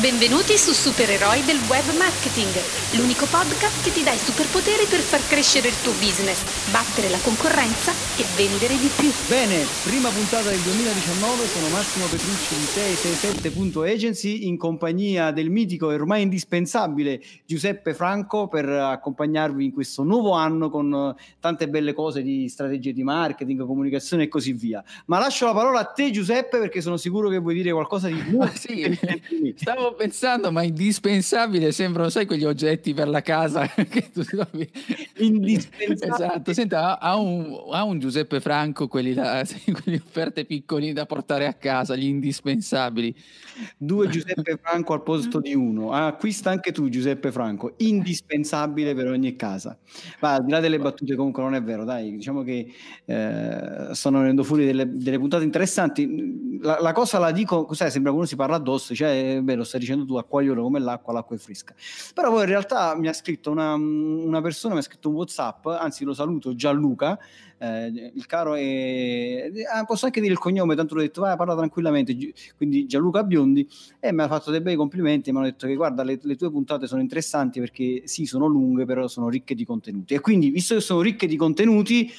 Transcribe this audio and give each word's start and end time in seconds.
Benvenuti 0.00 0.58
su 0.58 0.72
Supereroi 0.72 1.44
del 1.44 1.62
Web 1.68 1.96
Marketing, 1.96 2.50
l'unico 2.98 3.26
podcast 3.30 3.80
che 3.80 3.92
ti 3.92 4.02
dà 4.02 4.10
i 4.10 4.18
superpoteri 4.18 4.86
per 4.90 4.98
far 4.98 5.22
crescere 5.22 5.68
il 5.68 5.80
tuo 5.82 5.92
business, 5.92 6.42
battere 6.72 7.08
la 7.08 7.18
concorrenza 7.22 7.92
e 8.18 8.26
vendere 8.34 8.76
di 8.76 8.90
più. 8.90 9.06
Bene, 9.28 9.62
prima 9.84 10.10
puntata 10.10 10.50
del 10.50 10.58
2019, 10.58 11.46
sono 11.46 11.68
Massimo 11.68 12.06
Petrucci 12.06 12.54
di 12.58 12.66
667.agency 12.74 14.46
in 14.48 14.58
compagnia 14.58 15.30
del 15.30 15.48
mitico 15.48 15.92
e 15.92 15.94
ormai 15.94 16.22
indispensabile 16.22 17.22
Giuseppe 17.46 17.94
Franco 17.94 18.48
per 18.48 18.68
accompagnarvi 18.68 19.64
in 19.64 19.72
questo 19.72 20.02
nuovo 20.02 20.32
anno 20.32 20.70
con 20.70 21.14
tante 21.38 21.68
belle 21.68 21.92
cose 21.92 22.20
di 22.22 22.48
strategie 22.48 22.92
di 22.92 23.04
marketing, 23.04 23.64
comunicazione 23.64 24.24
e 24.24 24.28
così 24.28 24.54
via. 24.54 24.82
Ma 25.06 25.20
lascio 25.20 25.46
la 25.46 25.54
parola 25.54 25.78
a 25.78 25.84
te 25.84 26.10
Giuseppe 26.10 26.58
perché 26.58 26.80
sono 26.80 26.96
sicuro 26.96 27.28
che 27.28 27.38
vuoi 27.38 27.54
dire 27.54 27.70
qualcosa 27.70 28.08
di 28.08 28.18
più. 28.26 28.40
Ah, 28.40 28.50
sì, 28.52 28.98
stavo 29.54 29.83
stavo 29.84 29.94
pensando, 29.94 30.50
ma 30.50 30.62
indispensabile 30.62 31.70
sembrano, 31.70 32.08
sai, 32.08 32.24
quegli 32.24 32.44
oggetti 32.44 32.94
per 32.94 33.08
la 33.08 33.20
casa 33.20 33.66
che 33.68 34.10
tu 34.10 34.22
trovi. 34.22 34.68
Indispensabile. 35.18 36.14
Esatto, 36.14 36.52
senta, 36.54 36.98
ha 36.98 37.16
un, 37.16 37.68
ha 37.70 37.84
un 37.84 37.98
Giuseppe 37.98 38.40
Franco, 38.40 38.88
quelli, 38.88 39.12
là, 39.12 39.44
quelli 39.82 40.00
offerte 40.02 40.46
piccolini 40.46 40.94
da 40.94 41.04
portare 41.04 41.46
a 41.46 41.52
casa, 41.52 41.96
gli 41.96 42.06
indispensabili. 42.06 43.14
Due 43.76 44.08
Giuseppe 44.08 44.58
Franco 44.60 44.94
al 44.94 45.02
posto 45.02 45.40
di 45.40 45.54
uno. 45.54 45.92
Acquista 45.92 46.50
anche 46.50 46.72
tu 46.72 46.88
Giuseppe 46.88 47.30
Franco, 47.30 47.74
indispensabile 47.78 48.94
per 48.94 49.08
ogni 49.08 49.36
casa. 49.36 49.76
Ma 50.20 50.34
al 50.34 50.44
di 50.44 50.50
là 50.50 50.60
delle 50.60 50.78
battute 50.78 51.14
comunque 51.14 51.42
non 51.42 51.54
è 51.54 51.62
vero, 51.62 51.84
dai, 51.84 52.16
diciamo 52.16 52.42
che 52.42 52.72
eh, 53.04 53.88
stanno 53.92 54.20
venendo 54.20 54.44
fuori 54.44 54.64
delle, 54.64 54.90
delle 54.90 55.18
puntate 55.18 55.44
interessanti. 55.44 56.58
La, 56.62 56.78
la, 56.80 56.92
cosa 56.92 57.18
la 57.18 57.32
dico, 57.32 57.68
sai, 57.74 57.90
sembra 57.90 58.10
che 58.10 58.16
uno 58.16 58.26
si 58.26 58.36
parla 58.36 58.56
addosso, 58.56 58.94
cioè, 58.94 59.40
beh, 59.42 59.54
lo 59.54 59.64
stai 59.74 59.80
dicendo 59.80 60.04
tu, 60.04 60.14
acquagliolo 60.14 60.62
come 60.62 60.78
l'acqua, 60.78 61.12
l'acqua 61.12 61.34
è 61.34 61.38
fresca. 61.38 61.74
Però 62.14 62.30
poi 62.30 62.42
in 62.42 62.48
realtà 62.48 62.96
mi 62.96 63.08
ha 63.08 63.12
scritto 63.12 63.50
una, 63.50 63.74
una 63.74 64.40
persona, 64.40 64.74
mi 64.74 64.80
ha 64.80 64.82
scritto 64.82 65.08
un 65.08 65.16
WhatsApp, 65.16 65.66
anzi 65.66 66.04
lo 66.04 66.14
saluto, 66.14 66.54
Gianluca, 66.54 67.18
eh, 67.58 68.12
il 68.14 68.26
caro 68.26 68.54
è... 68.54 69.50
Ah, 69.72 69.84
posso 69.84 70.06
anche 70.06 70.20
dire 70.20 70.32
il 70.32 70.38
cognome, 70.38 70.76
tanto 70.76 70.94
l'ho 70.94 71.00
detto, 71.00 71.22
vai, 71.22 71.36
parla 71.36 71.56
tranquillamente, 71.56 72.16
quindi 72.56 72.86
Gianluca 72.86 73.24
Biondi, 73.24 73.68
e 73.98 74.12
mi 74.12 74.22
ha 74.22 74.28
fatto 74.28 74.52
dei 74.52 74.60
bei 74.60 74.76
complimenti, 74.76 75.32
mi 75.32 75.38
hanno 75.38 75.46
detto 75.46 75.66
che 75.66 75.74
guarda, 75.74 76.04
le, 76.04 76.20
le 76.22 76.36
tue 76.36 76.50
puntate 76.50 76.86
sono 76.86 77.00
interessanti 77.00 77.58
perché 77.58 78.02
sì, 78.04 78.26
sono 78.26 78.46
lunghe, 78.46 78.84
però 78.84 79.08
sono 79.08 79.28
ricche 79.28 79.56
di 79.56 79.64
contenuti. 79.64 80.14
E 80.14 80.20
quindi, 80.20 80.50
visto 80.50 80.74
che 80.74 80.80
sono 80.80 81.00
ricche 81.00 81.26
di 81.26 81.36
contenuti, 81.36 82.12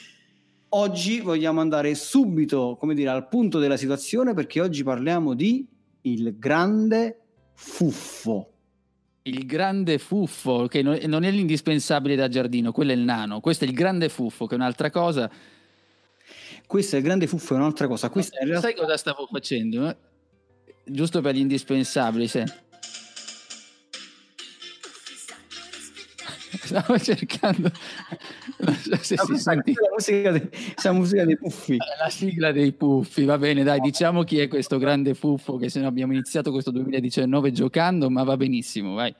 oggi 0.69 1.21
vogliamo 1.21 1.61
andare 1.61 1.95
subito, 1.95 2.75
come 2.77 2.93
dire, 2.95 3.09
al 3.09 3.29
punto 3.29 3.59
della 3.59 3.77
situazione 3.77 4.33
perché 4.33 4.59
oggi 4.59 4.83
parliamo 4.83 5.33
di 5.33 5.65
il 6.01 6.37
grande 6.37 7.24
Fuffo. 7.55 8.51
Il 9.23 9.45
grande 9.47 9.97
fuffo, 9.97 10.67
che 10.67 10.83
non 10.83 11.23
è 11.23 11.31
l'indispensabile 11.31 12.15
da 12.15 12.27
giardino, 12.27 12.71
quello 12.71 12.91
è 12.91 12.93
il 12.93 13.01
nano. 13.01 13.39
Questo 13.39 13.65
è 13.65 13.67
il 13.67 13.73
grande 13.73 14.07
fuffo, 14.09 14.45
che 14.45 14.53
è 14.53 14.57
un'altra 14.57 14.91
cosa. 14.91 15.31
Questo 16.67 16.95
è 16.95 16.99
il 16.99 17.05
grande 17.05 17.25
fuffo, 17.25 17.55
è 17.55 17.57
un'altra 17.57 17.87
cosa. 17.87 18.09
Questa 18.09 18.37
realtà... 18.43 18.67
Sai 18.67 18.75
cosa 18.75 18.97
stavo 18.97 19.27
facendo? 19.31 19.89
Eh? 19.89 19.95
Giusto 20.83 21.21
per 21.21 21.33
gli 21.33 21.39
indispensabili, 21.39 22.27
sì. 22.27 22.43
Stavo 26.65 26.97
cercando. 26.97 27.71
Non 28.57 28.75
so 28.75 28.97
se 29.01 29.17
si 29.17 29.37
sente. 29.37 29.73
La 29.73 29.89
musica, 29.91 30.31
dei, 30.31 30.49
la 30.83 30.91
musica 30.91 31.25
dei 31.25 31.37
puffi. 31.37 31.77
La 31.77 32.09
sigla 32.09 32.51
dei 32.51 32.73
puffi, 32.73 33.23
va 33.23 33.37
bene, 33.37 33.63
dai, 33.63 33.79
diciamo 33.79 34.23
chi 34.23 34.39
è 34.39 34.47
questo 34.47 34.77
grande 34.77 35.13
fuffo 35.13 35.57
che 35.57 35.69
se 35.69 35.79
no 35.79 35.87
abbiamo 35.87 36.13
iniziato 36.13 36.51
questo 36.51 36.71
2019 36.71 37.51
giocando, 37.51 38.09
ma 38.09 38.23
va 38.23 38.35
benissimo, 38.35 38.95
vai. 38.95 39.13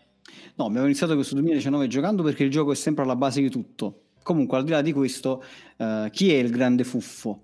No, 0.55 0.65
abbiamo 0.65 0.85
iniziato 0.85 1.13
questo 1.13 1.35
2019 1.35 1.87
giocando 1.87 2.23
perché 2.23 2.43
il 2.43 2.49
gioco 2.49 2.71
è 2.71 2.75
sempre 2.75 3.03
alla 3.03 3.15
base 3.15 3.41
di 3.41 3.49
tutto. 3.49 4.01
Comunque, 4.23 4.57
al 4.57 4.63
di 4.63 4.71
là 4.71 4.81
di 4.81 4.91
questo, 4.91 5.43
uh, 5.77 6.09
chi 6.09 6.33
è 6.33 6.37
il 6.37 6.49
grande 6.49 6.83
fuffo? 6.83 7.43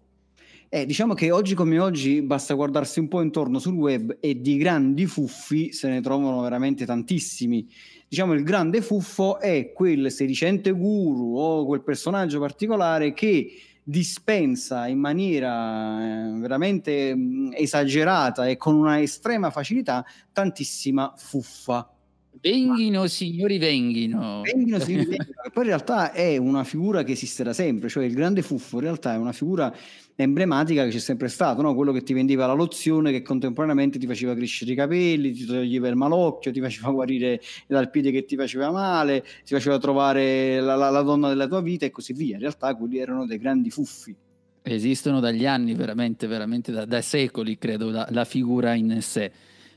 Eh, 0.73 0.85
diciamo 0.85 1.13
che 1.13 1.31
oggi 1.31 1.53
come 1.53 1.79
oggi 1.79 2.21
basta 2.21 2.53
guardarsi 2.53 2.99
un 2.99 3.09
po' 3.09 3.21
intorno 3.21 3.59
sul 3.59 3.73
web 3.73 4.15
e 4.21 4.39
di 4.39 4.55
grandi 4.55 5.05
fuffi 5.05 5.73
se 5.73 5.89
ne 5.89 5.99
trovano 5.99 6.39
veramente 6.39 6.85
tantissimi 6.85 7.67
diciamo 8.07 8.31
il 8.31 8.43
grande 8.43 8.81
fuffo 8.81 9.37
è 9.41 9.73
quel 9.73 10.09
sedicente 10.09 10.71
guru 10.71 11.37
o 11.37 11.65
quel 11.65 11.81
personaggio 11.81 12.39
particolare 12.39 13.11
che 13.11 13.51
dispensa 13.83 14.87
in 14.87 14.97
maniera 14.97 16.29
eh, 16.29 16.39
veramente 16.39 17.13
mh, 17.15 17.51
esagerata 17.53 18.47
e 18.47 18.55
con 18.55 18.73
una 18.73 19.01
estrema 19.01 19.49
facilità 19.49 20.05
tantissima 20.31 21.13
fuffa. 21.17 21.89
Venghino 22.39 23.07
signori, 23.07 23.57
venghino. 23.57 24.41
Venghino 24.41 24.79
signori, 24.79 25.05
venghino. 25.05 25.33
Poi 25.51 25.63
in 25.63 25.69
realtà 25.69 26.11
è 26.11 26.37
una 26.37 26.63
figura 26.63 27.03
che 27.03 27.11
esiste 27.11 27.43
da 27.43 27.53
sempre, 27.53 27.89
cioè 27.89 28.05
il 28.05 28.13
grande 28.13 28.41
fuffo 28.41 28.77
in 28.77 28.83
realtà 28.83 29.13
è 29.13 29.17
una 29.17 29.33
figura 29.33 29.73
emblematica 30.15 30.83
che 30.83 30.89
c'è 30.89 30.99
sempre 30.99 31.27
stato, 31.27 31.61
no? 31.61 31.73
quello 31.73 31.91
che 31.91 32.03
ti 32.03 32.13
vendeva 32.13 32.45
la 32.45 32.53
lozione 32.53 33.11
che 33.11 33.21
contemporaneamente 33.21 33.97
ti 33.97 34.07
faceva 34.07 34.35
crescere 34.35 34.71
i 34.71 34.75
capelli, 34.75 35.31
ti 35.31 35.45
toglieva 35.45 35.87
il 35.87 35.95
malocchio, 35.95 36.51
ti 36.51 36.61
faceva 36.61 36.89
guarire 36.91 37.41
dal 37.67 37.89
piede 37.89 38.11
che 38.11 38.25
ti 38.25 38.35
faceva 38.35 38.71
male, 38.71 39.23
ti 39.43 39.53
faceva 39.53 39.77
trovare 39.77 40.59
la, 40.59 40.75
la, 40.75 40.89
la 40.89 41.01
donna 41.01 41.29
della 41.29 41.47
tua 41.47 41.61
vita 41.61 41.85
e 41.85 41.89
così 41.91 42.13
via. 42.13 42.35
In 42.35 42.41
realtà 42.41 42.75
quelli 42.75 42.97
erano 42.99 43.25
dei 43.25 43.37
grandi 43.37 43.69
fuffi. 43.69 44.15
Esistono 44.63 45.19
dagli 45.19 45.45
anni, 45.45 45.73
veramente, 45.73 46.27
veramente 46.27 46.71
da, 46.71 46.85
da 46.85 47.01
secoli, 47.01 47.57
credo, 47.57 47.89
la, 47.89 48.07
la 48.11 48.25
figura 48.25 48.73
in 48.73 49.01
sé. 49.01 49.31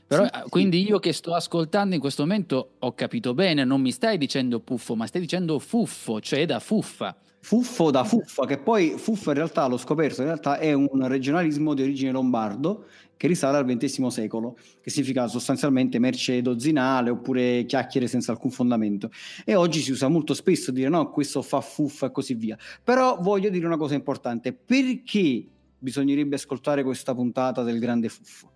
Però, 0.07 0.23
sì, 0.23 0.29
eh, 0.29 0.43
quindi 0.49 0.87
io 0.87 0.99
che 0.99 1.13
sto 1.13 1.33
ascoltando 1.33 1.95
in 1.95 2.01
questo 2.01 2.21
momento 2.21 2.73
ho 2.77 2.93
capito 2.93 3.33
bene, 3.33 3.63
non 3.63 3.81
mi 3.81 3.91
stai 3.91 4.17
dicendo 4.17 4.59
puffo, 4.59 4.95
ma 4.95 5.07
stai 5.07 5.21
dicendo 5.21 5.57
fuffo, 5.57 6.21
cioè 6.21 6.45
da 6.45 6.59
fuffa. 6.59 7.17
Fuffo 7.45 7.91
da 7.91 8.03
fuffa, 8.03 8.47
che 8.47 8.57
poi 8.57 8.95
fuffa 8.97 9.29
in 9.29 9.35
realtà 9.35 9.67
l'ho 9.67 9.77
scoperto, 9.77 10.21
in 10.21 10.27
realtà 10.29 10.57
è 10.57 10.73
un 10.73 11.07
regionalismo 11.07 11.75
di 11.75 11.83
origine 11.83 12.09
lombardo 12.09 12.85
che 13.15 13.27
risale 13.27 13.57
al 13.57 13.65
XX 13.67 14.07
secolo, 14.07 14.57
che 14.81 14.89
significa 14.89 15.27
sostanzialmente 15.27 15.99
merce 15.99 16.41
dozzinale 16.41 17.11
oppure 17.11 17.65
chiacchiere 17.67 18.07
senza 18.07 18.31
alcun 18.31 18.49
fondamento. 18.49 19.11
E 19.45 19.53
oggi 19.53 19.81
si 19.81 19.91
usa 19.91 20.07
molto 20.07 20.33
spesso 20.33 20.71
dire 20.71 20.89
no, 20.89 21.11
questo 21.11 21.43
fa 21.43 21.61
fuffa 21.61 22.07
e 22.07 22.11
così 22.11 22.33
via. 22.33 22.57
Però 22.83 23.19
voglio 23.21 23.51
dire 23.51 23.67
una 23.67 23.77
cosa 23.77 23.93
importante, 23.93 24.51
perché 24.51 25.45
bisognerebbe 25.77 26.37
ascoltare 26.37 26.81
questa 26.81 27.13
puntata 27.13 27.61
del 27.61 27.77
grande 27.77 28.09
fuffo? 28.09 28.54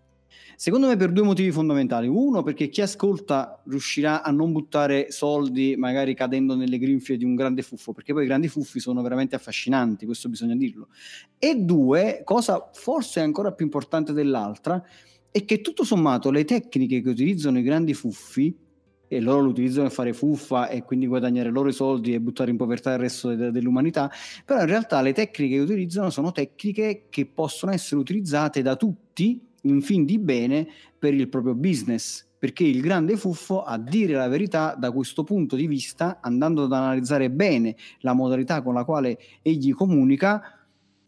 Secondo 0.61 0.87
me 0.87 0.97
per 0.97 1.13
due 1.13 1.23
motivi 1.23 1.53
fondamentali. 1.53 2.09
Uno, 2.09 2.43
perché 2.43 2.67
chi 2.67 2.81
ascolta 2.81 3.63
riuscirà 3.67 4.23
a 4.23 4.29
non 4.29 4.51
buttare 4.51 5.09
soldi 5.09 5.77
magari 5.77 6.13
cadendo 6.13 6.53
nelle 6.53 6.77
grinfie 6.77 7.15
di 7.15 7.23
un 7.23 7.33
grande 7.33 7.61
fuffo, 7.61 7.93
perché 7.93 8.11
poi 8.11 8.23
i 8.23 8.27
grandi 8.27 8.49
fuffi 8.49 8.81
sono 8.81 9.01
veramente 9.01 9.37
affascinanti, 9.37 10.05
questo 10.05 10.27
bisogna 10.27 10.57
dirlo. 10.57 10.89
E 11.37 11.55
due, 11.55 12.23
cosa 12.25 12.69
forse 12.73 13.21
ancora 13.21 13.53
più 13.53 13.63
importante 13.63 14.11
dell'altra, 14.11 14.83
è 15.31 15.45
che 15.45 15.61
tutto 15.61 15.85
sommato 15.85 16.29
le 16.29 16.43
tecniche 16.43 17.01
che 17.01 17.07
utilizzano 17.07 17.57
i 17.57 17.63
grandi 17.63 17.93
fuffi 17.93 18.53
e 19.07 19.21
loro 19.21 19.43
lo 19.43 19.49
utilizzano 19.51 19.83
per 19.83 19.93
fare 19.93 20.11
fuffa 20.11 20.67
e 20.67 20.83
quindi 20.83 21.07
guadagnare 21.07 21.51
loro 21.51 21.69
i 21.69 21.73
soldi 21.73 22.13
e 22.13 22.19
buttare 22.19 22.51
in 22.51 22.57
povertà 22.57 22.91
il 22.91 22.99
resto 22.99 23.33
de- 23.33 23.51
dell'umanità, 23.51 24.11
però 24.43 24.59
in 24.59 24.67
realtà 24.67 25.01
le 25.01 25.13
tecniche 25.13 25.55
che 25.55 25.61
utilizzano 25.61 26.09
sono 26.09 26.33
tecniche 26.33 27.05
che 27.09 27.25
possono 27.27 27.71
essere 27.71 28.01
utilizzate 28.01 28.61
da 28.61 28.75
tutti 28.75 29.47
in 29.63 29.81
fin 29.81 30.05
di 30.05 30.19
bene 30.19 30.67
per 30.97 31.13
il 31.13 31.27
proprio 31.29 31.55
business, 31.55 32.25
perché 32.37 32.63
il 32.63 32.81
grande 32.81 33.17
fuffo, 33.17 33.63
a 33.63 33.77
dire 33.77 34.13
la 34.13 34.27
verità, 34.27 34.75
da 34.75 34.91
questo 34.91 35.23
punto 35.23 35.55
di 35.55 35.67
vista, 35.67 36.19
andando 36.21 36.63
ad 36.63 36.73
analizzare 36.73 37.29
bene 37.29 37.75
la 37.99 38.13
modalità 38.13 38.61
con 38.61 38.73
la 38.73 38.85
quale 38.85 39.19
egli 39.41 39.73
comunica, 39.73 40.58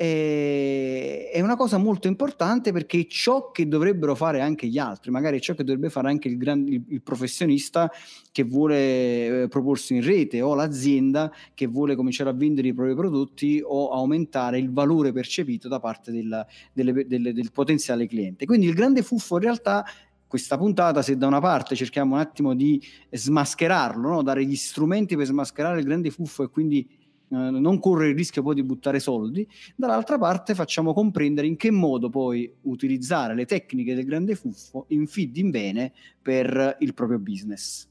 è 0.04 1.40
una 1.42 1.56
cosa 1.56 1.78
molto 1.78 2.08
importante 2.08 2.72
perché 2.72 3.08
ciò 3.08 3.52
che 3.52 3.68
dovrebbero 3.68 4.16
fare 4.16 4.42
anche 4.42 4.66
gli 4.66 4.80
altri, 4.80 5.12
magari 5.12 5.40
ciò 5.40 5.54
che 5.54 5.64
dovrebbe 5.64 5.92
fare 5.92 6.10
anche 6.10 6.28
il, 6.28 6.38
gran, 6.38 6.66
il, 6.68 7.02
professionista 7.04 7.92
che 8.32 8.44
vuole 8.44 9.44
eh, 9.44 9.48
proporsi 9.48 9.94
in 9.94 10.04
rete 10.04 10.42
o 10.42 10.56
l'azienda 10.56 11.32
che 11.54 11.68
vuole 11.68 11.96
cominciare 11.96 12.32
a 12.32 12.34
vendere 12.34 12.70
i 12.70 12.74
propri 12.74 12.96
prodotti 12.96 13.62
o 13.64 13.92
aumentare 13.92 14.58
il 14.58 14.72
valore 14.72 15.12
percepito 15.12 15.68
da 15.68 15.80
parte 15.80 16.12
del, 16.12 16.48
delle, 16.74 17.06
delle, 17.06 17.32
del 17.32 17.52
potenziale 17.52 18.08
cliente. 18.08 18.48
Quindi 18.48 18.66
il 18.66 18.74
grande 18.74 19.04
fuffo 19.04 19.36
in 19.36 19.44
realtà 19.44 19.86
questa 20.26 20.58
puntata, 20.58 21.04
se 21.04 21.16
da 21.16 21.28
una 21.28 21.42
parte 21.42 21.76
cerchiamo 21.76 22.16
un 22.16 22.22
attimo 22.22 22.56
di 22.56 22.82
smascherarlo, 23.12 24.10
no? 24.10 24.24
dare 24.24 24.46
gli 24.46 24.56
strumenti 24.56 25.16
per 25.16 25.28
smascherare 25.28 25.80
il 25.80 25.86
grande 25.86 26.10
fuffo 26.10 26.44
e 26.44 26.50
quindi 26.50 26.88
eh, 26.90 27.01
non 27.32 27.80
correre 27.80 28.10
il 28.10 28.16
rischio 28.16 28.42
poi 28.42 28.56
di 28.56 28.64
buttare 28.64 29.00
soldi, 29.00 29.48
dall'altra 29.76 30.18
parte 30.18 30.54
facciamo 30.54 30.94
comprendere 30.94 31.48
in 31.48 31.56
che 31.56 31.72
modo 31.72 32.10
poi 32.10 32.52
utilizzare 32.62 33.34
le 33.36 33.46
tecniche 33.46 33.96
del 33.96 34.06
grande 34.06 34.36
fuffo 34.36 34.86
in 34.90 35.08
feed 35.08 35.38
in 35.38 35.50
bene 35.50 35.94
per 36.22 36.78
il 36.80 36.94
proprio 36.94 37.20
business. 37.20 37.88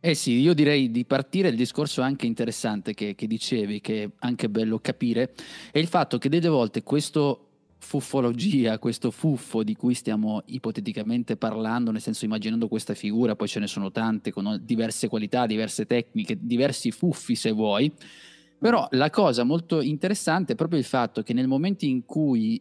Eh 0.00 0.14
sì, 0.14 0.34
io 0.34 0.54
direi 0.54 0.92
di 0.92 1.04
partire 1.04 1.48
il 1.48 1.56
discorso 1.56 2.02
anche 2.02 2.26
interessante 2.26 2.94
che, 2.94 3.16
che 3.16 3.26
dicevi, 3.26 3.80
che 3.80 4.04
è 4.04 4.10
anche 4.20 4.48
bello 4.48 4.78
capire, 4.78 5.34
è 5.72 5.78
il 5.78 5.88
fatto 5.88 6.18
che 6.18 6.28
delle 6.28 6.48
volte 6.48 6.84
questo 6.84 7.46
fuffologia, 7.78 8.78
questo 8.78 9.10
fuffo 9.10 9.62
di 9.62 9.74
cui 9.74 9.94
stiamo 9.94 10.42
ipoteticamente 10.46 11.36
parlando, 11.36 11.90
nel 11.90 12.00
senso 12.00 12.26
immaginando 12.26 12.68
questa 12.68 12.94
figura, 12.94 13.34
poi 13.34 13.48
ce 13.48 13.60
ne 13.60 13.66
sono 13.66 13.90
tante 13.90 14.30
con 14.30 14.60
diverse 14.62 15.08
qualità, 15.08 15.46
diverse 15.46 15.86
tecniche, 15.86 16.36
diversi 16.40 16.92
fuffi 16.92 17.34
se 17.34 17.50
vuoi, 17.50 17.90
però 18.58 18.88
la 18.92 19.10
cosa 19.10 19.44
molto 19.44 19.80
interessante 19.80 20.52
è 20.52 20.56
proprio 20.56 20.78
il 20.78 20.84
fatto 20.84 21.22
che 21.22 21.32
nel 21.32 21.46
momento 21.46 21.84
in 21.84 22.04
cui 22.04 22.60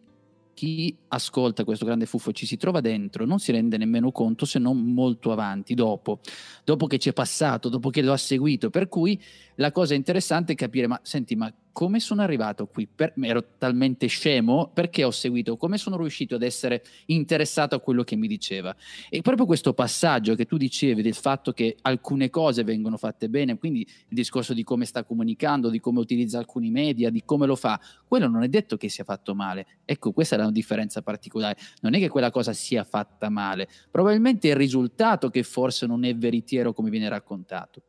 chi 0.57 0.97
ascolta 1.09 1.63
questo 1.63 1.85
grande 1.85 2.07
fuffo 2.07 2.31
ci 2.31 2.47
si 2.47 2.57
trova 2.57 2.81
dentro 2.81 3.25
non 3.25 3.37
si 3.37 3.51
rende 3.51 3.77
nemmeno 3.77 4.11
conto 4.11 4.43
se 4.45 4.57
non 4.57 4.91
molto 4.91 5.31
avanti, 5.31 5.75
dopo, 5.75 6.19
dopo 6.63 6.87
che 6.87 6.97
ci 6.97 7.09
è 7.09 7.13
passato, 7.13 7.69
dopo 7.69 7.91
che 7.91 8.01
lo 8.01 8.11
ha 8.11 8.17
seguito. 8.17 8.71
Per 8.71 8.87
cui 8.87 9.21
la 9.55 9.71
cosa 9.71 9.93
interessante 9.93 10.53
è 10.53 10.55
capire, 10.55 10.87
ma 10.87 10.99
senti, 11.03 11.35
ma 11.35 11.53
come 11.77 11.99
sono 11.99 12.23
arrivato 12.23 12.65
qui? 12.65 12.87
Per, 12.87 13.13
ero 13.21 13.49
talmente 13.59 14.07
scemo 14.07 14.71
perché 14.73 15.03
ho 15.03 15.11
seguito, 15.11 15.57
come 15.57 15.77
sono 15.77 15.95
riuscito 15.95 16.33
ad 16.33 16.41
essere 16.41 16.83
interessato 17.05 17.75
a 17.75 17.79
quello 17.79 18.03
che 18.03 18.15
mi 18.15 18.25
diceva. 18.25 18.75
E 19.11 19.21
proprio 19.21 19.45
questo 19.45 19.75
passaggio 19.75 20.33
che 20.33 20.47
tu 20.47 20.57
dicevi 20.57 21.03
del 21.03 21.13
fatto 21.13 21.53
che 21.53 21.77
alcune 21.81 22.31
cose 22.31 22.63
vengono 22.63 22.97
fatte 22.97 23.29
bene, 23.29 23.59
quindi 23.59 23.81
il 23.81 24.15
discorso 24.15 24.55
di 24.55 24.63
come 24.63 24.85
sta 24.85 25.03
comunicando, 25.03 25.69
di 25.69 25.79
come 25.79 25.99
utilizza 25.99 26.39
alcuni 26.39 26.71
media, 26.71 27.11
di 27.11 27.21
come 27.23 27.45
lo 27.45 27.55
fa, 27.55 27.79
quello 28.07 28.27
non 28.27 28.41
è 28.41 28.47
detto 28.47 28.75
che 28.75 28.89
sia 28.89 29.03
fatto 29.03 29.35
male. 29.35 29.67
Ecco, 29.85 30.13
questa 30.13 30.33
è 30.33 30.39
la 30.39 30.49
differenza 30.49 31.03
particolare. 31.03 31.59
Non 31.81 31.93
è 31.93 31.99
che 31.99 32.09
quella 32.09 32.31
cosa 32.31 32.53
sia 32.53 32.83
fatta 32.85 33.29
male, 33.29 33.67
probabilmente 33.91 34.47
è 34.47 34.53
il 34.53 34.57
risultato 34.57 35.29
che 35.29 35.43
forse 35.43 35.85
non 35.85 36.05
è 36.05 36.15
veritiero 36.15 36.73
come 36.73 36.89
viene 36.89 37.07
raccontato. 37.07 37.83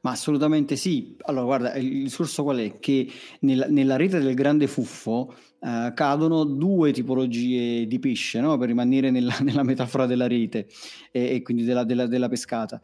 Ma 0.00 0.10
assolutamente 0.10 0.76
sì. 0.76 1.16
Allora, 1.22 1.44
guarda, 1.44 1.74
il 1.74 2.04
discorso 2.04 2.42
qual 2.42 2.58
è? 2.58 2.78
Che 2.78 3.08
nella, 3.40 3.66
nella 3.66 3.96
rete 3.96 4.20
del 4.20 4.34
grande 4.34 4.66
fuffo 4.66 5.34
eh, 5.60 5.92
cadono 5.94 6.44
due 6.44 6.92
tipologie 6.92 7.86
di 7.86 7.98
pesce, 7.98 8.40
no? 8.40 8.58
per 8.58 8.68
rimanere 8.68 9.10
nella, 9.10 9.36
nella, 9.42 9.62
metafora 9.62 10.06
della 10.06 10.26
rete 10.26 10.66
e, 11.10 11.34
e 11.34 11.42
quindi 11.42 11.64
della, 11.64 11.84
della, 11.84 12.06
della 12.06 12.28
pescata. 12.28 12.80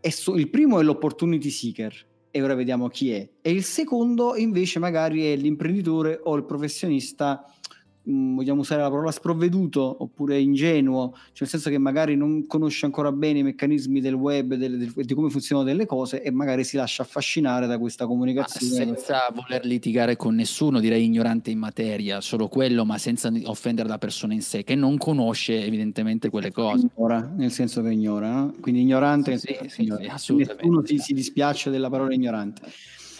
So, 0.00 0.34
il 0.34 0.50
primo 0.50 0.80
è 0.80 0.82
l'opportunity 0.82 1.48
seeker, 1.48 2.06
e 2.36 2.42
ora 2.42 2.54
vediamo 2.54 2.88
chi 2.88 3.12
è. 3.12 3.28
E 3.40 3.50
il 3.52 3.62
secondo 3.62 4.34
invece 4.34 4.80
magari 4.80 5.24
è 5.24 5.36
l'imprenditore 5.36 6.18
o 6.20 6.34
il 6.34 6.44
professionista 6.44 7.44
vogliamo 8.04 8.60
usare 8.60 8.82
la 8.82 8.90
parola 8.90 9.10
sprovveduto 9.10 9.96
oppure 10.00 10.38
ingenuo, 10.38 11.12
cioè 11.14 11.40
nel 11.40 11.48
senso 11.48 11.70
che 11.70 11.78
magari 11.78 12.16
non 12.16 12.46
conosce 12.46 12.84
ancora 12.84 13.10
bene 13.12 13.38
i 13.38 13.42
meccanismi 13.42 14.00
del 14.00 14.14
web, 14.14 14.54
del, 14.54 14.78
del, 14.78 14.92
di 14.94 15.14
come 15.14 15.30
funzionano 15.30 15.66
delle 15.66 15.86
cose 15.86 16.22
e 16.22 16.30
magari 16.30 16.64
si 16.64 16.76
lascia 16.76 17.02
affascinare 17.02 17.66
da 17.66 17.78
questa 17.78 18.06
comunicazione. 18.06 18.90
Ma 18.90 18.96
senza 18.96 19.32
voler 19.32 19.64
litigare 19.64 20.16
con 20.16 20.34
nessuno, 20.34 20.80
direi 20.80 21.04
ignorante 21.04 21.50
in 21.50 21.58
materia, 21.58 22.20
solo 22.20 22.48
quello, 22.48 22.84
ma 22.84 22.98
senza 22.98 23.32
offendere 23.44 23.88
la 23.88 23.98
persona 23.98 24.34
in 24.34 24.42
sé, 24.42 24.64
che 24.64 24.74
non 24.74 24.98
conosce 24.98 25.64
evidentemente 25.64 26.28
quelle 26.28 26.52
cose. 26.52 26.88
Ignora, 26.94 27.32
nel 27.36 27.50
senso 27.50 27.82
che 27.82 27.90
ignora, 27.90 28.30
no? 28.30 28.54
quindi 28.60 28.82
ignorante, 28.82 29.38
sì, 29.38 29.56
sì, 29.62 29.68
sì, 29.68 29.92
assolutamente. 30.08 30.66
nessuno 30.66 30.84
si, 30.84 30.98
si 30.98 31.14
dispiace 31.14 31.70
della 31.70 31.88
parola 31.88 32.12
ignorante. 32.12 32.62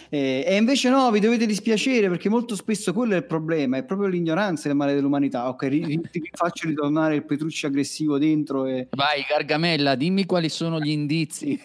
Eh, 0.08 0.44
e 0.46 0.56
invece 0.56 0.88
no, 0.88 1.10
vi 1.10 1.20
dovete 1.20 1.46
dispiacere 1.46 2.08
perché 2.08 2.28
molto 2.28 2.54
spesso 2.54 2.92
quello 2.92 3.14
è 3.14 3.16
il 3.16 3.24
problema, 3.24 3.76
è 3.76 3.84
proprio 3.84 4.08
l'ignoranza 4.08 4.68
del 4.68 4.76
male 4.76 4.94
dell'umanità. 4.94 5.48
Ok, 5.48 5.62
ri- 5.62 5.84
ri- 5.84 6.30
faccio 6.32 6.68
ritornare 6.68 7.16
il 7.16 7.24
Petrucci 7.24 7.66
aggressivo 7.66 8.18
dentro. 8.18 8.66
E... 8.66 8.88
Vai, 8.90 9.24
Gargamella, 9.28 9.94
dimmi 9.94 10.26
quali 10.26 10.48
sono 10.48 10.80
gli 10.80 10.90
indizi, 10.90 11.60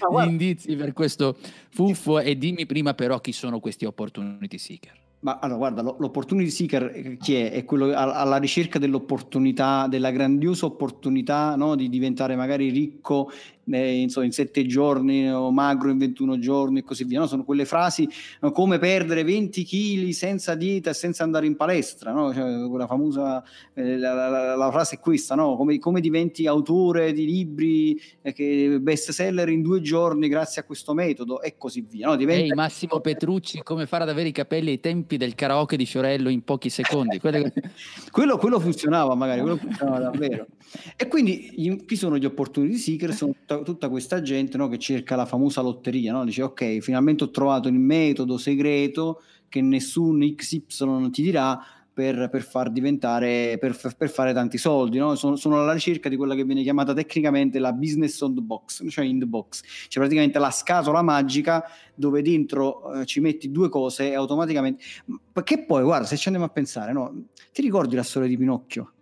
ah, 0.00 0.24
gli 0.24 0.28
indizi 0.28 0.76
per 0.76 0.92
questo 0.92 1.36
fuffo 1.70 2.20
e 2.20 2.36
dimmi 2.36 2.66
prima 2.66 2.94
però 2.94 3.20
chi 3.20 3.32
sono 3.32 3.60
questi 3.60 3.84
opportunity 3.84 4.58
seeker. 4.58 5.02
Ma 5.24 5.38
allora, 5.38 5.70
guarda, 5.70 5.82
l'opportunity 5.82 6.50
seeker 6.50 6.92
eh, 6.94 7.16
chi 7.16 7.34
è? 7.34 7.50
È 7.50 7.64
quello 7.64 7.94
alla 7.94 8.36
ricerca 8.36 8.78
dell'opportunità, 8.78 9.86
della 9.88 10.10
grandiosa 10.10 10.66
opportunità 10.66 11.56
no? 11.56 11.76
di 11.76 11.88
diventare 11.88 12.36
magari 12.36 12.68
ricco 12.68 13.30
eh, 13.70 14.00
insomma, 14.00 14.26
in 14.26 14.32
sette 14.32 14.66
giorni 14.66 15.30
o 15.30 15.50
magro 15.50 15.90
in 15.90 15.98
21 15.98 16.38
giorni 16.38 16.80
e 16.80 16.82
così 16.82 17.04
via. 17.04 17.20
No? 17.20 17.26
Sono 17.26 17.44
quelle 17.44 17.64
frasi 17.64 18.08
no? 18.40 18.52
come 18.52 18.78
perdere 18.78 19.24
20 19.24 19.64
kg 19.64 20.08
senza 20.10 20.54
dieta 20.54 20.90
e 20.90 20.94
senza 20.94 21.24
andare 21.24 21.46
in 21.46 21.56
palestra, 21.56 22.12
no? 22.12 22.32
cioè, 22.32 22.68
quella 22.68 22.86
famosa 22.86 23.42
eh, 23.74 23.96
la, 23.96 24.28
la, 24.28 24.56
la, 24.56 24.70
frase 24.70 24.96
è 24.96 25.00
questa, 25.00 25.34
no? 25.34 25.56
come, 25.56 25.78
come, 25.78 26.00
diventi 26.00 26.46
autore 26.46 27.12
di 27.12 27.24
libri 27.24 28.00
eh, 28.22 28.32
che 28.32 28.78
best 28.80 29.10
seller 29.10 29.48
in 29.48 29.62
due 29.62 29.80
giorni 29.80 30.28
grazie 30.28 30.60
a 30.60 30.64
questo 30.64 30.94
metodo 30.94 31.40
e 31.40 31.56
così 31.56 31.86
via. 31.88 32.08
No? 32.08 32.16
Diventa... 32.16 32.44
Ehi 32.44 32.52
Massimo 32.52 33.00
Petrucci, 33.00 33.62
come 33.62 33.86
fare 33.86 34.02
ad 34.02 34.08
avere 34.08 34.28
i 34.28 34.32
capelli 34.32 34.70
ai 34.70 34.80
tempi 34.80 35.16
del 35.16 35.34
karaoke 35.34 35.76
di 35.76 35.86
Fiorello 35.86 36.28
in 36.28 36.42
pochi 36.42 36.68
secondi. 36.68 37.18
quello, 38.10 38.36
quello 38.36 38.60
funzionava 38.60 39.14
magari, 39.14 39.40
quello 39.40 39.56
funzionava 39.56 39.98
davvero. 39.98 40.46
E 40.96 41.08
quindi 41.08 41.82
chi 41.86 41.96
sono 41.96 42.18
gli 42.18 42.24
opportunity 42.24 42.76
seeker? 42.76 43.12
Sono 43.12 43.32
tutta, 43.32 43.53
tutta 43.62 43.88
questa 43.88 44.22
gente 44.22 44.56
no, 44.56 44.68
che 44.68 44.78
cerca 44.78 45.16
la 45.16 45.26
famosa 45.26 45.60
lotteria, 45.60 46.12
no? 46.12 46.24
dice 46.24 46.42
ok, 46.42 46.78
finalmente 46.78 47.24
ho 47.24 47.30
trovato 47.30 47.68
il 47.68 47.74
metodo 47.74 48.38
segreto 48.38 49.22
che 49.48 49.60
nessun 49.60 50.34
XY 50.34 51.10
ti 51.10 51.22
dirà 51.22 51.60
per, 51.94 52.28
per 52.28 52.42
far 52.42 52.72
diventare, 52.72 53.56
per, 53.58 53.78
per, 53.96 54.10
fare 54.10 54.34
tanti 54.34 54.58
soldi. 54.58 54.98
No? 54.98 55.14
Sono, 55.14 55.36
sono, 55.36 55.62
alla 55.62 55.72
ricerca 55.72 56.08
di 56.08 56.16
quella 56.16 56.34
che 56.34 56.44
viene 56.44 56.62
chiamata 56.62 56.92
tecnicamente 56.92 57.60
la 57.60 57.72
business 57.72 58.20
on 58.20 58.34
the 58.34 58.40
box, 58.40 58.86
cioè 58.88 59.04
in 59.04 59.20
the 59.20 59.26
box, 59.26 59.62
cioè 59.88 60.02
praticamente 60.02 60.38
la 60.40 60.50
scatola 60.50 61.02
magica 61.02 61.64
dove 61.94 62.20
dentro 62.20 62.92
eh, 62.94 63.06
ci 63.06 63.20
metti 63.20 63.50
due 63.50 63.68
cose 63.68 64.10
e 64.10 64.14
automaticamente... 64.14 64.82
Perché 65.32 65.64
poi, 65.64 65.84
guarda, 65.84 66.06
se 66.06 66.16
ci 66.16 66.26
andiamo 66.26 66.48
a 66.48 66.52
pensare, 66.52 66.92
no? 66.92 67.26
ti 67.52 67.62
ricordi 67.62 67.94
la 67.94 68.02
storia 68.02 68.28
di 68.28 68.36
Pinocchio? 68.36 68.92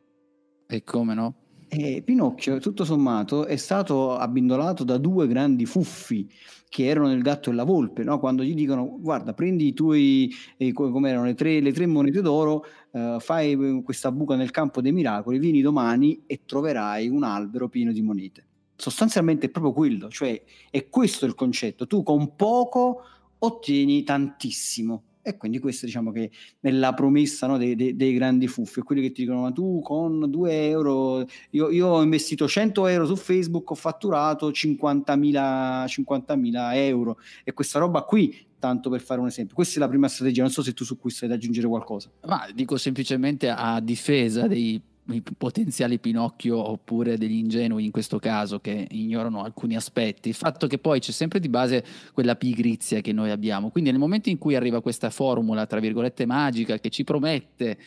E 0.66 0.84
come 0.84 1.14
no? 1.14 1.34
E 1.74 2.02
Pinocchio, 2.02 2.58
tutto 2.58 2.84
sommato, 2.84 3.46
è 3.46 3.56
stato 3.56 4.14
abbindolato 4.14 4.84
da 4.84 4.98
due 4.98 5.26
grandi 5.26 5.64
fuffi 5.64 6.30
che 6.68 6.84
erano 6.84 7.10
il 7.10 7.22
gatto 7.22 7.48
e 7.48 7.54
la 7.54 7.64
volpe, 7.64 8.04
no? 8.04 8.18
quando 8.18 8.42
gli 8.42 8.52
dicono 8.52 8.98
guarda 9.00 9.32
prendi 9.32 9.68
i 9.68 9.72
tuoi, 9.72 10.30
eh, 10.58 10.70
come 10.72 11.08
erano 11.08 11.24
le 11.24 11.32
tre, 11.32 11.60
le 11.60 11.72
tre 11.72 11.86
monete 11.86 12.20
d'oro, 12.20 12.66
eh, 12.92 13.16
fai 13.20 13.80
questa 13.82 14.12
buca 14.12 14.36
nel 14.36 14.50
campo 14.50 14.82
dei 14.82 14.92
miracoli, 14.92 15.38
vieni 15.38 15.62
domani 15.62 16.24
e 16.26 16.42
troverai 16.44 17.08
un 17.08 17.22
albero 17.22 17.70
pieno 17.70 17.90
di 17.90 18.02
monete. 18.02 18.44
Sostanzialmente 18.76 19.46
è 19.46 19.48
proprio 19.48 19.72
quello, 19.72 20.10
cioè 20.10 20.42
è 20.68 20.88
questo 20.90 21.24
il 21.24 21.34
concetto, 21.34 21.86
tu 21.86 22.02
con 22.02 22.36
poco 22.36 23.00
ottieni 23.38 24.02
tantissimo. 24.02 25.04
E 25.22 25.36
quindi 25.36 25.60
questa 25.60 25.86
diciamo 25.86 26.10
che 26.10 26.30
è 26.60 26.70
la 26.70 26.92
promessa 26.94 27.46
no, 27.46 27.56
dei, 27.56 27.76
dei, 27.76 27.94
dei, 27.94 28.12
grandi 28.12 28.48
fuffi, 28.48 28.80
quelli 28.80 29.02
che 29.02 29.12
ti 29.12 29.22
dicono 29.22 29.42
ma 29.42 29.52
tu 29.52 29.80
con 29.80 30.28
2 30.28 30.68
euro, 30.68 31.24
io, 31.50 31.70
io, 31.70 31.86
ho 31.86 32.02
investito 32.02 32.48
100 32.48 32.86
euro 32.88 33.06
su 33.06 33.14
Facebook, 33.14 33.70
ho 33.70 33.74
fatturato 33.76 34.50
50.000, 34.50 35.84
50.000 35.84 36.74
euro 36.74 37.18
e 37.44 37.52
questa 37.52 37.78
roba 37.78 38.02
qui 38.02 38.50
tanto 38.58 38.90
per 38.90 39.00
fare 39.00 39.20
un 39.20 39.26
esempio. 39.26 39.54
Questa 39.56 39.76
è 39.76 39.78
la 39.80 39.88
prima 39.88 40.06
strategia, 40.06 40.42
non 40.42 40.50
so 40.50 40.62
se 40.62 40.72
tu 40.72 40.84
su 40.84 40.96
questo 40.96 41.24
hai 41.24 41.30
da 41.30 41.36
aggiungere 41.36 41.66
qualcosa. 41.66 42.10
Ma 42.26 42.48
dico 42.54 42.76
semplicemente 42.76 43.48
a 43.48 43.80
difesa 43.80 44.46
dei 44.46 44.80
i 45.08 45.22
potenziali 45.36 45.98
Pinocchio 45.98 46.56
oppure 46.56 47.18
degli 47.18 47.34
ingenui 47.34 47.84
in 47.84 47.90
questo 47.90 48.18
caso 48.18 48.60
che 48.60 48.86
ignorano 48.90 49.42
alcuni 49.42 49.74
aspetti, 49.74 50.28
il 50.28 50.34
fatto 50.34 50.68
che 50.68 50.78
poi 50.78 51.00
c'è 51.00 51.10
sempre 51.10 51.40
di 51.40 51.48
base 51.48 51.84
quella 52.12 52.36
pigrizia 52.36 53.00
che 53.00 53.12
noi 53.12 53.30
abbiamo, 53.30 53.70
quindi 53.70 53.90
nel 53.90 53.98
momento 53.98 54.28
in 54.28 54.38
cui 54.38 54.54
arriva 54.54 54.80
questa 54.80 55.10
formula 55.10 55.66
tra 55.66 55.80
virgolette 55.80 56.24
magica 56.24 56.78
che 56.78 56.88
ci 56.90 57.02
promette 57.02 57.78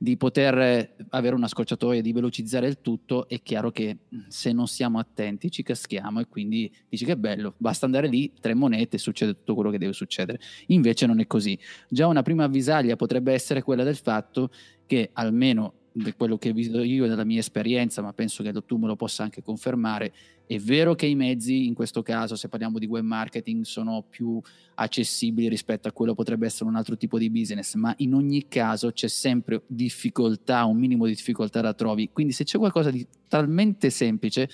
di 0.00 0.16
poter 0.16 0.94
avere 1.08 1.34
una 1.34 1.48
scorciatoia, 1.48 2.00
di 2.00 2.12
velocizzare 2.12 2.68
il 2.68 2.80
tutto, 2.80 3.28
è 3.28 3.42
chiaro 3.42 3.72
che 3.72 3.98
se 4.28 4.52
non 4.52 4.68
siamo 4.68 4.98
attenti 4.98 5.50
ci 5.50 5.64
caschiamo 5.64 6.20
e 6.20 6.28
quindi 6.28 6.72
dici 6.88 7.04
che 7.04 7.16
bello, 7.16 7.54
basta 7.56 7.86
andare 7.86 8.06
lì, 8.06 8.32
tre 8.40 8.54
monete 8.54 8.96
succede 8.96 9.32
tutto 9.32 9.54
quello 9.54 9.70
che 9.70 9.78
deve 9.78 9.92
succedere. 9.92 10.38
Invece 10.66 11.06
non 11.06 11.18
è 11.18 11.26
così. 11.26 11.58
Già 11.88 12.06
una 12.06 12.22
prima 12.22 12.44
avvisaglia 12.44 12.94
potrebbe 12.94 13.32
essere 13.32 13.62
quella 13.62 13.82
del 13.82 13.96
fatto 13.96 14.50
che 14.86 15.10
almeno 15.14 15.74
da 16.02 16.12
quello 16.14 16.38
che 16.38 16.50
ho 16.50 16.52
visto 16.52 16.82
io 16.82 17.06
dalla 17.06 17.24
mia 17.24 17.40
esperienza, 17.40 18.02
ma 18.02 18.12
penso 18.12 18.42
che 18.42 18.52
tu 18.64 18.76
me 18.76 18.86
lo 18.86 18.96
possa 18.96 19.22
anche 19.22 19.42
confermare, 19.42 20.12
è 20.46 20.58
vero 20.58 20.94
che 20.94 21.04
i 21.04 21.14
mezzi, 21.14 21.66
in 21.66 21.74
questo 21.74 22.02
caso, 22.02 22.34
se 22.34 22.48
parliamo 22.48 22.78
di 22.78 22.86
web 22.86 23.04
marketing, 23.04 23.64
sono 23.64 24.04
più 24.08 24.40
accessibili 24.76 25.46
rispetto 25.48 25.88
a 25.88 25.92
quello 25.92 26.12
che 26.12 26.16
potrebbe 26.16 26.46
essere 26.46 26.70
un 26.70 26.76
altro 26.76 26.96
tipo 26.96 27.18
di 27.18 27.28
business, 27.28 27.74
ma 27.74 27.92
in 27.98 28.14
ogni 28.14 28.48
caso 28.48 28.90
c'è 28.90 29.08
sempre 29.08 29.62
difficoltà, 29.66 30.64
un 30.64 30.78
minimo 30.78 31.04
di 31.04 31.12
difficoltà 31.12 31.60
da 31.60 31.74
trovi. 31.74 32.08
Quindi 32.10 32.32
se 32.32 32.44
c'è 32.44 32.56
qualcosa 32.56 32.90
di 32.90 33.06
talmente 33.28 33.90
semplice, 33.90 34.48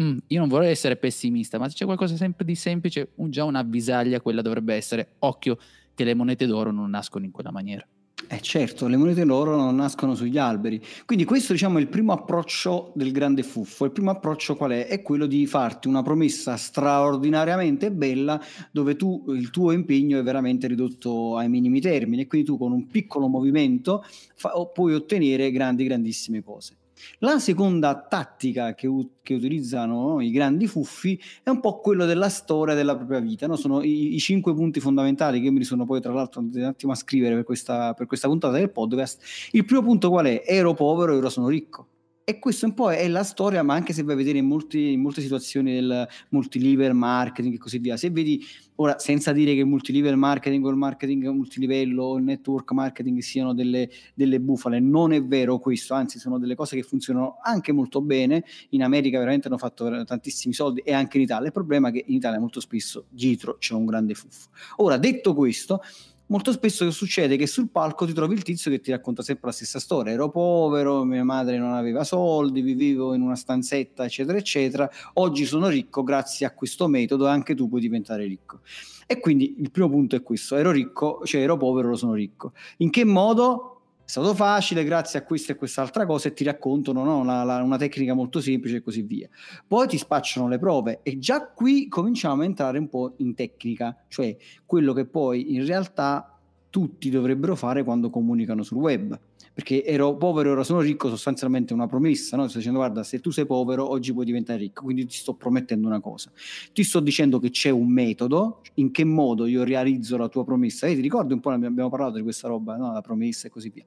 mm, 0.00 0.18
io 0.26 0.38
non 0.38 0.48
vorrei 0.48 0.70
essere 0.70 0.96
pessimista, 0.96 1.58
ma 1.58 1.68
se 1.68 1.76
c'è 1.76 1.86
qualcosa 1.86 2.16
sempre 2.16 2.44
di 2.44 2.54
semplice, 2.54 3.12
già 3.14 3.44
un'avvisaglia 3.44 4.20
quella 4.20 4.42
dovrebbe 4.42 4.74
essere, 4.74 5.14
occhio 5.20 5.58
che 5.94 6.04
le 6.04 6.14
monete 6.14 6.44
d'oro 6.44 6.70
non 6.70 6.90
nascono 6.90 7.24
in 7.24 7.30
quella 7.30 7.50
maniera. 7.50 7.88
Eh 8.30 8.40
certo, 8.42 8.88
le 8.88 8.98
monete 8.98 9.24
d'oro 9.24 9.56
non 9.56 9.74
nascono 9.76 10.14
sugli 10.14 10.36
alberi. 10.36 10.82
Quindi 11.06 11.24
questo 11.24 11.54
diciamo 11.54 11.78
è 11.78 11.80
il 11.80 11.88
primo 11.88 12.12
approccio 12.12 12.92
del 12.94 13.10
grande 13.10 13.42
fuffo. 13.42 13.86
Il 13.86 13.90
primo 13.90 14.10
approccio 14.10 14.54
qual 14.54 14.72
è? 14.72 14.86
È 14.86 15.00
quello 15.00 15.24
di 15.24 15.46
farti 15.46 15.88
una 15.88 16.02
promessa 16.02 16.58
straordinariamente 16.58 17.90
bella 17.90 18.38
dove 18.70 18.96
tu 18.96 19.24
il 19.28 19.48
tuo 19.48 19.72
impegno 19.72 20.18
è 20.18 20.22
veramente 20.22 20.66
ridotto 20.66 21.38
ai 21.38 21.48
minimi 21.48 21.80
termini 21.80 22.22
e 22.22 22.26
quindi 22.26 22.46
tu 22.46 22.58
con 22.58 22.70
un 22.70 22.86
piccolo 22.86 23.28
movimento 23.28 24.04
fa, 24.34 24.52
puoi 24.74 24.92
ottenere 24.92 25.50
grandi 25.50 25.84
grandissime 25.84 26.42
cose. 26.42 26.76
La 27.18 27.38
seconda 27.38 28.06
tattica 28.08 28.74
che, 28.74 28.88
che 29.22 29.34
utilizzano 29.34 30.08
no, 30.08 30.20
i 30.20 30.30
grandi 30.30 30.66
fuffi 30.66 31.20
è 31.42 31.50
un 31.50 31.60
po' 31.60 31.80
quello 31.80 32.04
della 32.04 32.28
storia 32.28 32.74
della 32.74 32.96
propria 32.96 33.20
vita. 33.20 33.46
No? 33.46 33.56
Sono 33.56 33.82
i-, 33.82 34.14
i, 34.14 34.18
cinque 34.18 34.54
punti 34.54 34.80
fondamentali 34.80 35.40
che 35.40 35.50
mi 35.50 35.64
sono 35.64 35.84
poi, 35.84 36.00
tra 36.00 36.12
l'altro, 36.12 36.40
un 36.40 36.62
attimo 36.62 36.92
a 36.92 36.96
scrivere 36.96 37.34
per 37.34 37.44
questa, 37.44 37.94
per 37.94 38.06
questa 38.06 38.28
puntata 38.28 38.56
del 38.56 38.70
podcast. 38.70 39.22
Il 39.52 39.64
primo 39.64 39.82
punto 39.82 40.10
qual 40.10 40.26
è? 40.26 40.42
Ero 40.46 40.74
povero, 40.74 41.16
ora 41.16 41.28
sono 41.28 41.48
ricco. 41.48 41.86
E 42.28 42.38
questo 42.38 42.66
un 42.66 42.74
po' 42.74 42.92
è 42.92 43.08
la 43.08 43.22
storia, 43.22 43.62
ma 43.62 43.72
anche 43.72 43.94
se 43.94 44.02
vai 44.02 44.12
a 44.12 44.18
vedere 44.18 44.36
in, 44.36 44.44
molti, 44.44 44.92
in 44.92 45.00
molte 45.00 45.22
situazioni 45.22 45.72
del 45.72 46.06
multilevel 46.28 46.92
marketing 46.92 47.54
e 47.54 47.56
così 47.56 47.78
via, 47.78 47.96
se 47.96 48.10
vedi, 48.10 48.44
ora 48.74 48.98
senza 48.98 49.32
dire 49.32 49.54
che 49.54 49.60
il 49.60 49.66
multilevel 49.66 50.14
marketing 50.18 50.62
o 50.66 50.68
il 50.68 50.76
marketing 50.76 51.26
multilivello 51.28 52.02
o 52.02 52.16
il 52.18 52.24
network 52.24 52.70
marketing 52.72 53.20
siano 53.20 53.54
delle, 53.54 53.88
delle 54.12 54.40
bufale, 54.40 54.78
non 54.78 55.14
è 55.14 55.24
vero 55.24 55.58
questo, 55.58 55.94
anzi 55.94 56.18
sono 56.18 56.38
delle 56.38 56.54
cose 56.54 56.76
che 56.76 56.82
funzionano 56.82 57.38
anche 57.42 57.72
molto 57.72 58.02
bene, 58.02 58.44
in 58.72 58.82
America 58.82 59.18
veramente 59.18 59.48
hanno 59.48 59.56
fatto 59.56 60.04
tantissimi 60.04 60.52
soldi 60.52 60.80
e 60.80 60.92
anche 60.92 61.16
in 61.16 61.22
Italia, 61.22 61.46
il 61.46 61.52
problema 61.54 61.88
è 61.88 61.92
che 61.92 62.04
in 62.08 62.14
Italia 62.16 62.38
molto 62.38 62.60
spesso 62.60 63.06
dietro 63.08 63.56
c'è 63.56 63.72
un 63.72 63.86
grande 63.86 64.12
fuffo. 64.12 64.50
Ora, 64.76 64.98
detto 64.98 65.32
questo, 65.32 65.80
molto 66.28 66.52
spesso 66.52 66.90
succede 66.90 67.36
che 67.36 67.46
sul 67.46 67.68
palco 67.68 68.06
ti 68.06 68.12
trovi 68.12 68.34
il 68.34 68.42
tizio 68.42 68.70
che 68.70 68.80
ti 68.80 68.90
racconta 68.90 69.22
sempre 69.22 69.48
la 69.48 69.52
stessa 69.52 69.78
storia. 69.78 70.12
Ero 70.12 70.30
povero, 70.30 71.04
mia 71.04 71.24
madre 71.24 71.58
non 71.58 71.72
aveva 71.72 72.04
soldi, 72.04 72.60
vivevo 72.62 73.14
in 73.14 73.20
una 73.20 73.36
stanzetta, 73.36 74.04
eccetera, 74.04 74.38
eccetera. 74.38 74.90
Oggi 75.14 75.44
sono 75.44 75.68
ricco 75.68 76.02
grazie 76.02 76.46
a 76.46 76.54
questo 76.54 76.88
metodo 76.88 77.26
e 77.26 77.30
anche 77.30 77.54
tu 77.54 77.68
puoi 77.68 77.80
diventare 77.80 78.24
ricco. 78.24 78.60
E 79.06 79.20
quindi 79.20 79.56
il 79.58 79.70
primo 79.70 79.88
punto 79.88 80.16
è 80.16 80.22
questo: 80.22 80.56
ero 80.56 80.70
ricco, 80.70 81.20
cioè 81.24 81.40
ero 81.40 81.56
povero, 81.56 81.88
ora 81.88 81.96
sono 81.96 82.14
ricco. 82.14 82.52
In 82.78 82.90
che 82.90 83.04
modo? 83.04 83.77
È 84.08 84.10
stato 84.10 84.34
facile 84.34 84.84
grazie 84.84 85.18
a 85.18 85.22
questa 85.22 85.52
e 85.52 85.56
quest'altra 85.56 86.06
cosa 86.06 86.28
e 86.28 86.32
ti 86.32 86.42
raccontano 86.42 87.04
no, 87.04 87.22
la, 87.24 87.42
la, 87.42 87.62
una 87.62 87.76
tecnica 87.76 88.14
molto 88.14 88.40
semplice 88.40 88.76
e 88.76 88.80
così 88.80 89.02
via. 89.02 89.28
Poi 89.66 89.86
ti 89.86 89.98
spacciano 89.98 90.48
le 90.48 90.58
prove 90.58 91.00
e 91.02 91.18
già 91.18 91.46
qui 91.46 91.88
cominciamo 91.88 92.40
a 92.40 92.46
entrare 92.46 92.78
un 92.78 92.88
po' 92.88 93.12
in 93.18 93.34
tecnica, 93.34 93.94
cioè 94.08 94.34
quello 94.64 94.94
che 94.94 95.04
poi 95.04 95.52
in 95.52 95.66
realtà 95.66 96.38
tutti 96.70 97.10
dovrebbero 97.10 97.54
fare 97.54 97.84
quando 97.84 98.08
comunicano 98.08 98.62
sul 98.62 98.78
web. 98.78 99.20
Perché 99.58 99.84
ero 99.84 100.16
povero 100.16 100.50
e 100.50 100.52
ora 100.52 100.62
sono 100.62 100.78
ricco, 100.78 101.08
sostanzialmente 101.08 101.72
una 101.72 101.88
promessa, 101.88 102.36
no? 102.36 102.46
Sto 102.46 102.58
dicendo, 102.58 102.78
guarda, 102.78 103.02
se 103.02 103.18
tu 103.18 103.30
sei 103.30 103.44
povero, 103.44 103.90
oggi 103.90 104.12
puoi 104.12 104.24
diventare 104.24 104.56
ricco, 104.56 104.84
quindi 104.84 105.04
ti 105.04 105.16
sto 105.16 105.34
promettendo 105.34 105.88
una 105.88 105.98
cosa. 105.98 106.30
Ti 106.72 106.84
sto 106.84 107.00
dicendo 107.00 107.40
che 107.40 107.50
c'è 107.50 107.70
un 107.70 107.90
metodo, 107.90 108.62
in 108.74 108.92
che 108.92 109.02
modo 109.02 109.46
io 109.46 109.64
realizzo 109.64 110.16
la 110.16 110.28
tua 110.28 110.44
promessa. 110.44 110.86
E 110.86 110.94
ti 110.94 111.00
ricordi 111.00 111.32
un 111.32 111.40
po', 111.40 111.50
abbiamo 111.50 111.88
parlato 111.88 112.18
di 112.18 112.22
questa 112.22 112.46
roba, 112.46 112.76
no? 112.76 112.92
la 112.92 113.00
promessa 113.00 113.48
e 113.48 113.50
così 113.50 113.70
via. 113.70 113.84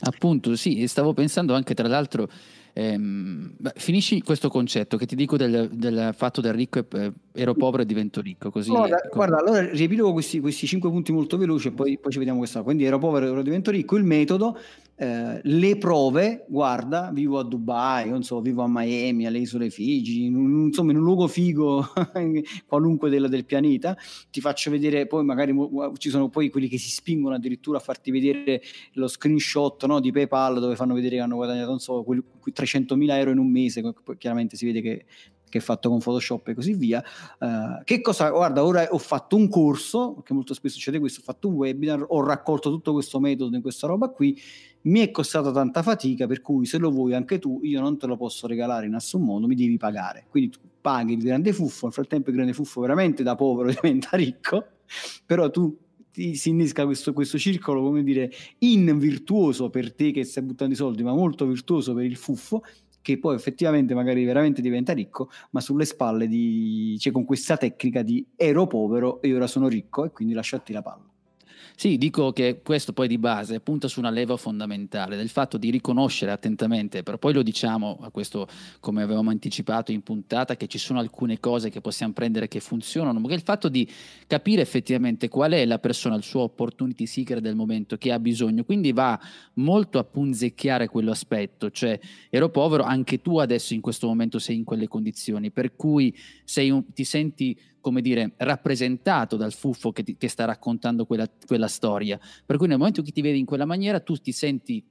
Appunto, 0.00 0.54
sì, 0.54 0.86
stavo 0.86 1.14
pensando 1.14 1.54
anche 1.54 1.72
tra 1.72 1.88
l'altro 1.88 2.28
Ehm, 2.76 3.54
beh, 3.56 3.72
finisci 3.76 4.20
questo 4.20 4.48
concetto 4.48 4.96
che 4.96 5.06
ti 5.06 5.14
dico 5.14 5.36
del, 5.36 5.70
del 5.72 6.10
fatto 6.12 6.40
del 6.40 6.52
ricco 6.52 6.80
e, 6.80 6.86
eh, 6.90 7.12
ero 7.32 7.54
povero 7.54 7.84
e 7.84 7.86
divento 7.86 8.20
ricco. 8.20 8.50
Così, 8.50 8.70
guarda, 8.70 8.96
come... 8.96 9.10
guarda 9.12 9.38
allora 9.38 9.70
riepilogo 9.70 10.12
questi, 10.12 10.40
questi 10.40 10.66
cinque 10.66 10.90
punti 10.90 11.12
molto 11.12 11.36
veloci 11.36 11.68
e 11.68 11.70
poi, 11.70 11.96
poi 11.98 12.10
ci 12.10 12.18
vediamo 12.18 12.40
questa. 12.40 12.62
Quindi 12.62 12.84
ero 12.84 12.98
povero 12.98 13.26
e 13.26 13.28
ora 13.28 13.42
divento 13.42 13.70
ricco. 13.70 13.96
Il 13.96 14.02
metodo, 14.02 14.58
eh, 14.96 15.40
le 15.42 15.76
prove, 15.76 16.44
guarda, 16.48 17.10
vivo 17.12 17.40
a 17.40 17.42
Dubai, 17.42 18.08
non 18.08 18.22
so, 18.22 18.40
vivo 18.40 18.62
a 18.62 18.68
Miami, 18.68 19.26
alle 19.26 19.38
isole 19.38 19.68
Figi, 19.68 20.24
in 20.26 20.36
un, 20.36 20.66
insomma 20.66 20.92
in 20.92 20.98
un 20.98 21.04
luogo 21.04 21.26
figo 21.26 21.84
qualunque 22.66 23.10
del, 23.10 23.28
del, 23.28 23.44
pianeta. 23.44 23.96
Ti 24.30 24.40
faccio 24.40 24.70
vedere, 24.70 25.06
poi 25.06 25.24
magari 25.24 25.52
ci 25.98 26.10
sono 26.10 26.28
poi 26.28 26.48
quelli 26.48 26.68
che 26.68 26.78
si 26.78 26.90
spingono 26.90 27.34
addirittura 27.34 27.78
a 27.78 27.80
farti 27.80 28.12
vedere 28.12 28.62
lo 28.92 29.08
screenshot 29.08 29.84
no, 29.86 29.98
di 29.98 30.12
PayPal 30.12 30.60
dove 30.60 30.76
fanno 30.76 30.94
vedere 30.94 31.16
che 31.16 31.22
hanno 31.22 31.36
guadagnato, 31.36 31.70
non 31.70 31.80
so, 31.80 32.04
quelli, 32.04 32.22
300.000 32.46 33.10
euro 33.16 33.30
in 33.32 33.38
un 33.38 33.50
mese, 33.50 33.82
chiaramente 34.16 34.56
si 34.56 34.64
vede 34.64 34.80
che, 34.80 35.06
che 35.54 35.60
è 35.60 35.62
fatto 35.62 35.88
con 35.88 36.00
Photoshop 36.00 36.48
e 36.48 36.54
così 36.54 36.74
via. 36.74 37.00
Uh, 37.38 37.84
che 37.84 38.00
cosa? 38.00 38.28
Guarda, 38.30 38.64
ora 38.64 38.88
ho 38.90 38.98
fatto 38.98 39.36
un 39.36 39.48
corso, 39.48 40.14
perché 40.14 40.34
molto 40.34 40.52
spesso 40.52 40.74
succede 40.74 40.98
questo, 40.98 41.20
ho 41.20 41.22
fatto 41.22 41.46
un 41.46 41.54
webinar, 41.54 42.04
ho 42.08 42.24
raccolto 42.24 42.70
tutto 42.70 42.92
questo 42.92 43.20
metodo 43.20 43.54
in 43.54 43.62
questa 43.62 43.86
roba 43.86 44.08
qui, 44.08 44.36
mi 44.82 44.98
è 44.98 45.12
costato 45.12 45.52
tanta 45.52 45.84
fatica, 45.84 46.26
per 46.26 46.40
cui 46.40 46.66
se 46.66 46.78
lo 46.78 46.90
vuoi 46.90 47.14
anche 47.14 47.38
tu, 47.38 47.60
io 47.62 47.80
non 47.80 47.96
te 47.96 48.08
lo 48.08 48.16
posso 48.16 48.48
regalare 48.48 48.86
in 48.86 48.92
nessun 48.92 49.22
modo, 49.22 49.46
mi 49.46 49.54
devi 49.54 49.76
pagare. 49.76 50.26
Quindi 50.28 50.50
tu 50.50 50.58
paghi 50.80 51.12
il 51.12 51.22
grande 51.22 51.52
fuffo, 51.52 51.84
nel 51.84 51.94
frattempo 51.94 52.30
il 52.30 52.34
grande 52.34 52.52
fuffo 52.52 52.80
veramente 52.80 53.22
da 53.22 53.36
povero 53.36 53.70
diventa 53.80 54.16
ricco, 54.16 54.66
però 55.24 55.50
tu 55.50 55.72
si 56.10 56.48
innesca 56.48 56.84
questo, 56.84 57.12
questo, 57.12 57.38
circolo, 57.38 57.80
come 57.80 58.02
dire, 58.02 58.30
invirtuoso 58.58 59.70
per 59.70 59.92
te 59.94 60.10
che 60.10 60.24
stai 60.24 60.42
buttando 60.42 60.74
i 60.74 60.76
soldi, 60.76 61.02
ma 61.04 61.12
molto 61.12 61.46
virtuoso 61.46 61.94
per 61.94 62.04
il 62.04 62.16
fuffo, 62.16 62.62
che 63.04 63.18
poi 63.18 63.34
effettivamente 63.34 63.92
magari 63.92 64.24
veramente 64.24 64.62
diventa 64.62 64.94
ricco, 64.94 65.28
ma 65.50 65.60
sulle 65.60 65.84
spalle 65.84 66.26
di, 66.26 66.96
cioè 66.98 67.12
con 67.12 67.26
questa 67.26 67.58
tecnica 67.58 68.00
di 68.00 68.26
ero 68.34 68.66
povero 68.66 69.20
e 69.20 69.34
ora 69.34 69.46
sono 69.46 69.68
ricco 69.68 70.06
e 70.06 70.10
quindi 70.10 70.32
lasciati 70.32 70.72
la 70.72 70.80
palla. 70.80 71.13
Sì, 71.76 71.98
dico 71.98 72.32
che 72.32 72.60
questo 72.62 72.92
poi 72.92 73.08
di 73.08 73.18
base 73.18 73.58
punta 73.58 73.88
su 73.88 73.98
una 73.98 74.10
leva 74.10 74.36
fondamentale 74.36 75.16
del 75.16 75.28
fatto 75.28 75.58
di 75.58 75.70
riconoscere 75.70 76.30
attentamente, 76.30 77.02
però 77.02 77.18
poi 77.18 77.32
lo 77.32 77.42
diciamo 77.42 77.98
a 78.00 78.10
questo 78.10 78.46
come 78.78 79.02
avevamo 79.02 79.30
anticipato 79.30 79.90
in 79.90 80.02
puntata, 80.02 80.56
che 80.56 80.68
ci 80.68 80.78
sono 80.78 81.00
alcune 81.00 81.40
cose 81.40 81.70
che 81.70 81.80
possiamo 81.80 82.12
prendere 82.12 82.46
che 82.46 82.60
funzionano, 82.60 83.18
ma 83.18 83.26
che 83.26 83.34
il 83.34 83.42
fatto 83.42 83.68
di 83.68 83.90
capire 84.28 84.62
effettivamente 84.62 85.28
qual 85.28 85.50
è 85.50 85.66
la 85.66 85.80
persona, 85.80 86.14
il 86.14 86.22
suo 86.22 86.42
opportunity 86.42 87.06
seeker 87.06 87.40
del 87.40 87.56
momento 87.56 87.96
che 87.98 88.12
ha 88.12 88.20
bisogno, 88.20 88.62
quindi 88.62 88.92
va 88.92 89.20
molto 89.54 89.98
a 89.98 90.04
punzecchiare 90.04 90.86
quell'aspetto, 90.86 91.72
cioè 91.72 91.98
ero 92.30 92.50
povero, 92.50 92.84
anche 92.84 93.20
tu 93.20 93.38
adesso 93.38 93.74
in 93.74 93.80
questo 93.80 94.06
momento 94.06 94.38
sei 94.38 94.56
in 94.56 94.64
quelle 94.64 94.86
condizioni, 94.86 95.50
per 95.50 95.74
cui 95.74 96.16
un, 96.70 96.92
ti 96.92 97.04
senti 97.04 97.58
come 97.84 98.00
dire, 98.00 98.32
rappresentato 98.38 99.36
dal 99.36 99.52
fuffo 99.52 99.92
che, 99.92 100.02
ti, 100.02 100.16
che 100.16 100.28
sta 100.28 100.46
raccontando 100.46 101.04
quella, 101.04 101.28
quella, 101.46 101.68
storia. 101.68 102.18
Per 102.46 102.56
cui 102.56 102.66
nel 102.66 102.78
momento 102.78 103.02
che 103.02 103.12
ti 103.12 103.20
vedi 103.20 103.38
in 103.38 103.44
quella 103.44 103.66
maniera, 103.66 104.00
tu 104.00 104.16
ti 104.16 104.32
senti, 104.32 104.82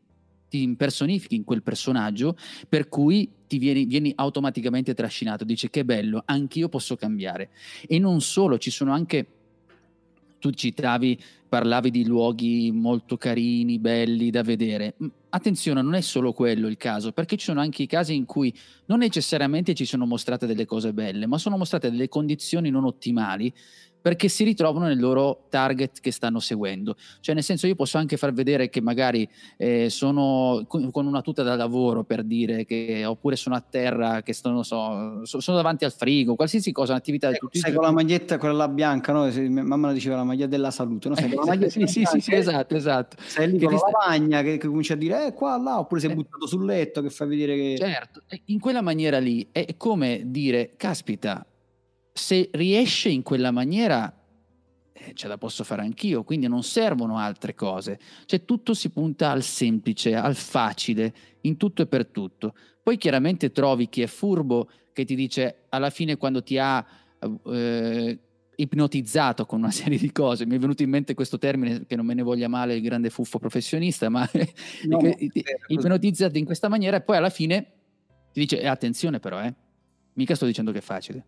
ti 0.47 0.61
impersonifichi 0.61 1.33
in 1.33 1.43
quel 1.43 1.63
personaggio, 1.63 2.37
per 2.69 2.89
cui 2.89 3.27
ti 3.47 3.57
vieni, 3.57 3.85
vieni 3.85 4.13
automaticamente 4.15 4.93
trascinato. 4.93 5.43
Dice 5.43 5.71
che 5.71 5.83
bello, 5.83 6.21
anch'io 6.23 6.69
posso 6.69 6.95
cambiare. 6.95 7.49
E 7.87 7.97
non 7.97 8.21
solo, 8.21 8.59
ci 8.59 8.69
sono 8.69 8.93
anche 8.93 9.27
tu 10.43 10.51
citavi, 10.51 11.17
parlavi 11.47 11.89
di 11.89 12.05
luoghi 12.05 12.69
molto 12.73 13.15
carini, 13.15 13.79
belli 13.79 14.29
da 14.29 14.43
vedere. 14.43 14.95
Attenzione, 15.29 15.81
non 15.81 15.93
è 15.93 16.01
solo 16.01 16.33
quello 16.33 16.67
il 16.67 16.75
caso, 16.75 17.13
perché 17.13 17.37
ci 17.37 17.45
sono 17.45 17.61
anche 17.61 17.83
i 17.83 17.87
casi 17.87 18.13
in 18.13 18.25
cui 18.25 18.53
non 18.87 18.99
necessariamente 18.99 19.73
ci 19.73 19.85
sono 19.85 20.05
mostrate 20.05 20.45
delle 20.45 20.65
cose 20.65 20.91
belle, 20.91 21.27
ma 21.27 21.37
sono 21.37 21.55
mostrate 21.55 21.89
delle 21.89 22.09
condizioni 22.09 22.69
non 22.69 22.83
ottimali 22.83 23.53
perché 24.03 24.27
si 24.27 24.43
ritrovano 24.43 24.87
nel 24.87 24.99
loro 24.99 25.45
target 25.47 26.01
che 26.01 26.11
stanno 26.11 26.41
seguendo. 26.41 26.97
Cioè, 27.21 27.33
nel 27.33 27.43
senso, 27.43 27.67
io 27.67 27.75
posso 27.75 27.97
anche 27.97 28.17
far 28.17 28.33
vedere 28.33 28.67
che 28.67 28.81
magari 28.81 29.27
eh, 29.55 29.89
sono 29.89 30.65
con 30.67 31.05
una 31.05 31.21
tuta 31.21 31.41
da 31.41 31.55
lavoro 31.55 32.03
per 32.03 32.23
dire 32.23 32.65
che, 32.65 33.05
oppure 33.05 33.37
sono 33.37 33.55
a 33.55 33.61
terra, 33.61 34.21
che 34.21 34.33
sono, 34.33 34.61
so, 34.61 35.23
sono 35.23 35.55
davanti 35.55 35.85
al 35.85 35.93
frigo, 35.93 36.35
qualsiasi 36.35 36.73
cosa, 36.73 36.91
un'attività 36.91 37.31
di 37.31 37.37
tutti. 37.37 37.59
Sai, 37.59 37.71
con 37.71 37.85
la 37.85 37.93
maglietta, 37.93 38.37
quella 38.37 38.67
bianca, 38.67 39.13
no? 39.13 39.31
mamma 39.63 39.87
la 39.87 39.93
diceva 39.93 40.17
la 40.17 40.25
maglia 40.25 40.47
della 40.47 40.69
salute, 40.69 41.07
no? 41.07 41.15
Sai, 41.15 41.31
eh, 41.31 41.35
maglia, 41.35 41.69
sì, 41.69 41.87
sì, 41.87 42.03
sì, 42.03 42.19
sì, 42.19 42.35
esatto, 42.35 42.75
esatto. 42.75 43.15
Sei 43.21 43.51
lì 43.51 43.57
che 43.57 43.67
con 43.67 43.75
la 43.75 43.89
lavagna 43.89 44.41
che, 44.41 44.57
che 44.57 44.67
comincia 44.67 44.95
a 44.95 44.97
dire, 44.97 45.27
eh, 45.27 45.33
qua, 45.33 45.57
là, 45.57 45.79
oppure 45.79 46.01
sei 46.01 46.11
eh. 46.11 46.15
buttato 46.15 46.45
sul 46.45 46.65
letto 46.65 47.01
che 47.01 47.09
fa 47.09 47.23
vedere 47.23 47.55
che... 47.55 47.75
Certo, 47.77 48.23
in 48.47 48.59
quella 48.59 48.81
maniera 48.81 49.19
lì 49.19 49.47
è 49.53 49.77
come 49.77 50.23
dire, 50.25 50.71
caspita, 50.75 51.45
se 52.13 52.49
riesce 52.53 53.09
in 53.09 53.23
quella 53.23 53.51
maniera 53.51 54.15
eh, 54.93 55.13
ce 55.13 55.27
la 55.27 55.37
posso 55.37 55.63
fare 55.63 55.81
anch'io, 55.81 56.23
quindi 56.23 56.47
non 56.47 56.63
servono 56.63 57.17
altre 57.17 57.55
cose. 57.55 57.99
Cioè 58.25 58.45
tutto 58.45 58.73
si 58.73 58.89
punta 58.89 59.31
al 59.31 59.43
semplice, 59.43 60.15
al 60.15 60.35
facile, 60.35 61.13
in 61.41 61.57
tutto 61.57 61.81
e 61.81 61.87
per 61.87 62.05
tutto. 62.07 62.53
Poi 62.81 62.97
chiaramente 62.97 63.51
trovi 63.51 63.89
chi 63.89 64.01
è 64.01 64.07
furbo 64.07 64.69
che 64.93 65.05
ti 65.05 65.15
dice 65.15 65.65
alla 65.69 65.89
fine 65.89 66.17
quando 66.17 66.43
ti 66.43 66.57
ha 66.57 66.85
eh, 67.47 68.19
ipnotizzato 68.55 69.45
con 69.45 69.59
una 69.59 69.71
serie 69.71 69.97
di 69.97 70.11
cose, 70.11 70.45
mi 70.45 70.55
è 70.55 70.59
venuto 70.59 70.83
in 70.83 70.89
mente 70.89 71.13
questo 71.13 71.37
termine 71.37 71.85
che 71.85 71.95
non 71.95 72.05
me 72.05 72.13
ne 72.13 72.21
voglia 72.21 72.47
male 72.47 72.75
il 72.75 72.81
grande 72.81 73.09
fuffo 73.09 73.39
professionista, 73.39 74.09
ma 74.09 74.29
no, 74.85 74.99
ipnotizzato 75.67 76.37
in 76.37 76.45
questa 76.45 76.69
maniera 76.69 76.97
e 76.97 77.01
poi 77.01 77.17
alla 77.17 77.29
fine 77.29 77.71
ti 78.31 78.39
dice 78.39 78.59
eh, 78.59 78.67
attenzione 78.67 79.19
però, 79.19 79.41
eh, 79.41 79.53
mica 80.13 80.35
sto 80.35 80.45
dicendo 80.45 80.71
che 80.71 80.79
è 80.79 80.81
facile. 80.81 81.25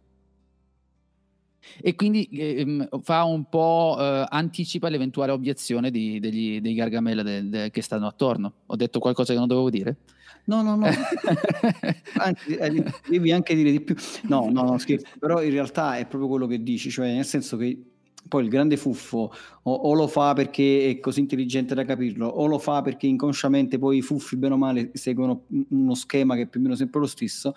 E 1.81 1.95
quindi 1.95 2.27
eh, 2.31 2.87
fa 3.01 3.23
un 3.23 3.47
po', 3.49 3.97
eh, 3.99 4.25
anticipa 4.29 4.89
l'eventuale 4.89 5.31
obiezione 5.31 5.91
di, 5.91 6.19
degli, 6.19 6.61
dei 6.61 6.73
Gargamella 6.73 7.23
de, 7.23 7.49
de, 7.49 7.71
che 7.71 7.81
stanno 7.81 8.07
attorno. 8.07 8.53
Ho 8.67 8.75
detto 8.75 8.99
qualcosa 8.99 9.33
che 9.33 9.39
non 9.39 9.47
dovevo 9.47 9.69
dire? 9.69 9.97
No, 10.45 10.61
no, 10.61 10.75
no. 10.75 10.85
Anzi, 12.17 12.55
eh, 12.55 12.83
devi 13.07 13.31
anche 13.31 13.55
dire 13.55 13.71
di 13.71 13.81
più. 13.81 13.95
No, 14.23 14.49
no, 14.51 14.63
no, 14.63 14.77
scherzo. 14.77 15.07
Però 15.19 15.41
in 15.41 15.51
realtà 15.51 15.97
è 15.97 16.05
proprio 16.05 16.29
quello 16.29 16.47
che 16.47 16.61
dici, 16.61 16.89
cioè 16.89 17.13
nel 17.13 17.25
senso 17.25 17.57
che 17.57 17.94
poi 18.27 18.43
il 18.43 18.49
grande 18.49 18.77
fuffo 18.77 19.31
o, 19.63 19.71
o, 19.71 19.93
lo 19.93 20.07
fa 20.07 20.33
perché 20.33 20.89
è 20.89 20.99
così 20.99 21.19
intelligente 21.19 21.75
da 21.75 21.85
capirlo, 21.85 22.27
o 22.27 22.45
lo 22.47 22.57
fa 22.59 22.81
perché 22.81 23.07
inconsciamente 23.07 23.77
poi 23.77 23.97
i 23.97 24.01
fuffi, 24.01 24.35
bene 24.35 24.53
o 24.53 24.57
male, 24.57 24.91
seguono 24.93 25.43
uno 25.69 25.93
schema 25.95 26.35
che 26.35 26.43
è 26.43 26.47
più 26.47 26.59
o 26.59 26.63
meno 26.63 26.75
sempre 26.75 26.99
lo 26.99 27.07
stesso. 27.07 27.53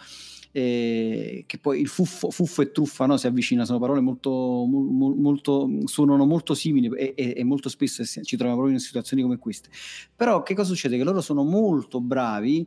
Eh, 0.51 1.45
che 1.47 1.59
poi 1.59 1.79
il 1.79 1.89
fuffo, 1.89 2.31
fuffo 2.31 2.63
e 2.63 2.73
truffa 2.73 3.05
no, 3.05 3.19
si 3.19 3.27
avvicina, 3.27 3.67
sono 3.67 3.79
parole 3.79 4.01
molto, 4.01 4.31
mo, 4.31 5.15
molto 5.15 5.69
suonano 5.85 6.25
molto 6.25 6.55
simili 6.55 6.89
e, 6.97 7.13
e, 7.15 7.35
e, 7.37 7.45
molto 7.45 7.69
spesso 7.69 8.03
ci 8.03 8.23
troviamo 8.23 8.55
proprio 8.55 8.73
in 8.73 8.81
situazioni 8.81 9.23
come 9.23 9.37
queste. 9.37 9.69
Però 10.17 10.43
che 10.43 10.55
cosa 10.55 10.69
succede? 10.69 10.97
Che 10.97 11.05
loro 11.05 11.21
sono 11.21 11.45
molto 11.45 12.01
bravi 12.01 12.67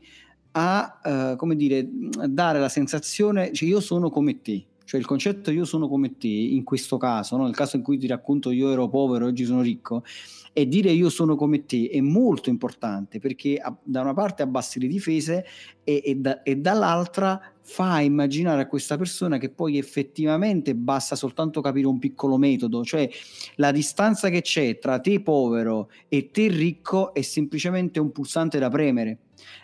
a, 0.51 0.99
uh, 1.03 1.35
come 1.37 1.55
dire, 1.55 1.87
dare 2.29 2.59
la 2.59 2.69
sensazione, 2.69 3.51
cioè 3.51 3.67
io 3.67 3.79
sono 3.79 4.09
come 4.09 4.41
te, 4.41 4.65
cioè 4.91 4.99
il 4.99 5.05
concetto 5.05 5.51
io 5.51 5.63
sono 5.63 5.87
come 5.87 6.17
te, 6.17 6.27
in 6.27 6.65
questo 6.65 6.97
caso, 6.97 7.37
no? 7.37 7.45
nel 7.45 7.55
caso 7.55 7.77
in 7.77 7.81
cui 7.81 7.97
ti 7.97 8.07
racconto 8.07 8.51
io 8.51 8.69
ero 8.73 8.89
povero, 8.89 9.27
oggi 9.27 9.45
sono 9.45 9.61
ricco, 9.61 10.03
e 10.51 10.67
dire 10.67 10.91
io 10.91 11.09
sono 11.09 11.37
come 11.37 11.65
te 11.65 11.87
è 11.89 12.01
molto 12.01 12.49
importante 12.49 13.19
perché 13.19 13.55
a, 13.55 13.73
da 13.81 14.01
una 14.01 14.13
parte 14.13 14.43
abbassi 14.43 14.81
le 14.81 14.87
difese 14.87 15.45
e, 15.85 16.01
e, 16.03 16.15
da, 16.15 16.43
e 16.43 16.57
dall'altra 16.57 17.39
fa 17.61 18.01
immaginare 18.01 18.63
a 18.63 18.67
questa 18.67 18.97
persona 18.97 19.37
che 19.37 19.49
poi 19.49 19.77
effettivamente 19.77 20.75
basta 20.75 21.15
soltanto 21.15 21.61
capire 21.61 21.87
un 21.87 21.97
piccolo 21.97 22.37
metodo, 22.37 22.83
cioè 22.83 23.09
la 23.55 23.71
distanza 23.71 24.27
che 24.27 24.41
c'è 24.41 24.77
tra 24.77 24.99
te 24.99 25.21
povero 25.21 25.89
e 26.09 26.31
te 26.31 26.49
ricco 26.49 27.13
è 27.13 27.21
semplicemente 27.21 28.01
un 28.01 28.11
pulsante 28.11 28.59
da 28.59 28.67
premere 28.67 29.19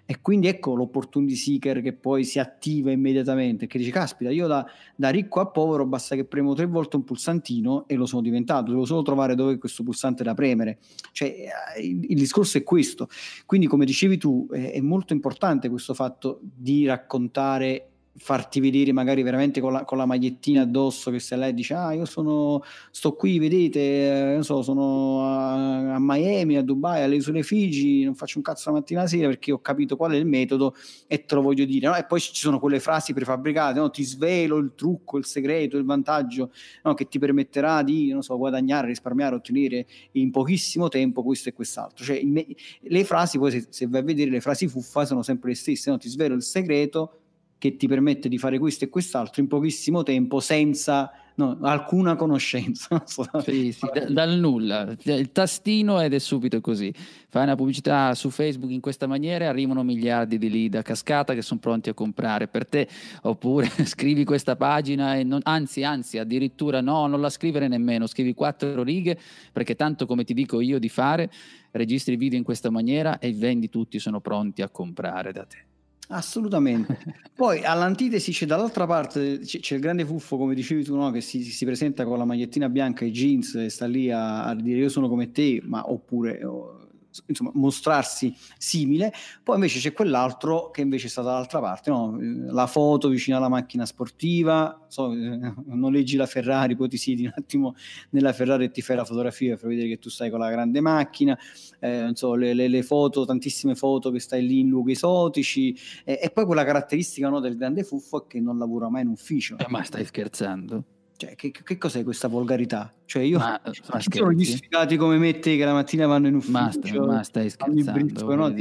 e 0.06 0.22
quindi 0.22 0.48
ecco 0.48 0.76
l'opportunity 0.76 1.36
seeker 1.36 1.82
che 1.82 1.94
poi 1.94 2.24
si 2.24 2.40
attiva 2.40 2.92
immediatamente, 2.92 3.68
che 3.68 3.78
dice 3.78 3.92
caspita 3.92 4.32
io 4.32 4.48
da, 4.48 4.66
da, 4.96 5.10
ricco 5.10 5.40
a 5.40 5.48
povero 5.48 5.86
basta 5.86 6.16
che 6.16 6.26
premo 6.26 6.54
tre 6.54 6.66
volte 6.66 6.96
un 6.96 7.04
pulsantino 7.04 7.88
e 7.88 7.96
lo 7.96 8.06
sono 8.06 8.22
diventato, 8.22 8.72
devo 8.72 8.86
solo 8.86 9.02
trovare 9.02 9.36
dove 9.36 9.54
è 9.54 9.58
questo 9.58 9.84
pulsante 9.84 10.24
da 10.24 10.34
premere. 10.34 10.80
Cioè 11.12 11.28
eh, 11.76 11.82
il, 11.82 12.06
il 12.10 12.18
discorso 12.18 12.58
è 12.58 12.64
questo. 12.64 13.08
Quindi 13.46 13.68
come 13.68 13.86
dicevi 13.86 14.18
tu 14.18 14.48
è, 14.52 14.72
è 14.74 14.82
molto 14.82 15.14
importante 15.14 15.70
questo 15.70 15.94
fatto 15.94 16.40
di 16.42 16.86
raccontare 16.86 17.90
farti 18.18 18.60
vedere 18.60 18.92
magari 18.92 19.22
veramente 19.22 19.62
con 19.62 19.72
la, 19.72 19.84
con 19.84 19.98
la 19.98 20.06
magliettina 20.06 20.64
addosso 20.64 21.12
che 21.12 21.20
se 21.20 21.36
lei 21.36 21.54
dice 21.54 21.76
ah 21.76 21.94
io 21.94 22.06
sono 22.06 22.64
sto 22.90 23.14
qui 23.14 23.38
vedete 23.38 24.32
non 24.34 24.44
so 24.44 24.64
sono 24.64 25.22
a, 25.24 25.94
a, 25.94 25.98
Miami 26.00 26.58
a 26.58 26.64
Dubai 26.64 27.04
alle 27.04 27.16
isole 27.16 27.44
Figi 27.44 28.04
non 28.04 28.16
faccio 28.16 28.38
un 28.38 28.44
cazzo 28.44 28.72
la 28.72 28.78
mattina 28.78 29.02
la 29.02 29.08
sera 29.08 29.28
perché 29.28 29.52
ho 29.52 29.60
capito 29.60 29.96
qual 29.96 30.14
è 30.14 30.16
il 30.16 30.26
metodo 30.26 30.76
e 31.06 31.26
te 31.26 31.36
lo 31.36 31.42
voglio 31.42 31.66
dire 31.66 31.88
no? 31.88 31.96
e 31.96 32.06
poi 32.06 32.20
ci 32.20 32.32
sono 32.34 32.60
quelle 32.60 32.80
frasi 32.80 33.14
prefabbricate 33.14 33.80
no? 33.80 33.92
ti 33.92 34.04
svelo 34.04 34.58
il 34.58 34.72
trucco 34.76 35.18
il 35.18 35.26
segreto 35.26 35.78
il 35.78 35.86
vantaggio 35.86 36.52
no? 36.84 36.96
che 36.96 37.08
ti 37.08 37.20
permetterà 37.20 37.84
di 37.84 38.16
so 38.20 38.36
guadagnare 38.36 38.88
risparmiare 38.88 39.36
ottenere 39.36 39.86
in 40.14 40.32
pochissimo 40.32 40.88
tempo 40.88 41.22
questo 41.22 41.50
e 41.50 41.54
quest'altro 41.54 42.04
cioè 42.04 42.24
me- 42.24 42.48
le 42.80 43.04
frasi 43.04 43.38
poi 43.38 43.52
se, 43.52 43.68
se 43.70 43.86
vai 43.88 44.02
a 44.02 44.04
vedere 44.04 44.32
le 44.32 44.42
frasi 44.42 44.68
fuffa 44.68 45.06
sono 45.06 45.22
sempre 45.22 45.50
le 45.50 45.56
stesse 45.56 45.96
ti 45.98 46.10
svelo 46.10 46.34
il 46.34 46.42
segreto 46.42 47.20
che 47.58 47.76
ti 47.76 47.88
permette 47.88 48.30
di 48.30 48.38
fare 48.38 48.60
questo 48.60 48.86
e 48.86 48.90
quest'altro 48.90 49.42
in 49.42 49.48
pochissimo 49.48 50.04
tempo 50.04 50.40
senza 50.40 51.12
no, 51.38 51.58
alcuna 51.62 52.16
conoscenza. 52.16 53.04
sì, 53.42 53.72
sì, 53.72 53.88
da, 53.94 54.06
dal 54.06 54.38
nulla, 54.38 54.96
il 55.04 55.32
tastino 55.32 56.02
ed 56.02 56.14
è 56.14 56.20
subito 56.20 56.62
così. 56.62 56.94
Fai 57.30 57.44
una 57.44 57.56
pubblicità 57.56 58.14
su 58.16 58.30
Facebook 58.30 58.72
in 58.72 58.80
questa 58.80 59.08
maniera 59.08 59.46
e 59.46 59.48
arrivano 59.48 59.84
miliardi 59.84 60.38
di 60.38 60.50
lead 60.50 60.76
a 60.76 60.82
cascata 60.82 61.34
che 61.34 61.42
sono 61.42 61.60
pronti 61.60 61.90
a 61.90 61.94
comprare 61.94 62.48
per 62.48 62.68
te, 62.68 62.88
oppure 63.24 63.70
scrivi 63.86 64.24
questa 64.24 64.56
pagina 64.56 65.16
e 65.16 65.24
non, 65.24 65.40
anzi, 65.44 65.84
anzi, 65.84 66.18
addirittura 66.18 66.82
no, 66.82 67.08
non 67.08 67.22
la 67.22 67.30
scrivere 67.30 67.68
nemmeno, 67.68 68.08
scrivi 68.08 68.34
quattro 68.34 68.84
righe 68.84 69.18
perché 69.52 69.76
tanto 69.76 70.06
come 70.06 70.24
ti 70.24 70.34
dico 70.34 70.60
io 70.60 70.80
di 70.80 70.90
fare, 70.90 71.30
registri 71.72 72.14
il 72.14 72.20
video 72.20 72.38
in 72.38 72.44
questa 72.44 72.70
maniera 72.70 73.20
e 73.20 73.34
vendi 73.34 73.70
tutti 73.70 74.00
sono 74.00 74.20
pronti 74.20 74.62
a 74.62 74.70
comprare 74.70 75.32
da 75.32 75.46
te. 75.46 75.67
Assolutamente. 76.08 76.98
Poi 77.36 77.64
all'antitesi 77.64 78.32
c'è 78.32 78.46
dall'altra 78.46 78.86
parte, 78.86 79.40
c'è, 79.40 79.60
c'è 79.60 79.76
il 79.76 79.82
grande 79.82 80.06
fuffo, 80.06 80.38
come 80.38 80.56
dicevi 80.56 80.84
tu, 80.84 80.96
no? 80.96 81.12
che 81.12 81.22
si, 81.22 81.44
si, 81.44 81.66
presenta 81.66 82.06
con 82.06 82.18
la 82.18 82.26
magliettina 82.26 82.70
bianca 82.70 83.06
e 83.06 83.12
jeans 83.12 83.56
e 83.56 83.70
sta 83.70 83.86
lì 83.86 84.10
a, 84.10 84.46
a 84.46 84.56
dire 84.56 84.80
io 84.80 84.90
sono 84.90 85.08
come 85.08 85.32
te, 85.32 85.62
ma 85.64 85.90
oppure... 85.90 86.44
Oh, 86.44 86.87
insomma, 87.26 87.52
mostrarsi 87.54 88.34
simile. 88.58 89.12
Poi 89.44 89.56
invece 89.56 89.80
c'è 89.80 89.94
quell'altro 89.94 90.70
che 90.72 90.82
invece 90.82 91.08
è 91.08 91.10
stato 91.10 91.28
dall'altra 91.28 91.60
parte, 91.60 91.90
no? 91.90 92.18
la 92.20 92.68
foto 92.68 93.10
vicino 93.10 93.38
alla 93.38 93.50
macchina 93.50 93.86
sportiva, 93.86 94.86
so, 94.88 95.12
eh, 95.12 95.54
noleggi 95.66 96.16
la 96.16 96.26
Ferrari, 96.26 96.76
poi 96.76 96.90
ti 96.90 96.98
siedi 96.98 97.26
un 97.26 97.34
attimo 97.36 97.76
nella 98.12 98.34
Ferrari 98.34 98.66
e 98.66 98.72
ti 98.72 98.82
fai 98.82 98.96
la 98.96 99.06
fotografia 99.06 99.56
per 99.56 99.70
vedere 99.70 99.88
che 99.88 100.00
tu 100.00 100.10
stai 100.10 100.30
con 100.30 100.40
la 100.40 100.50
grande 100.50 100.82
macchina, 100.82 101.38
eh, 101.80 102.12
so, 102.14 102.36
le, 102.36 102.54
le, 102.54 102.68
le, 102.68 102.84
foto, 102.84 103.26
tantissime 103.26 103.76
foto 103.76 104.12
che 104.12 104.20
stai 104.20 104.46
lì 104.46 104.60
in 104.60 104.70
luoghi 104.70 104.92
esotici 104.92 105.78
eh, 106.04 106.20
e 106.22 106.30
poi 106.30 106.46
quella 106.46 106.64
caratteristica 106.64 107.30
no, 107.30 107.40
del 107.40 107.58
grande 107.58 107.84
fuffo 107.84 108.24
è 108.24 108.28
che 108.28 108.40
non 108.40 108.58
lavora 108.58 108.90
mai 108.90 109.04
in 109.04 109.10
ufficio. 109.10 109.58
Eh, 109.58 109.66
ma 109.70 109.84
stai 109.84 110.06
scherzando? 110.06 110.84
Cioè, 111.18 111.36
che, 111.36 111.50
che, 111.52 111.78
cos'è 111.80 112.04
questa 112.04 112.28
volgarità? 112.28 112.94
Cioè, 113.06 113.24
io 113.24 113.40
ma, 113.40 113.60
ma 113.92 114.00
sono 114.00 114.32
gli 114.32 114.46
sfigati 114.46 114.98
come 114.98 115.18
me 115.18 115.40
te 115.40 115.58
che 115.58 115.66
la 115.66 115.74
mattina 115.74 116.06
vanno 116.06 116.28
in 116.28 116.36
ufficio, 116.36 117.06
ma, 117.06 117.16
ma 117.16 117.24
stai 117.24 117.50
scherzando? 117.50 118.36
No, 118.36 118.54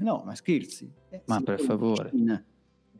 no, 0.00 0.22
ma 0.26 0.34
scherzi. 0.34 0.90
Eh, 1.10 1.22
ma 1.26 1.40
per 1.40 1.60
favore. 1.60 2.10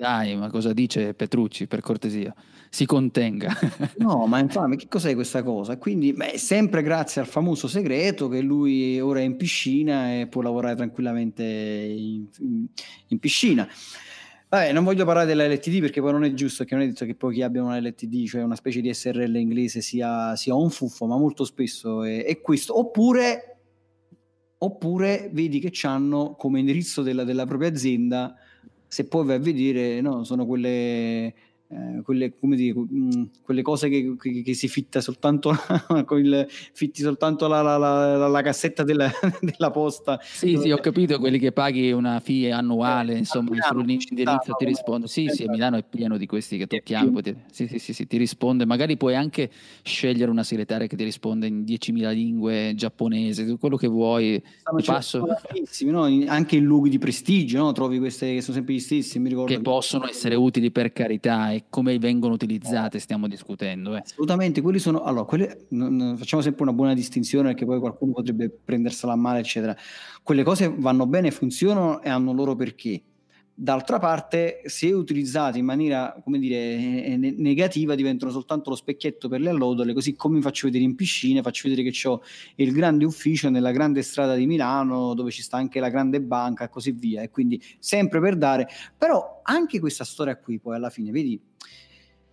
Dai, 0.01 0.35
ma 0.35 0.49
cosa 0.49 0.73
dice 0.73 1.13
Petrucci, 1.13 1.67
per 1.67 1.81
cortesia? 1.81 2.33
Si 2.71 2.87
contenga. 2.87 3.55
no, 3.99 4.25
ma 4.27 4.39
infame, 4.41 4.77
che 4.77 4.87
cos'è 4.89 5.15
questa 5.15 5.43
cosa? 5.43 5.77
Quindi, 5.77 6.13
beh, 6.13 6.39
sempre 6.39 6.83
grazie 6.83 7.21
al 7.21 7.27
famoso 7.27 7.69
segreto 7.69 8.29
che 8.29 8.41
lui 8.41 8.99
ora 9.01 9.19
è 9.19 9.25
in 9.25 9.37
piscina 9.37 10.15
e 10.15 10.29
può 10.29 10.41
lavorare 10.41 10.77
tranquillamente 10.77 11.43
in, 11.45 12.27
in, 12.39 12.67
in 13.09 13.19
piscina. 13.19 13.69
Vabbè, 14.53 14.73
non 14.73 14.83
voglio 14.83 15.05
parlare 15.05 15.27
della 15.27 15.47
LTD 15.47 15.79
perché 15.79 16.01
poi 16.01 16.11
non 16.11 16.25
è 16.25 16.35
giusto 16.35 16.65
che 16.65 16.75
non 16.75 16.83
è 16.83 16.89
detto 16.89 17.05
che 17.05 17.15
poi 17.15 17.35
chi 17.35 17.43
abbia 17.43 17.63
una 17.63 17.79
LTD, 17.79 18.27
cioè 18.27 18.43
una 18.43 18.57
specie 18.57 18.81
di 18.81 18.93
SRL 18.93 19.37
inglese, 19.37 19.81
sia, 19.81 20.35
sia 20.35 20.57
un 20.57 20.71
fuffo, 20.71 21.07
ma 21.07 21.17
molto 21.17 21.45
spesso 21.45 22.03
è, 22.03 22.25
è 22.25 22.41
questo. 22.41 22.77
Oppure, 22.77 23.59
oppure 24.59 25.31
vedi 25.33 25.61
che 25.61 25.71
hanno 25.87 26.35
come 26.35 26.59
indirizzo 26.59 27.03
della, 27.03 27.23
della 27.23 27.47
propria 27.47 27.69
azienda, 27.69 28.35
se 28.89 29.07
poi 29.07 29.25
vai 29.25 29.37
a 29.37 29.39
vedere, 29.39 30.01
no, 30.01 30.25
sono 30.25 30.45
quelle 30.45 31.33
eh, 31.73 32.03
quelle, 32.03 32.33
dire, 32.41 32.77
mh, 32.77 32.87
mm, 32.93 33.23
quelle, 33.45 33.63
cose 33.63 33.89
che, 33.89 34.17
che, 34.19 34.43
che, 34.43 34.55
si 34.55 34.67
fitta 34.67 35.01
soltanto 35.01 35.55
il, 36.19 36.47
fitti 36.49 37.01
soltanto 37.01 37.47
la, 37.47 37.63
la, 37.63 37.77
la, 37.77 38.27
la 38.27 38.43
cassetta 38.43 38.83
della, 38.83 39.09
della, 39.41 39.71
posta. 39.71 40.19
Sì, 40.21 40.57
sì, 40.57 40.73
ho 40.73 40.79
capito 40.79 41.21
quelli 41.21 41.39
che 41.39 41.53
paghi 41.53 41.93
una 41.93 42.19
fee 42.19 42.51
annuale, 42.51 43.15
eh, 43.15 43.19
insomma, 43.19 43.55
sull'indirizzo 43.69 44.55
ti 44.59 44.65
risponde. 44.65 45.07
Sì, 45.07 45.23
sì, 45.23 45.29
a 45.29 45.33
esatto. 45.33 45.51
Milano 45.53 45.77
è 45.77 45.85
pieno 45.89 46.17
di 46.17 46.27
questi 46.27 46.59
che 46.59 46.83
chiami, 46.83 47.23
ti, 47.23 47.37
sì, 47.53 47.69
sì, 47.69 47.79
sì, 47.79 47.93
sì, 47.93 48.07
ti 48.09 48.17
risponde. 48.17 48.67
Magari 48.67 48.97
puoi 48.97 49.15
anche 49.15 49.49
scegliere 49.83 50.29
una 50.29 50.43
segretaria 50.43 50.89
che 50.89 50.97
ti 50.97 51.05
risponde 51.05 51.47
in 51.47 51.63
10.000 51.63 52.13
lingue, 52.13 52.73
giapponese, 52.75 53.57
quello 53.61 53.77
che 53.77 53.87
vuoi. 53.87 54.43
Passo... 54.85 55.25
no? 55.85 56.03
Anche 56.27 56.57
in 56.57 56.65
luoghi 56.65 56.89
di 56.91 56.99
prestigio, 56.99 57.59
no? 57.59 57.71
trovi 57.71 58.01
queste 58.01 58.35
che 58.35 58.41
sono 58.41 58.57
sempre 58.57 58.75
gli 58.75 58.81
stessi. 58.81 59.23
Che 59.47 59.61
possono 59.61 60.09
essere 60.09 60.35
utili 60.35 60.73
per 60.73 60.93
carità 60.93 61.59
come 61.69 61.99
vengono 61.99 62.35
utilizzate 62.35 62.99
stiamo 62.99 63.29
discutendo. 63.29 63.97
Eh. 63.97 64.01
Assolutamente, 64.01 64.61
quelli 64.61 64.79
sono... 64.79 65.03
Allora, 65.03 65.25
quelle, 65.25 65.67
facciamo 66.17 66.43
sempre 66.43 66.63
una 66.63 66.73
buona 66.73 66.95
distinzione 66.95 67.49
perché 67.49 67.65
poi 67.65 67.79
qualcuno 67.79 68.13
potrebbe 68.13 68.51
prendersela 68.51 69.13
a 69.13 69.17
male, 69.17 69.41
eccetera. 69.41 69.77
Quelle 70.23 70.43
cose 70.43 70.73
vanno 70.75 71.07
bene, 71.07 71.31
funzionano 71.31 72.01
e 72.03 72.09
hanno 72.09 72.33
loro 72.33 72.55
perché. 72.55 73.03
D'altra 73.63 73.99
parte, 73.99 74.63
se 74.65 74.91
utilizzate 74.91 75.59
in 75.59 75.67
maniera, 75.67 76.19
come 76.25 76.39
dire, 76.39 77.19
negativa, 77.19 77.95
diventano 77.95 78.31
soltanto 78.31 78.71
lo 78.71 78.75
specchietto 78.75 79.29
per 79.29 79.43
le 79.43 79.51
allodole, 79.51 79.93
così 79.93 80.15
come 80.15 80.37
mi 80.37 80.41
faccio 80.41 80.65
vedere 80.65 80.83
in 80.83 80.95
piscina, 80.95 81.43
faccio 81.43 81.69
vedere 81.69 81.91
che 81.91 82.09
ho 82.09 82.23
il 82.55 82.73
grande 82.73 83.05
ufficio 83.05 83.51
nella 83.51 83.71
grande 83.71 84.01
strada 84.01 84.35
di 84.35 84.47
Milano, 84.47 85.13
dove 85.13 85.31
ci 85.31 85.43
sta 85.43 85.59
anche 85.59 85.79
la 85.79 85.91
grande 85.91 86.23
banca 86.23 86.65
e 86.65 86.69
così 86.71 86.93
via. 86.93 87.21
E 87.21 87.29
quindi 87.29 87.63
sempre 87.79 88.19
per 88.19 88.39
dare. 88.39 88.67
Però 88.97 89.43
anche 89.43 89.79
questa 89.79 90.05
storia 90.05 90.39
qui, 90.39 90.59
poi 90.59 90.77
alla 90.77 90.89
fine, 90.89 91.11
vedi, 91.11 91.39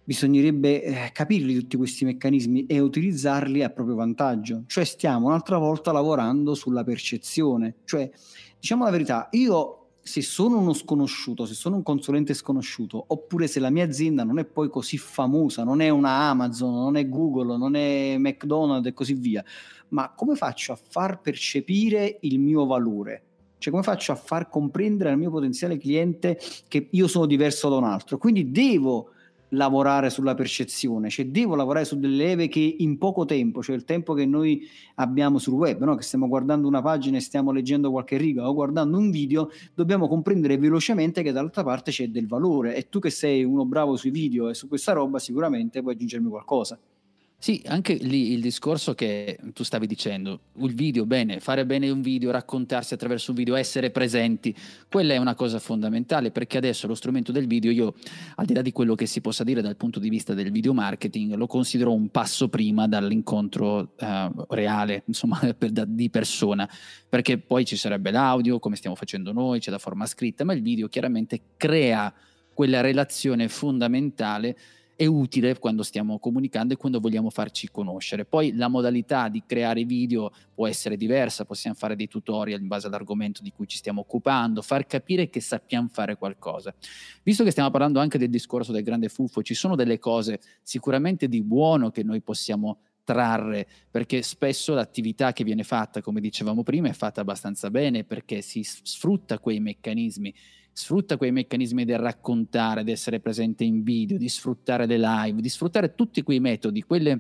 bisognerebbe 0.06 0.82
eh, 0.82 1.10
capirli 1.12 1.56
tutti 1.56 1.76
questi 1.76 2.06
meccanismi 2.06 2.68
e 2.68 2.80
utilizzarli 2.80 3.64
a 3.64 3.70
proprio 3.70 3.96
vantaggio. 3.96 4.64
Cioè 4.66 4.86
stiamo 4.86 5.28
un'altra 5.28 5.58
volta 5.58 5.92
lavorando 5.92 6.56
sulla 6.56 6.86
percezione. 6.86 7.80
Cioè, 7.84 8.10
diciamo 8.58 8.86
la 8.86 8.92
verità, 8.92 9.28
io 9.32 9.87
se 10.08 10.22
sono 10.22 10.58
uno 10.58 10.74
sconosciuto, 10.74 11.46
se 11.46 11.54
sono 11.54 11.76
un 11.76 11.84
consulente 11.84 12.34
sconosciuto, 12.34 13.04
oppure 13.08 13.46
se 13.48 13.60
la 13.60 13.70
mia 13.70 13.84
azienda 13.84 14.24
non 14.24 14.40
è 14.40 14.46
poi 14.46 14.70
così 14.70 14.98
famosa, 14.98 15.66
non 15.66 15.82
è 15.82 15.90
una 15.90 16.30
Amazon, 16.30 16.74
non 16.74 16.96
è 16.96 17.08
Google, 17.10 17.58
non 17.58 17.76
è 17.76 18.16
McDonald's 18.18 18.88
e 18.88 18.94
così 18.94 19.14
via, 19.14 19.44
ma 19.90 20.14
come 20.16 20.36
faccio 20.36 20.72
a 20.72 20.80
far 20.82 21.20
percepire 21.20 22.20
il 22.22 22.40
mio 22.40 22.66
valore? 22.66 23.24
Cioè 23.58 23.72
come 23.72 23.84
faccio 23.84 24.14
a 24.14 24.16
far 24.16 24.50
comprendere 24.50 25.10
al 25.10 25.18
mio 25.18 25.30
potenziale 25.30 25.78
cliente 25.78 26.40
che 26.68 26.88
io 26.90 27.08
sono 27.08 27.26
diverso 27.26 27.68
da 27.70 27.76
un 27.76 27.84
altro? 27.84 28.18
Quindi 28.18 28.52
devo 28.52 29.12
lavorare 29.50 30.10
sulla 30.10 30.34
percezione, 30.34 31.10
cioè 31.10 31.28
devo 31.28 31.56
lavorare 31.56 31.86
su 31.86 31.98
delle 31.98 32.16
leve 32.16 32.48
che 32.48 32.76
in 32.80 32.98
poco 32.98 33.26
tempo, 33.26 33.62
cioè 33.62 33.76
il 33.76 33.86
tempo 33.86 34.14
che 34.14 34.26
noi 34.26 34.68
abbiamo 34.96 35.38
sul 35.38 35.54
web, 35.54 35.84
no? 35.84 35.96
che 35.96 36.04
stiamo 36.04 36.28
guardando 36.28 36.68
una 36.68 36.82
pagina 36.82 37.18
e 37.18 37.22
stiamo 37.22 37.52
leggendo 37.52 37.92
qualche 37.92 38.18
riga 38.18 38.48
o 38.48 38.54
guardando 38.54 38.98
un 38.98 39.10
video, 39.10 39.50
dobbiamo 39.74 40.08
comprendere 40.08 40.58
velocemente 40.58 41.22
che 41.24 41.32
dall'altra 41.32 41.64
parte 41.64 41.92
c'è 41.92 42.10
del 42.10 42.28
valore 42.28 42.76
e 42.76 42.90
tu 42.90 43.00
che 43.00 43.10
sei 43.10 43.44
uno 43.44 43.66
bravo 43.66 43.96
sui 43.96 44.12
video 44.12 44.50
e 44.50 44.54
su 44.54 44.68
questa 44.68 44.94
roba 44.94 45.20
sicuramente 45.20 45.82
puoi 45.82 45.94
aggiungermi 45.94 46.30
qualcosa. 46.30 46.78
Sì, 47.40 47.62
anche 47.68 47.94
lì 47.94 48.32
il 48.32 48.42
discorso 48.42 48.96
che 48.96 49.38
tu 49.54 49.64
stavi 49.64 49.86
dicendo, 49.86 50.40
il 50.56 50.74
video, 50.74 51.06
bene, 51.06 51.40
fare 51.40 51.68
bene 51.68 51.88
un 51.92 52.02
video, 52.02 52.32
raccontarsi 52.32 52.96
attraverso 52.96 53.30
un 53.30 53.38
video, 53.38 53.54
essere 53.54 53.92
presenti, 53.92 54.56
quella 54.90 55.14
è 55.14 55.18
una 55.18 55.36
cosa 55.36 55.60
fondamentale 55.60 56.32
perché 56.32 56.58
adesso 56.58 56.88
lo 56.88 56.96
strumento 56.96 57.32
del 57.32 57.46
video 57.46 57.70
io, 57.70 57.94
al 58.38 58.46
di 58.46 58.56
là 58.56 58.64
di 58.64 58.72
quello 58.72 58.96
che 58.96 59.06
si 59.06 59.22
possa 59.22 59.44
dire 59.44 59.62
dal 59.62 59.76
punto 59.76 60.00
di 60.00 60.10
vista 60.10 60.34
del 60.34 60.50
video 60.50 60.74
marketing, 60.74 61.36
lo 61.36 61.46
considero 61.46 61.94
un 61.94 62.10
passo 62.10 62.50
prima 62.50 62.88
dall'incontro 62.88 63.94
uh, 64.00 64.46
reale, 64.50 65.04
insomma, 65.06 65.40
per, 65.56 65.70
da, 65.70 65.86
di 65.86 66.10
persona, 66.10 66.68
perché 67.08 67.38
poi 67.38 67.66
ci 67.66 67.78
sarebbe 67.78 68.10
l'audio, 68.10 68.58
come 68.58 68.76
stiamo 68.76 68.96
facendo 68.96 69.32
noi, 69.32 69.60
c'è 69.60 69.70
la 69.70 69.78
forma 69.78 70.08
scritta, 70.08 70.44
ma 70.44 70.54
il 70.54 70.64
video 70.64 70.88
chiaramente 70.88 71.40
crea 71.56 72.12
quella 72.52 72.82
relazione 72.82 73.48
fondamentale 73.48 74.58
è 74.98 75.06
utile 75.06 75.60
quando 75.60 75.84
stiamo 75.84 76.18
comunicando 76.18 76.74
e 76.74 76.78
quando 76.78 77.00
vogliamo 77.00 77.30
farci 77.30 77.70
conoscere. 77.70 78.26
Poi 78.26 78.56
la 78.56 78.68
modalità 78.68 79.30
di 79.30 79.44
creare 79.46 79.86
video 79.86 80.32
può 80.56 80.66
essere 80.66 80.98
diversa, 80.98 81.46
possiamo 81.46 81.76
fare 81.76 81.96
dei 81.96 82.08
tutorial 82.08 82.60
in 82.60 82.68
base 82.68 82.88
all'argomento 82.88 83.44
di 83.44 83.52
cui 83.52 83.68
ci 83.68 83.78
stiamo 83.78 84.02
occupando, 84.02 84.64
far 84.64 84.88
capire 84.88 85.30
che 85.30 85.40
sappiamo 85.40 85.88
fare 85.92 86.18
qualcosa. 86.18 86.74
Visto 87.22 87.44
che 87.44 87.52
stiamo 87.52 87.70
parlando 87.70 88.00
anche 88.00 88.18
del 88.18 88.32
discorso 88.32 88.72
del 88.72 88.82
grande 88.82 89.08
fuffo, 89.08 89.44
ci 89.44 89.54
sono 89.54 89.76
delle 89.76 90.00
cose 90.00 90.40
sicuramente 90.64 91.28
di 91.30 91.44
buono 91.44 91.92
che 91.92 92.02
noi 92.02 92.22
possiamo 92.22 92.80
trarre, 93.04 93.68
perché 93.92 94.24
spesso 94.24 94.74
l'attività 94.74 95.32
che 95.32 95.44
viene 95.44 95.64
fatta, 95.64 96.02
come 96.02 96.20
dicevamo 96.20 96.64
prima, 96.64 96.90
è 96.90 96.94
fatta 96.94 97.22
abbastanza 97.22 97.70
bene 97.70 98.04
perché 98.04 98.42
si 98.42 98.64
sfrutta 98.64 99.38
quei 99.38 99.60
meccanismi 99.60 100.34
sfrutta 100.78 101.18
quei 101.18 101.32
meccanismi 101.32 101.86
del 101.86 101.98
raccontare, 101.98 102.84
di 102.84 102.92
essere 102.92 103.20
presente 103.20 103.64
in 103.64 103.82
video, 103.82 104.16
di 104.16 104.30
sfruttare 104.30 104.86
le 104.86 105.00
live, 105.00 105.42
di 105.42 105.50
sfruttare 105.50 105.96
tutti 105.96 106.22
quei 106.22 106.40
metodi, 106.40 106.84
quelle, 106.84 107.20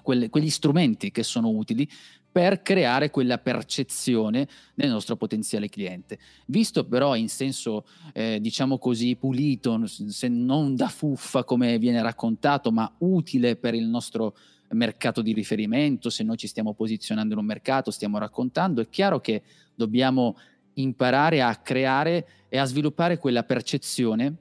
quelle, 0.00 0.30
quegli 0.30 0.48
strumenti 0.48 1.10
che 1.10 1.24
sono 1.24 1.48
utili 1.48 1.88
per 2.30 2.62
creare 2.62 3.10
quella 3.10 3.38
percezione 3.38 4.46
del 4.76 4.90
nostro 4.90 5.16
potenziale 5.16 5.68
cliente. 5.68 6.20
Visto 6.46 6.86
però 6.86 7.16
in 7.16 7.28
senso, 7.28 7.84
eh, 8.12 8.38
diciamo 8.40 8.78
così, 8.78 9.16
pulito, 9.16 9.84
se 9.88 10.28
non 10.28 10.76
da 10.76 10.86
fuffa 10.86 11.42
come 11.42 11.78
viene 11.78 12.00
raccontato, 12.00 12.70
ma 12.70 12.94
utile 12.98 13.56
per 13.56 13.74
il 13.74 13.88
nostro 13.88 14.36
mercato 14.68 15.20
di 15.20 15.32
riferimento, 15.32 16.10
se 16.10 16.22
noi 16.22 16.36
ci 16.36 16.46
stiamo 16.46 16.74
posizionando 16.74 17.34
in 17.34 17.40
un 17.40 17.44
mercato, 17.44 17.90
stiamo 17.90 18.18
raccontando, 18.18 18.80
è 18.80 18.88
chiaro 18.88 19.20
che 19.20 19.42
dobbiamo 19.74 20.36
imparare 20.74 21.42
a 21.42 21.54
creare 21.56 22.26
e 22.48 22.58
a 22.58 22.64
sviluppare 22.64 23.18
quella 23.18 23.44
percezione, 23.44 24.34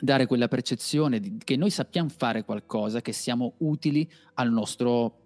dare 0.00 0.26
quella 0.26 0.48
percezione 0.48 1.20
di, 1.20 1.38
che 1.42 1.56
noi 1.56 1.70
sappiamo 1.70 2.08
fare 2.08 2.44
qualcosa, 2.44 3.00
che 3.00 3.12
siamo 3.12 3.54
utili 3.58 4.10
al 4.34 4.50
nostro 4.50 5.18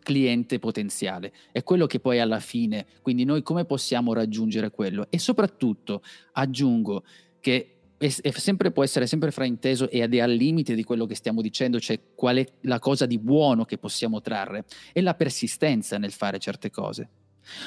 cliente 0.00 0.58
potenziale. 0.58 1.32
È 1.52 1.62
quello 1.62 1.86
che 1.86 2.00
poi 2.00 2.20
alla 2.20 2.40
fine, 2.40 2.86
quindi 3.02 3.24
noi 3.24 3.42
come 3.42 3.64
possiamo 3.64 4.12
raggiungere 4.12 4.70
quello? 4.70 5.06
E 5.10 5.18
soprattutto 5.18 6.02
aggiungo 6.32 7.04
che 7.40 7.76
è, 7.98 8.06
è 8.20 8.30
sempre, 8.30 8.72
può 8.72 8.82
essere 8.84 9.06
sempre 9.06 9.30
frainteso 9.30 9.88
ed 9.88 10.14
è 10.14 10.20
al 10.20 10.32
limite 10.32 10.74
di 10.74 10.84
quello 10.84 11.06
che 11.06 11.14
stiamo 11.14 11.40
dicendo, 11.40 11.80
cioè 11.80 11.98
qual 12.14 12.36
è 12.36 12.46
la 12.62 12.78
cosa 12.78 13.06
di 13.06 13.18
buono 13.18 13.64
che 13.64 13.78
possiamo 13.78 14.20
trarre, 14.20 14.64
è 14.92 15.00
la 15.00 15.14
persistenza 15.14 15.98
nel 15.98 16.12
fare 16.12 16.38
certe 16.38 16.70
cose. 16.70 17.08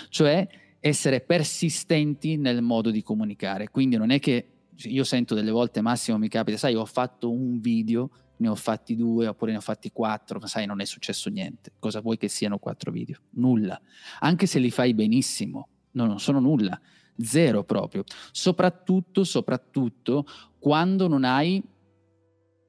Cioè 0.10 0.47
essere 0.80 1.22
persistenti 1.22 2.38
nel 2.38 2.62
modo 2.62 2.89
di 2.92 3.02
comunicare. 3.02 3.70
Quindi 3.70 3.98
non 3.98 4.12
è 4.12 4.20
che 4.20 4.48
io 4.76 5.04
sento 5.04 5.36
delle 5.36 5.52
volte, 5.52 5.82
Massimo 5.82 6.18
mi 6.18 6.30
capita, 6.30 6.58
sai, 6.58 6.76
ho 6.76 6.86
fatto 6.86 7.32
un 7.32 7.60
video, 7.60 8.10
ne 8.38 8.48
ho 8.48 8.56
fatti 8.56 8.96
due 8.96 9.28
oppure 9.28 9.52
ne 9.52 9.58
ho 9.58 9.62
fatti 9.62 9.92
quattro, 9.92 10.39
ma 10.39 10.48
sai, 10.48 10.65
non 10.65 10.80
è 10.80 10.86
successo 10.86 11.30
niente. 11.30 11.74
Cosa 11.80 12.00
vuoi 12.00 12.18
che 12.18 12.30
siano 12.30 12.58
quattro 12.58 12.92
video? 12.92 13.20
Nulla. 13.32 13.80
Anche 14.20 14.46
se 14.46 14.60
li 14.60 14.72
fai 14.72 14.94
benissimo, 14.94 15.68
no, 15.92 16.06
non 16.06 16.20
sono 16.20 16.39
nulla. 16.39 16.80
Zero 17.18 17.65
proprio. 17.65 18.04
Soprattutto, 18.32 19.26
soprattutto 19.26 20.26
quando 20.58 21.08
non 21.10 21.26
hai 21.26 21.62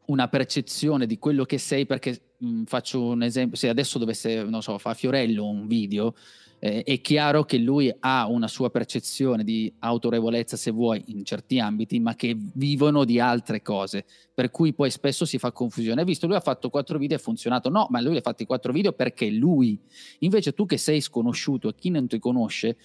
una 0.07 0.27
percezione 0.27 1.07
di 1.07 1.19
quello 1.19 1.45
che 1.45 1.59
sei, 1.59 1.87
perché 1.87 2.35
mh, 2.39 2.65
faccio 2.65 3.05
un 3.05 3.23
esempio, 3.23 3.57
se 3.57 3.69
adesso 3.69 3.99
dovesse, 3.99 4.43
non 4.43 4.63
so, 4.63 4.77
fa 4.79 4.95
Fiorello 4.95 5.47
un 5.47 5.69
video, 5.69 6.15
eh, 6.63 6.83
è 6.83 7.01
chiaro 7.01 7.45
che 7.45 7.57
lui 7.57 7.93
ha 8.01 8.29
una 8.29 8.47
sua 8.47 8.71
percezione 8.71 9.45
di 9.45 9.73
autorevolezza, 9.79 10.59
se 10.59 10.71
vuoi, 10.71 11.03
in 11.07 11.25
certi 11.25 11.59
ambiti, 11.59 11.99
ma 11.99 12.15
che 12.15 12.37
vivono 12.37 13.05
di 13.05 13.19
altre 13.19 13.63
cose, 13.63 14.05
per 14.35 14.51
cui 14.51 14.75
poi 14.75 14.91
spesso 14.91 15.25
si 15.25 15.39
fa 15.39 15.53
confusione. 15.53 16.01
Hai 16.01 16.07
visto, 16.07 16.27
lui 16.27 16.37
ha 16.37 16.41
fatto 16.41 16.69
quattro 16.69 16.99
video 16.99 17.17
e 17.17 17.21
ha 17.21 17.23
funzionato. 17.23 17.71
No, 17.71 17.87
ma 17.89 18.01
lui 18.03 18.19
ha 18.19 18.21
fatti 18.21 18.45
quattro 18.45 18.73
video 18.73 18.93
perché 18.93 19.31
lui. 19.31 19.81
Invece 20.19 20.53
tu 20.53 20.67
che 20.67 20.77
sei 20.77 21.01
sconosciuto 21.01 21.71
e 21.71 21.75
chi 21.75 21.89
non 21.89 22.07
ti 22.07 22.19
conosce, 22.19 22.77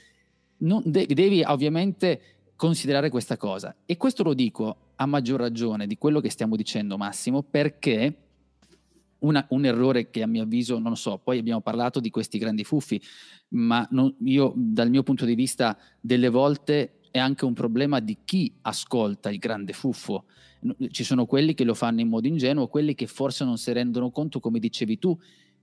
non, 0.60 0.82
devi, 0.86 1.14
devi 1.14 1.44
ovviamente 1.46 2.22
considerare 2.56 3.10
questa 3.10 3.36
cosa. 3.36 3.76
E 3.86 3.98
questo 3.98 4.24
lo 4.24 4.34
dico 4.34 4.78
a 4.96 5.06
maggior 5.06 5.42
ragione 5.42 5.86
di 5.86 5.98
quello 5.98 6.22
che 6.22 6.30
stiamo 6.30 6.56
dicendo, 6.56 6.96
Massimo, 6.98 7.44
perché 7.44 8.25
una, 9.26 9.46
un 9.50 9.66
errore 9.66 10.10
che 10.10 10.22
a 10.22 10.28
mio 10.28 10.44
avviso, 10.44 10.78
non 10.80 10.90
lo 10.90 10.96
so, 10.96 11.18
poi 11.18 11.40
abbiamo 11.40 11.62
parlato 11.62 12.00
di 12.00 12.10
questi 12.10 12.38
grandi 12.38 12.64
fuffi, 12.64 13.02
ma 13.50 13.86
non, 13.92 14.16
io 14.24 14.54
dal 14.56 14.90
mio 14.90 15.04
punto 15.04 15.26
di 15.26 15.36
vista 15.36 15.78
delle 16.00 16.30
volte 16.30 17.00
è 17.12 17.20
anche 17.20 17.46
un 17.46 17.54
problema 17.54 18.00
di 18.00 18.20
chi 18.26 18.54
ascolta 18.62 19.30
il 19.30 19.38
grande 19.38 19.74
fuffo. 19.74 20.26
Ci 20.90 21.04
sono 21.04 21.26
quelli 21.26 21.54
che 21.54 21.64
lo 21.64 21.74
fanno 21.74 22.02
in 22.02 22.10
modo 22.10 22.28
ingenuo, 22.28 22.68
quelli 22.68 22.96
che 22.96 23.08
forse 23.08 23.46
non 23.46 23.58
si 23.58 23.72
rendono 23.72 24.12
conto, 24.12 24.40
come 24.40 24.60
dicevi 24.60 24.98
tu, 25.00 25.18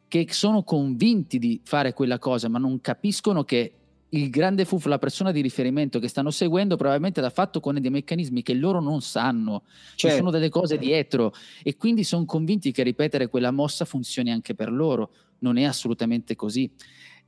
che 0.09 0.27
sono 0.31 0.62
convinti 0.62 1.38
di 1.38 1.61
fare 1.64 1.92
quella 1.92 2.18
cosa, 2.18 2.48
ma 2.48 2.59
non 2.59 2.81
capiscono 2.81 3.44
che 3.44 3.81
il 4.14 4.29
grande 4.29 4.64
fuffo, 4.64 4.88
la 4.88 4.98
persona 4.98 5.33
di 5.33 5.40
riferimento 5.40 5.98
che 5.98 6.09
stanno 6.09 6.31
seguendo, 6.31 6.77
probabilmente 6.77 7.20
l'ha 7.20 7.31
fatto 7.31 7.61
con 7.61 7.81
dei 7.81 7.90
meccanismi 7.90 8.42
che 8.42 8.53
loro 8.53 8.81
non 8.81 9.01
sanno. 9.01 9.64
Certo. 9.94 10.09
Ci 10.09 10.16
sono 10.16 10.31
delle 10.31 10.51
cose 10.51 10.77
dietro 10.77 11.33
e 11.62 11.77
quindi 11.77 12.05
sono 12.05 12.25
convinti 12.27 12.72
che 12.72 12.83
ripetere 12.83 13.29
quella 13.29 13.51
mossa 13.51 13.85
funzioni 13.85 14.31
anche 14.31 14.55
per 14.55 14.70
loro. 14.70 15.12
Non 15.38 15.57
è 15.57 15.64
assolutamente 15.64 16.37
così. 16.37 16.70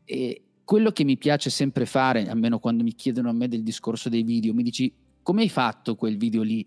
E 0.04 0.42
quello 0.62 0.90
che 0.90 1.04
mi 1.04 1.16
piace 1.16 1.48
sempre 1.48 1.86
fare, 1.86 2.28
almeno 2.28 2.58
quando 2.58 2.82
mi 2.82 2.94
chiedono 2.94 3.30
a 3.30 3.32
me 3.32 3.48
del 3.48 3.62
discorso 3.62 4.10
dei 4.10 4.22
video, 4.22 4.52
mi 4.52 4.62
dici 4.62 4.92
come 5.22 5.42
hai 5.42 5.48
fatto 5.48 5.94
quel 5.94 6.18
video 6.18 6.42
lì? 6.42 6.66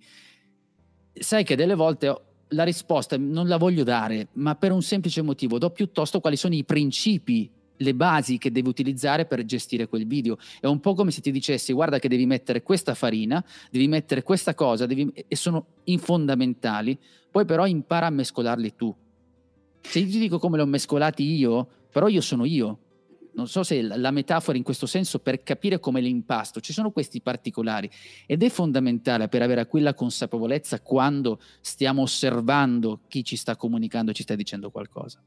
Sai 1.14 1.44
che 1.44 1.56
delle 1.56 1.76
volte 1.76 2.22
la 2.50 2.64
risposta 2.64 3.18
non 3.18 3.48
la 3.48 3.58
voglio 3.58 3.84
dare, 3.84 4.30
ma 4.34 4.56
per 4.56 4.72
un 4.72 4.82
semplice 4.82 5.22
motivo, 5.22 5.60
do 5.60 5.70
piuttosto 5.70 6.20
quali 6.20 6.38
sono 6.38 6.56
i 6.56 6.64
principi 6.64 7.52
le 7.78 7.94
basi 7.94 8.38
che 8.38 8.52
devi 8.52 8.68
utilizzare 8.68 9.26
per 9.26 9.44
gestire 9.46 9.88
quel 9.88 10.06
video. 10.06 10.38
È 10.60 10.66
un 10.66 10.80
po' 10.80 10.94
come 10.94 11.12
se 11.12 11.22
ti 11.22 11.32
dicessi 11.32 11.74
guarda 11.74 12.00
che 12.00 12.08
devi 12.08 12.26
mettere 12.26 12.64
questa 12.64 12.94
farina, 12.94 13.44
devi 13.72 13.88
mettere 13.88 14.24
questa 14.24 14.54
cosa, 14.54 14.86
devi... 14.86 15.12
e 15.28 15.36
sono 15.36 15.66
fondamentali, 15.98 16.98
poi 17.32 17.46
però 17.46 17.66
impara 17.66 18.08
a 18.08 18.12
mescolarli 18.12 18.76
tu. 18.76 18.96
Se 19.82 20.00
io 20.00 20.08
ti 20.08 20.20
dico 20.20 20.40
come 20.40 20.58
li 20.58 20.64
ho 20.64 20.66
mescolati 20.66 21.24
io, 21.24 21.68
però 21.92 22.08
io 22.08 22.22
sono 22.22 22.46
io. 22.46 22.80
Non 23.38 23.48
so 23.48 23.62
se 23.62 23.84
la 23.84 24.10
metafora 24.10 24.58
in 24.58 24.64
questo 24.64 24.88
senso 24.88 25.20
per 25.20 25.44
capire 25.44 25.80
come 25.80 26.02
l'impasto, 26.02 26.60
ci 26.60 26.74
sono 26.74 26.90
questi 26.90 27.22
particolari 27.22 27.88
ed 28.26 28.42
è 28.42 28.50
fondamentale 28.50 29.28
per 29.28 29.44
avere 29.44 29.68
quella 29.68 29.94
consapevolezza 29.94 30.82
quando 30.82 31.40
stiamo 31.62 32.02
osservando 32.02 33.02
chi 33.08 33.24
ci 33.24 33.36
sta 33.36 33.56
comunicando, 33.56 34.12
ci 34.12 34.24
sta 34.24 34.34
dicendo 34.34 34.72
qualcosa. 34.72 35.22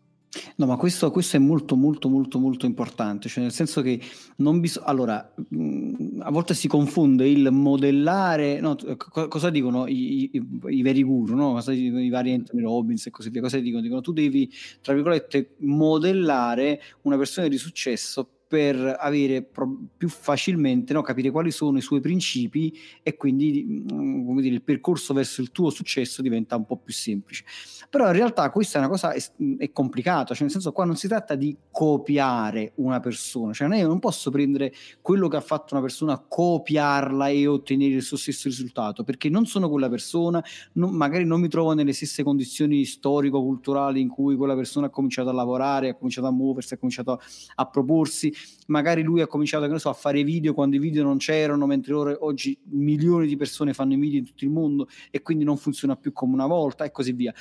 No, 0.56 0.66
ma 0.66 0.76
questo, 0.76 1.10
questo, 1.10 1.36
è 1.36 1.40
molto, 1.40 1.74
molto, 1.74 2.08
molto, 2.08 2.38
molto 2.38 2.64
importante, 2.64 3.28
cioè 3.28 3.42
nel 3.42 3.52
senso 3.52 3.82
che 3.82 4.00
non 4.36 4.60
bisogna... 4.60 4.86
Allora, 4.86 5.34
mh, 5.48 5.56
mm, 5.56 6.20
a 6.20 6.30
volte 6.30 6.54
si 6.54 6.68
confonde 6.68 7.28
il 7.28 7.50
modellare... 7.50 8.60
No, 8.60 8.76
co- 8.96 9.26
cosa 9.26 9.50
dicono 9.50 9.88
i, 9.88 10.30
i, 10.32 10.46
i, 10.68 10.82
veri 10.82 11.02
guru, 11.02 11.34
no? 11.34 11.52
Cosa 11.52 11.72
dicono 11.72 12.00
i 12.00 12.08
vari 12.10 12.32
Anthony 12.32 12.62
Robbins 12.62 13.06
e 13.06 13.10
così 13.10 13.30
via? 13.30 13.40
Cosa 13.40 13.58
dicono? 13.58 13.82
Dicono 13.82 14.00
tu 14.00 14.12
devi, 14.12 14.48
tra 14.80 14.94
virgolette, 14.94 15.56
modellare 15.58 16.80
una 17.02 17.16
persona 17.16 17.48
di 17.48 17.58
successo 17.58 18.28
per 18.50 18.96
avere 18.98 19.42
pro- 19.42 19.78
più 19.96 20.08
facilmente 20.08 20.92
no, 20.92 21.02
capire 21.02 21.30
quali 21.30 21.52
sono 21.52 21.78
i 21.78 21.80
suoi 21.80 22.00
principi 22.00 22.76
e 23.00 23.16
quindi 23.16 23.86
mm, 23.92 24.26
come 24.26 24.42
dire, 24.42 24.56
il 24.56 24.62
percorso 24.62 25.14
verso 25.14 25.40
il 25.40 25.52
tuo 25.52 25.70
successo 25.70 26.20
diventa 26.20 26.56
un 26.56 26.66
po' 26.66 26.76
più 26.76 26.92
semplice. 26.92 27.44
Però 27.88 28.08
in 28.08 28.12
realtà 28.12 28.50
questa 28.50 28.78
è 28.78 28.80
una 28.80 28.90
cosa 28.90 29.12
è, 29.12 29.22
è 29.56 29.70
complicata, 29.70 30.34
cioè 30.34 30.42
nel 30.42 30.50
senso 30.50 30.72
qua 30.72 30.84
non 30.84 30.96
si 30.96 31.06
tratta 31.06 31.36
di 31.36 31.56
copiare 31.70 32.72
una 32.76 32.98
persona, 32.98 33.52
cioè 33.52 33.72
io 33.76 33.86
non 33.86 34.00
posso 34.00 34.32
prendere 34.32 34.72
quello 35.00 35.28
che 35.28 35.36
ha 35.36 35.40
fatto 35.40 35.74
una 35.74 35.82
persona, 35.82 36.18
copiarla 36.18 37.28
e 37.28 37.46
ottenere 37.46 37.94
il 37.94 38.02
suo 38.02 38.16
stesso 38.16 38.48
risultato, 38.48 39.04
perché 39.04 39.28
non 39.28 39.46
sono 39.46 39.68
quella 39.68 39.88
persona, 39.88 40.42
non, 40.72 40.92
magari 40.92 41.24
non 41.24 41.40
mi 41.40 41.48
trovo 41.48 41.72
nelle 41.72 41.92
stesse 41.92 42.24
condizioni 42.24 42.84
storico-culturali 42.84 44.00
in 44.00 44.08
cui 44.08 44.34
quella 44.34 44.56
persona 44.56 44.86
ha 44.86 44.90
cominciato 44.90 45.28
a 45.28 45.32
lavorare, 45.32 45.90
ha 45.90 45.94
cominciato 45.94 46.26
a 46.26 46.32
muoversi, 46.32 46.74
ha 46.74 46.78
cominciato 46.78 47.20
a 47.54 47.66
proporsi, 47.66 48.32
magari 48.66 49.02
lui 49.02 49.20
ha 49.20 49.26
cominciato 49.26 49.78
so, 49.78 49.88
a 49.88 49.94
fare 49.94 50.22
video 50.24 50.54
quando 50.54 50.76
i 50.76 50.78
video 50.78 51.02
non 51.02 51.18
c'erano, 51.18 51.66
mentre 51.66 51.92
ora, 51.92 52.16
oggi 52.20 52.56
milioni 52.70 53.26
di 53.26 53.36
persone 53.36 53.72
fanno 53.74 53.94
i 53.94 53.96
video 53.96 54.18
in 54.18 54.24
tutto 54.24 54.44
il 54.44 54.50
mondo 54.50 54.88
e 55.10 55.22
quindi 55.22 55.44
non 55.44 55.56
funziona 55.56 55.96
più 55.96 56.12
come 56.12 56.34
una 56.34 56.46
volta 56.46 56.84
e 56.84 56.90
così 56.90 57.12
via. 57.12 57.34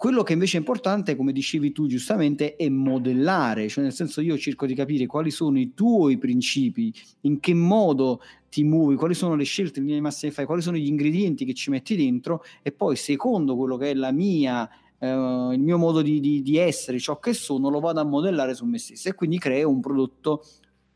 Quello 0.00 0.22
che 0.22 0.32
invece 0.32 0.56
è 0.56 0.60
importante, 0.60 1.14
come 1.14 1.30
dicevi 1.30 1.72
tu 1.72 1.86
giustamente, 1.86 2.56
è 2.56 2.70
modellare, 2.70 3.68
cioè 3.68 3.84
nel 3.84 3.92
senso 3.92 4.22
io 4.22 4.38
cerco 4.38 4.64
di 4.64 4.74
capire 4.74 5.04
quali 5.04 5.30
sono 5.30 5.58
i 5.58 5.74
tuoi 5.74 6.16
principi, 6.16 6.90
in 7.22 7.38
che 7.38 7.52
modo 7.52 8.22
ti 8.48 8.64
muovi, 8.64 8.96
quali 8.96 9.12
sono 9.12 9.34
le 9.34 9.44
scelte 9.44 9.78
in 9.78 9.84
linea 9.84 9.98
di 9.98 10.04
massima 10.04 10.30
che 10.30 10.36
fai, 10.36 10.46
quali 10.46 10.62
sono 10.62 10.78
gli 10.78 10.86
ingredienti 10.86 11.44
che 11.44 11.52
ci 11.52 11.68
metti 11.68 11.96
dentro 11.96 12.42
e 12.62 12.72
poi 12.72 12.96
secondo 12.96 13.54
quello 13.56 13.76
che 13.76 13.90
è 13.90 13.94
la 13.94 14.10
mia 14.10 14.66
Uh, 15.00 15.52
il 15.52 15.60
mio 15.60 15.78
modo 15.78 16.02
di, 16.02 16.20
di, 16.20 16.42
di, 16.42 16.58
essere, 16.58 16.98
ciò 16.98 17.18
che 17.18 17.32
sono, 17.32 17.70
lo 17.70 17.80
vado 17.80 18.00
a 18.00 18.04
modellare 18.04 18.54
su 18.54 18.66
me 18.66 18.76
stesso 18.76 19.08
e 19.08 19.14
quindi 19.14 19.38
creo 19.38 19.70
un 19.70 19.80
prodotto 19.80 20.44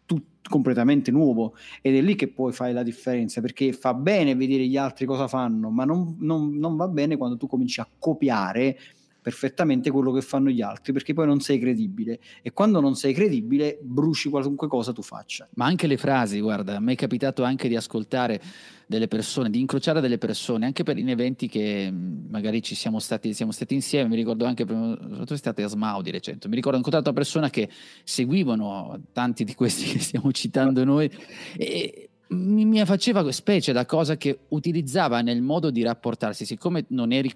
tut- 0.04 0.48
completamente 0.48 1.10
nuovo. 1.10 1.54
Ed 1.80 1.96
è 1.96 2.02
lì 2.02 2.14
che 2.14 2.28
poi 2.28 2.52
fai 2.52 2.74
la 2.74 2.82
differenza 2.82 3.40
perché 3.40 3.72
fa 3.72 3.94
bene 3.94 4.34
vedere 4.34 4.66
gli 4.66 4.76
altri 4.76 5.06
cosa 5.06 5.26
fanno, 5.26 5.70
ma 5.70 5.84
non, 5.84 6.16
non, 6.20 6.56
non 6.58 6.76
va 6.76 6.88
bene 6.88 7.16
quando 7.16 7.36
tu 7.36 7.46
cominci 7.46 7.80
a 7.80 7.88
copiare 7.98 8.78
perfettamente 9.24 9.90
quello 9.90 10.12
che 10.12 10.20
fanno 10.20 10.50
gli 10.50 10.60
altri 10.60 10.92
perché 10.92 11.14
poi 11.14 11.24
non 11.24 11.40
sei 11.40 11.58
credibile. 11.58 12.20
E 12.42 12.52
quando 12.52 12.78
non 12.78 12.94
sei 12.94 13.14
credibile 13.14 13.78
bruci 13.80 14.28
qualunque 14.28 14.68
cosa 14.68 14.92
tu 14.92 15.00
faccia. 15.00 15.48
Ma 15.54 15.64
anche 15.64 15.86
le 15.86 15.96
frasi, 15.96 16.40
guarda, 16.40 16.76
a 16.76 16.78
me 16.78 16.92
è 16.92 16.94
capitato 16.94 17.42
anche 17.42 17.66
di 17.66 17.74
ascoltare 17.74 18.38
delle 18.86 19.08
persone, 19.08 19.48
di 19.48 19.60
incrociare 19.60 20.02
delle 20.02 20.18
persone, 20.18 20.66
anche 20.66 20.82
per 20.82 20.98
in 20.98 21.08
eventi 21.08 21.48
che 21.48 21.90
magari 21.90 22.62
ci 22.62 22.74
siamo 22.74 22.98
stati, 22.98 23.32
siamo 23.32 23.50
stati 23.50 23.72
insieme, 23.72 24.10
mi 24.10 24.16
ricordo 24.16 24.44
anche, 24.44 24.66
sono 24.66 25.24
state 25.36 25.62
a 25.62 25.68
Smau 25.68 26.02
di 26.02 26.10
recente, 26.10 26.46
mi 26.46 26.56
ricordo 26.56 26.76
ho 26.76 26.80
incontrato 26.80 27.08
una 27.08 27.18
persona 27.18 27.48
che 27.48 27.70
seguivano 28.04 29.04
tanti 29.14 29.44
di 29.44 29.54
questi 29.54 29.86
che 29.90 30.00
stiamo 30.00 30.32
citando 30.32 30.84
noi 30.84 31.10
e 31.56 32.10
mi 32.28 32.84
faceva 32.84 33.32
specie 33.32 33.72
da 33.72 33.86
cosa 33.86 34.18
che 34.18 34.40
utilizzava 34.48 35.22
nel 35.22 35.40
modo 35.40 35.70
di 35.70 35.82
rapportarsi, 35.82 36.44
siccome 36.44 36.84
non 36.88 37.10
eri 37.10 37.32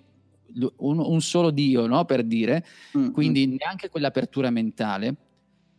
un, 0.76 0.98
un 0.98 1.20
solo 1.20 1.50
Dio, 1.50 1.86
no? 1.86 2.04
per 2.04 2.24
dire, 2.24 2.64
mm-hmm. 2.96 3.10
quindi 3.10 3.46
neanche 3.46 3.88
quell'apertura 3.88 4.50
mentale 4.50 5.14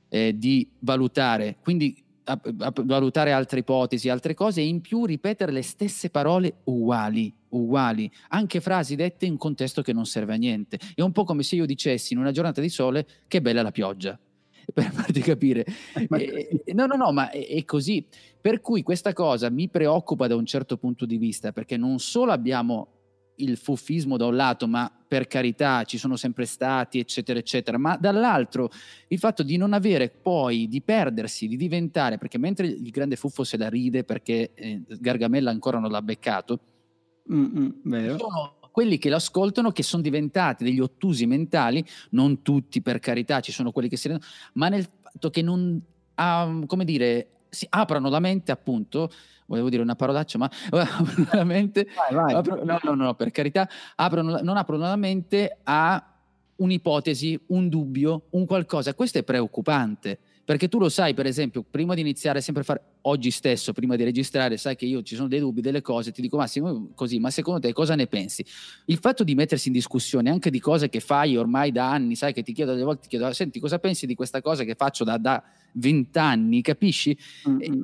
eh, 0.10 0.38
di 0.38 0.68
valutare, 0.80 1.58
quindi 1.62 2.04
a, 2.30 2.40
a 2.60 2.74
valutare 2.84 3.32
altre 3.32 3.60
ipotesi, 3.60 4.10
altre 4.10 4.34
cose 4.34 4.62
e 4.62 4.66
in 4.68 4.82
più 4.82 5.06
ripetere 5.06 5.52
le 5.52 5.64
stesse 5.64 6.10
parole 6.10 6.58
uguali, 6.66 7.34
uguali, 7.50 8.10
anche 8.30 8.62
frasi 8.62 8.96
dette 8.96 9.26
in 9.26 9.34
un 9.34 9.38
contesto 9.38 9.82
che 9.82 9.94
non 9.94 10.06
serve 10.06 10.34
a 10.34 10.38
niente. 10.38 10.80
È 10.94 11.02
un 11.02 11.12
po' 11.12 11.24
come 11.24 11.44
se 11.44 11.56
io 11.56 11.66
dicessi 11.66 12.14
in 12.14 12.20
una 12.20 12.32
giornata 12.32 12.62
di 12.62 12.70
sole 12.70 13.06
che 13.28 13.42
bella 13.42 13.62
la 13.62 13.72
pioggia 13.72 14.18
per 14.74 14.92
farti 14.92 15.22
capire. 15.22 15.66
Eh, 16.12 16.64
no, 16.74 16.86
no, 16.86 16.96
no, 16.96 17.12
ma 17.12 17.30
è, 17.32 17.48
è, 17.48 17.66
così. 17.66 18.06
Per 18.40 18.62
cui 18.62 18.84
questa 18.84 19.14
cosa 19.14 19.50
mi 19.50 19.68
preoccupa 19.68 20.28
da 20.28 20.36
un 20.36 20.46
certo 20.46 20.78
punto 20.78 21.06
di 21.06 21.18
vista, 21.18 21.52
perché 21.52 21.78
non 21.78 22.00
solo 22.00 22.32
abbiamo 22.32 22.99
il 23.40 23.58
fuffismo 23.58 24.18
da 24.18 24.26
un 24.26 24.36
lato, 24.36 24.68
ma 24.68 24.92
per 25.08 25.28
carità 25.28 25.84
ci 25.84 25.98
sono 25.98 26.16
sempre 26.16 26.46
stati, 26.46 27.00
eccetera, 27.00 27.40
eccetera, 27.40 27.78
ma 27.78 27.98
dall'altro 27.98 28.70
il 29.08 29.20
fatto 29.20 29.44
di 29.44 29.58
non 29.58 29.74
avere 29.74 30.10
poi, 30.10 30.68
di 30.68 30.82
perdersi, 30.82 31.48
di 31.48 31.58
diventare, 31.58 32.18
perché 32.18 32.38
mentre 32.38 32.68
il 32.68 32.90
grande 32.90 33.16
fuffo 33.16 33.44
se 33.44 33.58
la 33.58 33.70
ride 33.70 34.04
perché 34.04 34.54
eh, 34.54 34.82
Gargamella 35.00 35.50
ancora 35.50 35.80
non 35.80 35.92
l'ha 35.92 36.02
beccato, 36.02 36.60
Mm-mm, 37.32 38.18
sono 38.18 38.58
quelli 38.72 38.98
che 38.98 39.10
l'ascoltano 39.10 39.72
che 39.72 39.84
sono 39.84 40.02
diventati 40.02 40.64
degli 40.64 40.80
ottusi 40.80 41.26
mentali, 41.26 41.84
non 42.12 42.42
tutti 42.42 42.82
per 42.82 43.00
carità, 43.00 43.40
ci 43.40 43.52
sono 43.52 43.72
quelli 43.72 43.90
che 43.90 43.98
si 43.98 44.08
rendono, 44.08 44.30
ma 44.54 44.70
nel 44.70 44.88
fatto 45.02 45.30
che 45.30 45.42
non, 45.42 45.82
ah, 46.16 46.62
come 46.66 46.86
dire, 46.86 47.40
si 47.50 47.66
aprono 47.70 48.10
la 48.10 48.20
mente 48.20 48.52
appunto 48.52 49.12
volevo 49.50 49.70
dire 49.70 49.82
una 49.82 49.96
parolaccia, 49.96 50.38
ma 50.38 50.50
la 51.34 51.44
mente, 51.44 51.88
vai, 51.96 52.16
vai. 52.16 52.34
Apro, 52.34 52.64
no, 52.64 52.80
no, 52.84 52.94
no, 52.94 53.14
per 53.16 53.32
carità, 53.32 53.68
aprono, 53.96 54.40
non 54.42 54.56
aprono 54.56 54.84
la 54.84 54.96
mente 54.96 55.60
a 55.64 56.04
un'ipotesi, 56.58 57.40
un 57.48 57.68
dubbio, 57.68 58.28
un 58.32 58.46
qualcosa. 58.46 58.94
Questo 58.94 59.18
è 59.18 59.24
preoccupante. 59.24 60.20
Perché 60.50 60.68
tu 60.68 60.80
lo 60.80 60.90
sai, 60.90 61.14
per 61.14 61.28
esempio, 61.28 61.64
prima 61.64 61.94
di 61.94 62.02
iniziare 62.02 62.42
sempre 62.42 62.64
a 62.64 62.66
fare, 62.66 62.82
oggi 63.02 63.30
stesso, 63.30 63.72
prima 63.72 63.96
di 63.96 64.04
registrare, 64.04 64.58
sai 64.58 64.76
che 64.76 64.86
io 64.86 65.04
ci 65.04 65.14
sono 65.14 65.28
dei 65.28 65.40
dubbi, 65.40 65.62
delle 65.62 65.84
cose, 65.84 66.12
ti 66.12 66.24
dico 66.24 66.38
Massimo, 66.38 66.90
così, 66.96 67.20
ma 67.20 67.30
secondo 67.30 67.60
te 67.60 67.72
cosa 67.72 67.94
ne 67.94 68.08
pensi? 68.08 68.44
Il 68.86 68.98
fatto 68.98 69.24
di 69.24 69.36
mettersi 69.36 69.68
in 69.68 69.76
discussione 69.76 70.32
anche 70.32 70.50
di 70.50 70.60
cose 70.60 70.90
che 70.90 71.02
fai 71.02 71.38
ormai 71.38 71.72
da 71.72 71.92
anni, 71.92 72.16
sai 72.16 72.34
che 72.34 72.42
ti 72.42 72.52
chiedo 72.52 72.72
delle 72.72 72.84
volte, 72.84 73.04
ti 73.04 73.10
chiedo, 73.10 73.32
senti 73.32 73.60
cosa 73.60 73.78
pensi 73.78 74.08
di 74.08 74.16
questa 74.16 74.42
cosa 74.42 74.64
che 74.64 74.74
faccio 74.74 75.04
da 75.04 75.44
vent'anni, 75.74 76.64
capisci? 76.64 77.16
Mm-hmm 77.48 77.82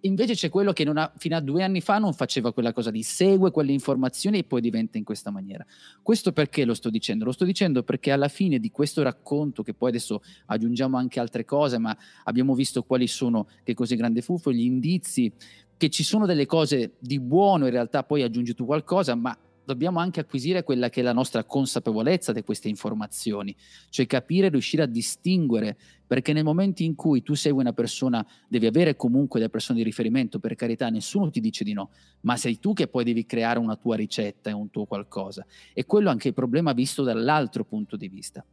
invece 0.00 0.34
c'è 0.34 0.48
quello 0.48 0.72
che 0.72 0.82
ha, 0.82 1.12
fino 1.16 1.36
a 1.36 1.40
due 1.40 1.62
anni 1.62 1.80
fa 1.80 1.98
non 1.98 2.12
faceva 2.12 2.52
quella 2.52 2.72
cosa 2.72 2.90
di 2.90 3.02
segue 3.02 3.50
quelle 3.50 3.72
informazioni 3.72 4.38
e 4.38 4.44
poi 4.44 4.60
diventa 4.60 4.98
in 4.98 5.04
questa 5.04 5.30
maniera. 5.30 5.64
Questo 6.02 6.32
perché 6.32 6.64
lo 6.64 6.74
sto 6.74 6.90
dicendo? 6.90 7.24
Lo 7.24 7.32
sto 7.32 7.44
dicendo 7.44 7.82
perché 7.82 8.10
alla 8.10 8.28
fine 8.28 8.58
di 8.58 8.70
questo 8.70 9.02
racconto, 9.02 9.62
che 9.62 9.74
poi 9.74 9.90
adesso 9.90 10.22
aggiungiamo 10.46 10.96
anche 10.96 11.20
altre 11.20 11.44
cose, 11.44 11.78
ma 11.78 11.96
abbiamo 12.24 12.54
visto 12.54 12.82
quali 12.82 13.06
sono, 13.06 13.46
che 13.62 13.74
cos'è 13.74 13.96
Grande 13.96 14.22
Fuffo, 14.22 14.52
gli 14.52 14.64
indizi, 14.64 15.32
che 15.76 15.88
ci 15.88 16.02
sono 16.02 16.26
delle 16.26 16.46
cose 16.46 16.92
di 16.98 17.18
buono, 17.20 17.64
in 17.64 17.70
realtà 17.70 18.02
poi 18.02 18.22
aggiungi 18.22 18.54
tu 18.54 18.66
qualcosa, 18.66 19.14
ma 19.14 19.36
dobbiamo 19.70 20.00
anche 20.00 20.20
acquisire 20.20 20.64
quella 20.64 20.88
che 20.88 21.00
è 21.00 21.02
la 21.02 21.12
nostra 21.12 21.44
consapevolezza 21.44 22.32
di 22.32 22.42
queste 22.42 22.68
informazioni, 22.68 23.54
cioè 23.88 24.06
capire 24.06 24.48
riuscire 24.48 24.82
a 24.82 24.86
distinguere, 24.86 25.76
perché 26.06 26.32
nel 26.32 26.42
momento 26.42 26.82
in 26.82 26.96
cui 26.96 27.22
tu 27.22 27.34
segui 27.34 27.60
una 27.60 27.72
persona, 27.72 28.26
devi 28.48 28.66
avere 28.66 28.96
comunque 28.96 29.38
delle 29.38 29.50
persone 29.50 29.78
di 29.78 29.84
riferimento, 29.84 30.40
per 30.40 30.56
carità, 30.56 30.88
nessuno 30.88 31.30
ti 31.30 31.40
dice 31.40 31.62
di 31.62 31.72
no, 31.72 31.90
ma 32.22 32.36
sei 32.36 32.58
tu 32.58 32.72
che 32.72 32.88
poi 32.88 33.04
devi 33.04 33.24
creare 33.24 33.60
una 33.60 33.76
tua 33.76 33.94
ricetta 33.94 34.50
e 34.50 34.52
un 34.52 34.70
tuo 34.70 34.86
qualcosa. 34.86 35.46
E 35.72 35.86
quello 35.86 36.08
è 36.08 36.10
anche 36.10 36.28
il 36.28 36.34
problema 36.34 36.72
visto 36.72 37.02
dall'altro 37.02 37.64
punto 37.64 37.96
di 37.96 38.08
vista. 38.08 38.44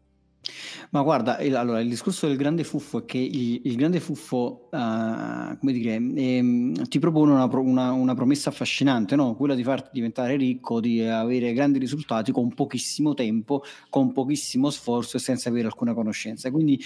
Ma 0.91 1.01
guarda, 1.01 1.39
il, 1.39 1.55
allora, 1.55 1.79
il 1.79 1.89
discorso 1.89 2.27
del 2.27 2.37
grande 2.37 2.63
fuffo 2.63 2.99
è 2.99 3.05
che 3.05 3.17
il, 3.17 3.61
il 3.63 3.75
grande 3.75 3.99
fuffo, 3.99 4.69
uh, 4.71 5.57
come 5.57 5.71
dire, 5.71 5.95
ehm, 5.95 6.87
ti 6.87 6.99
propone 6.99 7.33
una, 7.33 7.45
una, 7.45 7.91
una, 7.91 8.13
promessa 8.13 8.49
affascinante, 8.49 9.15
no? 9.15 9.35
quella 9.35 9.55
di 9.55 9.63
farti 9.63 9.89
diventare 9.93 10.35
ricco, 10.35 10.79
di 10.79 11.01
avere 11.01 11.53
grandi 11.53 11.79
risultati 11.79 12.31
con 12.31 12.53
pochissimo 12.53 13.13
tempo, 13.13 13.63
con 13.89 14.11
pochissimo 14.11 14.69
sforzo 14.69 15.17
e 15.17 15.19
senza 15.19 15.49
avere 15.49 15.67
alcuna 15.67 15.93
conoscenza. 15.93 16.49
Quindi 16.51 16.81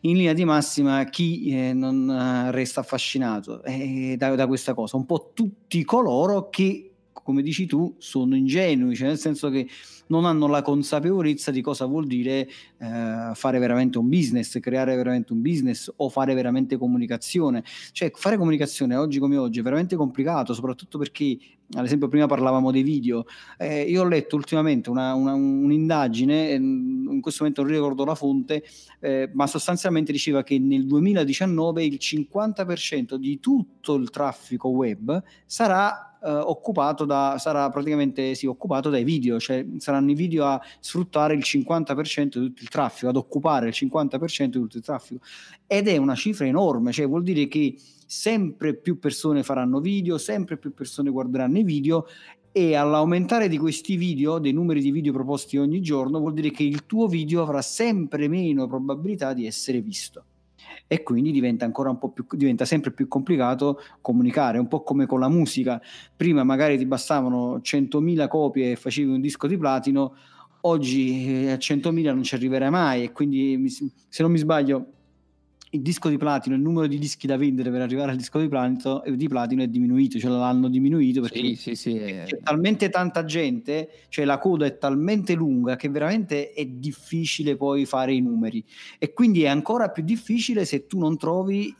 in 0.00 0.16
linea 0.16 0.32
di 0.32 0.44
massima 0.44 1.04
chi 1.04 1.50
eh, 1.50 1.72
non 1.72 2.10
eh, 2.10 2.50
resta 2.50 2.80
affascinato 2.80 3.62
eh, 3.62 4.16
da, 4.16 4.34
da 4.34 4.46
questa 4.46 4.74
cosa? 4.74 4.96
Un 4.96 5.06
po' 5.06 5.30
tutti 5.34 5.84
coloro 5.84 6.48
che 6.48 6.92
come 7.22 7.42
dici 7.42 7.66
tu, 7.66 7.94
sono 7.98 8.34
ingenui, 8.34 8.96
cioè 8.96 9.08
nel 9.08 9.18
senso 9.18 9.48
che 9.48 9.68
non 10.12 10.26
hanno 10.26 10.46
la 10.46 10.60
consapevolezza 10.60 11.50
di 11.50 11.62
cosa 11.62 11.86
vuol 11.86 12.06
dire 12.06 12.46
eh, 12.76 13.30
fare 13.32 13.58
veramente 13.58 13.96
un 13.96 14.10
business, 14.10 14.60
creare 14.60 14.94
veramente 14.94 15.32
un 15.32 15.40
business 15.40 15.90
o 15.96 16.10
fare 16.10 16.34
veramente 16.34 16.76
comunicazione. 16.76 17.64
Cioè 17.92 18.10
fare 18.14 18.36
comunicazione 18.36 18.94
oggi 18.94 19.18
come 19.18 19.38
oggi 19.38 19.60
è 19.60 19.62
veramente 19.62 19.96
complicato, 19.96 20.52
soprattutto 20.52 20.98
perché, 20.98 21.38
ad 21.74 21.86
esempio, 21.86 22.08
prima 22.08 22.26
parlavamo 22.26 22.70
dei 22.70 22.82
video. 22.82 23.24
Eh, 23.56 23.84
io 23.84 24.02
ho 24.02 24.06
letto 24.06 24.36
ultimamente 24.36 24.90
una, 24.90 25.14
una, 25.14 25.32
un'indagine, 25.32 26.50
ehm, 26.50 27.08
in 27.10 27.20
questo 27.22 27.44
momento 27.44 27.62
non 27.62 27.72
ricordo 27.72 28.04
la 28.04 28.14
fonte, 28.14 28.62
eh, 29.00 29.30
ma 29.32 29.46
sostanzialmente 29.46 30.12
diceva 30.12 30.42
che 30.42 30.58
nel 30.58 30.86
2019 30.86 31.84
il 31.84 31.98
50% 31.98 33.14
di 33.14 33.40
tutto 33.40 33.94
il 33.94 34.10
traffico 34.10 34.68
web 34.68 35.22
sarà 35.46 36.12
eh, 36.24 36.30
occupato 36.30 37.04
da, 37.04 37.36
sarà 37.38 37.68
praticamente 37.70 38.34
sì, 38.34 38.46
occupato 38.46 38.90
dai 38.90 39.04
video, 39.04 39.40
cioè 39.40 39.66
saranno 39.78 40.01
i 40.10 40.14
video 40.14 40.46
a 40.46 40.60
sfruttare 40.80 41.34
il 41.34 41.42
50% 41.44 42.24
di 42.24 42.30
tutto 42.30 42.62
il 42.62 42.68
traffico, 42.68 43.08
ad 43.08 43.16
occupare 43.16 43.68
il 43.68 43.74
50% 43.76 44.44
di 44.44 44.50
tutto 44.50 44.76
il 44.76 44.82
traffico. 44.82 45.24
Ed 45.66 45.88
è 45.88 45.96
una 45.96 46.14
cifra 46.14 46.46
enorme, 46.46 46.92
cioè 46.92 47.06
vuol 47.06 47.22
dire 47.22 47.48
che 47.48 47.76
sempre 48.06 48.74
più 48.74 48.98
persone 48.98 49.42
faranno 49.42 49.80
video, 49.80 50.18
sempre 50.18 50.58
più 50.58 50.74
persone 50.74 51.10
guarderanno 51.10 51.58
i 51.58 51.64
video 51.64 52.06
e 52.52 52.74
all'aumentare 52.74 53.48
di 53.48 53.56
questi 53.56 53.96
video, 53.96 54.38
dei 54.38 54.52
numeri 54.52 54.82
di 54.82 54.90
video 54.90 55.12
proposti 55.12 55.56
ogni 55.56 55.80
giorno, 55.80 56.18
vuol 56.18 56.34
dire 56.34 56.50
che 56.50 56.62
il 56.62 56.84
tuo 56.84 57.08
video 57.08 57.40
avrà 57.40 57.62
sempre 57.62 58.28
meno 58.28 58.66
probabilità 58.66 59.32
di 59.32 59.46
essere 59.46 59.80
visto. 59.80 60.24
E 60.86 61.02
quindi 61.02 61.30
diventa 61.30 61.70
più 61.70 62.26
diventa 62.32 62.64
sempre 62.64 62.92
più 62.92 63.08
complicato 63.08 63.80
comunicare, 64.00 64.58
un 64.58 64.68
po' 64.68 64.82
come 64.82 65.06
con 65.06 65.20
la 65.20 65.28
musica. 65.28 65.80
Prima 66.16 66.44
magari 66.44 66.78
ti 66.78 66.86
bastavano 66.86 67.58
100.000 67.58 68.28
copie 68.28 68.72
e 68.72 68.76
facevi 68.76 69.10
un 69.10 69.20
disco 69.20 69.46
di 69.46 69.56
platino, 69.56 70.14
oggi 70.62 71.44
eh, 71.44 71.52
a 71.52 71.56
100.000 71.56 72.04
non 72.06 72.22
ci 72.22 72.34
arriverai 72.34 72.70
mai 72.70 73.04
e 73.04 73.12
quindi 73.12 73.68
se 73.68 74.22
non 74.22 74.30
mi 74.30 74.38
sbaglio 74.38 74.86
il 75.74 75.80
disco 75.80 76.10
di 76.10 76.18
platino, 76.18 76.54
il 76.54 76.60
numero 76.60 76.86
di 76.86 76.98
dischi 76.98 77.26
da 77.26 77.38
vendere 77.38 77.70
per 77.70 77.80
arrivare 77.80 78.10
al 78.10 78.16
disco 78.16 78.38
di 78.38 78.48
platino, 78.48 79.02
di 79.06 79.26
platino 79.26 79.62
è 79.62 79.68
diminuito, 79.68 80.18
cioè 80.18 80.30
l'hanno 80.30 80.68
diminuito 80.68 81.22
perché 81.22 81.38
sì, 81.38 81.56
sì, 81.56 81.74
sì, 81.74 81.94
c'è 81.94 82.40
talmente 82.42 82.90
tanta 82.90 83.24
gente, 83.24 83.88
cioè 84.08 84.26
la 84.26 84.38
coda 84.38 84.66
è 84.66 84.76
talmente 84.76 85.32
lunga 85.34 85.76
che 85.76 85.88
veramente 85.88 86.52
è 86.52 86.66
difficile 86.66 87.56
poi 87.56 87.86
fare 87.86 88.12
i 88.12 88.20
numeri. 88.20 88.62
E 88.98 89.14
quindi 89.14 89.44
è 89.44 89.48
ancora 89.48 89.88
più 89.88 90.02
difficile 90.02 90.66
se 90.66 90.86
tu 90.86 90.98
non 90.98 91.16
trovi 91.16 91.74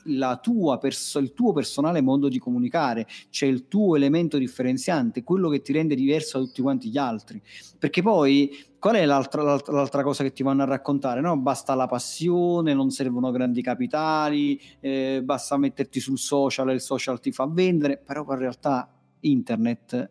perso- 0.80 1.18
il 1.18 1.34
tuo 1.34 1.52
personale 1.52 2.00
modo 2.00 2.28
di 2.28 2.38
comunicare, 2.38 3.06
cioè 3.28 3.50
il 3.50 3.68
tuo 3.68 3.96
elemento 3.96 4.38
differenziante, 4.38 5.22
quello 5.22 5.50
che 5.50 5.60
ti 5.60 5.72
rende 5.72 5.94
diverso 5.94 6.38
da 6.38 6.44
tutti 6.46 6.62
quanti 6.62 6.88
gli 6.88 6.96
altri, 6.96 7.42
perché 7.78 8.00
poi 8.00 8.70
qual 8.82 8.96
è 8.96 9.06
l'altra, 9.06 9.42
l'altra, 9.42 9.72
l'altra, 9.72 10.02
cosa 10.02 10.24
che 10.24 10.32
ti 10.32 10.42
vanno 10.42 10.62
a 10.62 10.64
raccontare? 10.64 11.20
No? 11.20 11.38
Basta 11.38 11.76
la 11.76 11.86
passione, 11.86 12.74
non 12.74 12.90
servono 12.90 13.30
grandi 13.30 13.62
capitali, 13.62 14.60
eh, 14.80 15.20
basta 15.22 15.56
metterti 15.56 16.00
sul 16.00 16.18
social 16.18 16.68
e 16.68 16.72
il 16.72 16.80
social 16.80 17.20
ti 17.20 17.30
fa 17.30 17.46
vendere, 17.46 17.96
però 17.96 18.26
in 18.28 18.38
realtà 18.38 18.92
internet, 19.20 20.10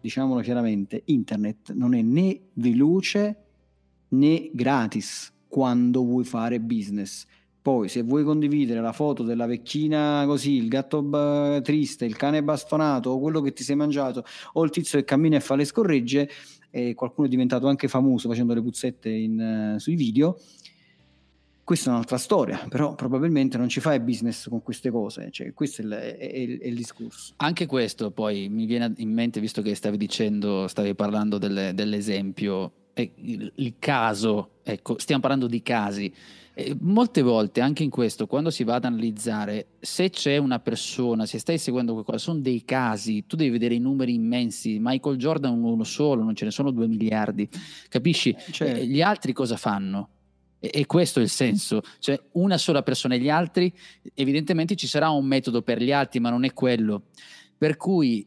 diciamolo 0.00 0.40
chiaramente, 0.40 1.02
internet 1.04 1.72
non 1.74 1.94
è 1.94 2.02
né 2.02 2.40
veloce 2.54 3.36
né 4.08 4.50
gratis 4.52 5.32
quando 5.46 6.02
vuoi 6.02 6.24
fare 6.24 6.58
business. 6.58 7.24
Poi 7.62 7.88
se 7.88 8.02
vuoi 8.02 8.24
condividere 8.24 8.80
la 8.80 8.92
foto 8.92 9.22
della 9.22 9.46
vecchina 9.46 10.24
così, 10.26 10.54
il 10.54 10.68
gatto 10.68 11.02
b- 11.02 11.60
triste, 11.60 12.04
il 12.04 12.16
cane 12.16 12.42
bastonato 12.42 13.10
o 13.10 13.20
quello 13.20 13.40
che 13.42 13.52
ti 13.52 13.62
sei 13.62 13.76
mangiato 13.76 14.24
o 14.54 14.64
il 14.64 14.70
tizio 14.70 14.98
che 14.98 15.04
cammina 15.04 15.36
e 15.36 15.40
fa 15.40 15.54
le 15.54 15.64
scorregge, 15.64 16.28
e 16.70 16.94
qualcuno 16.94 17.26
è 17.26 17.30
diventato 17.30 17.66
anche 17.68 17.88
famoso 17.88 18.28
facendo 18.28 18.54
le 18.54 18.62
puzzette 18.62 19.08
in, 19.08 19.74
uh, 19.74 19.78
sui 19.78 19.94
video. 19.94 20.38
Questa 21.64 21.90
è 21.90 21.92
un'altra 21.92 22.16
storia, 22.16 22.66
però 22.68 22.94
probabilmente 22.94 23.58
non 23.58 23.68
ci 23.68 23.80
fai 23.80 24.00
business 24.00 24.48
con 24.48 24.62
queste 24.62 24.90
cose, 24.90 25.28
cioè, 25.30 25.52
questo 25.52 25.82
è 25.82 25.84
il, 25.84 25.90
è, 25.90 26.16
è, 26.16 26.30
è 26.60 26.66
il, 26.66 26.74
discorso. 26.74 27.34
Anche 27.36 27.66
questo 27.66 28.10
poi 28.10 28.48
mi 28.48 28.64
viene 28.64 28.90
in 28.96 29.12
mente, 29.12 29.38
visto 29.38 29.60
che 29.60 29.74
stavi 29.74 29.98
dicendo, 29.98 30.66
stavi 30.66 30.94
parlando 30.94 31.36
delle, 31.36 31.74
dell'esempio, 31.74 32.72
il, 32.94 33.52
il 33.56 33.74
caso, 33.78 34.52
ecco, 34.62 34.98
stiamo 34.98 35.20
parlando 35.20 35.46
di 35.46 35.60
casi, 35.60 36.12
e 36.60 36.76
molte 36.80 37.22
volte, 37.22 37.60
anche 37.60 37.84
in 37.84 37.88
questo, 37.88 38.26
quando 38.26 38.50
si 38.50 38.64
va 38.64 38.74
ad 38.74 38.84
analizzare, 38.84 39.74
se 39.78 40.10
c'è 40.10 40.38
una 40.38 40.58
persona, 40.58 41.24
se 41.24 41.38
stai 41.38 41.56
seguendo 41.56 41.92
qualcosa, 41.92 42.18
sono 42.18 42.40
dei 42.40 42.64
casi, 42.64 43.26
tu 43.28 43.36
devi 43.36 43.50
vedere 43.50 43.76
i 43.76 43.78
numeri 43.78 44.14
immensi. 44.14 44.78
Michael 44.80 45.18
Jordan 45.18 45.62
uno 45.62 45.84
solo, 45.84 46.24
non 46.24 46.34
ce 46.34 46.46
ne 46.46 46.50
sono 46.50 46.72
due 46.72 46.88
miliardi, 46.88 47.48
capisci? 47.88 48.34
Cioè, 48.50 48.82
gli 48.82 49.00
altri 49.00 49.32
cosa 49.32 49.56
fanno? 49.56 50.08
E, 50.58 50.70
e 50.74 50.86
questo 50.86 51.20
è 51.20 51.22
il 51.22 51.28
senso, 51.28 51.80
cioè 52.00 52.20
una 52.32 52.58
sola 52.58 52.82
persona 52.82 53.14
e 53.14 53.20
gli 53.20 53.30
altri, 53.30 53.72
evidentemente 54.14 54.74
ci 54.74 54.88
sarà 54.88 55.10
un 55.10 55.26
metodo 55.26 55.62
per 55.62 55.80
gli 55.80 55.92
altri, 55.92 56.18
ma 56.18 56.30
non 56.30 56.42
è 56.42 56.52
quello. 56.54 57.04
Per 57.56 57.76
cui 57.76 58.26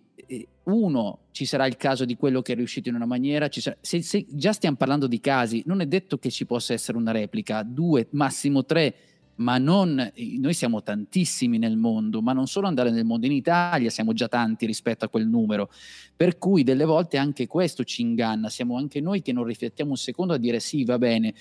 uno, 0.71 1.19
ci 1.31 1.45
sarà 1.45 1.67
il 1.67 1.77
caso 1.77 2.05
di 2.05 2.15
quello 2.15 2.41
che 2.41 2.53
è 2.53 2.55
riuscito 2.55 2.89
in 2.89 2.95
una 2.95 3.05
maniera, 3.05 3.47
sarà, 3.49 3.77
se, 3.81 4.01
se, 4.01 4.25
già 4.29 4.53
stiamo 4.53 4.77
parlando 4.77 5.07
di 5.07 5.19
casi, 5.19 5.63
non 5.65 5.81
è 5.81 5.86
detto 5.86 6.17
che 6.17 6.29
ci 6.29 6.45
possa 6.45 6.73
essere 6.73 6.97
una 6.97 7.12
replica, 7.12 7.63
due, 7.63 8.07
massimo 8.12 8.65
tre, 8.65 8.95
ma 9.36 9.57
non, 9.57 10.12
noi 10.39 10.53
siamo 10.53 10.84
tantissimi 10.84 11.57
nel 11.57 11.77
mondo, 11.77 12.21
ma 12.21 12.34
non 12.34 12.47
solo 12.47 12.67
andare 12.67 12.91
nel 12.91 13.05
mondo, 13.05 13.25
in 13.25 13.31
Italia 13.31 13.89
siamo 13.89 14.13
già 14.13 14.27
tanti 14.27 14.65
rispetto 14.65 15.05
a 15.05 15.10
quel 15.10 15.27
numero, 15.27 15.69
per 16.15 16.38
cui 16.38 16.63
delle 16.63 16.86
volte 16.86 17.17
anche 17.17 17.47
questo 17.47 17.84
ci 17.84 18.01
inganna, 18.01 18.49
siamo 18.49 18.77
anche 18.77 19.01
noi 19.01 19.21
che 19.21 19.34
non 19.34 19.43
riflettiamo 19.43 19.91
un 19.91 19.97
secondo 19.97 20.34
a 20.34 20.38
dire 20.38 20.60
sì, 20.60 20.84
va 20.86 20.97
bene, 20.97 21.34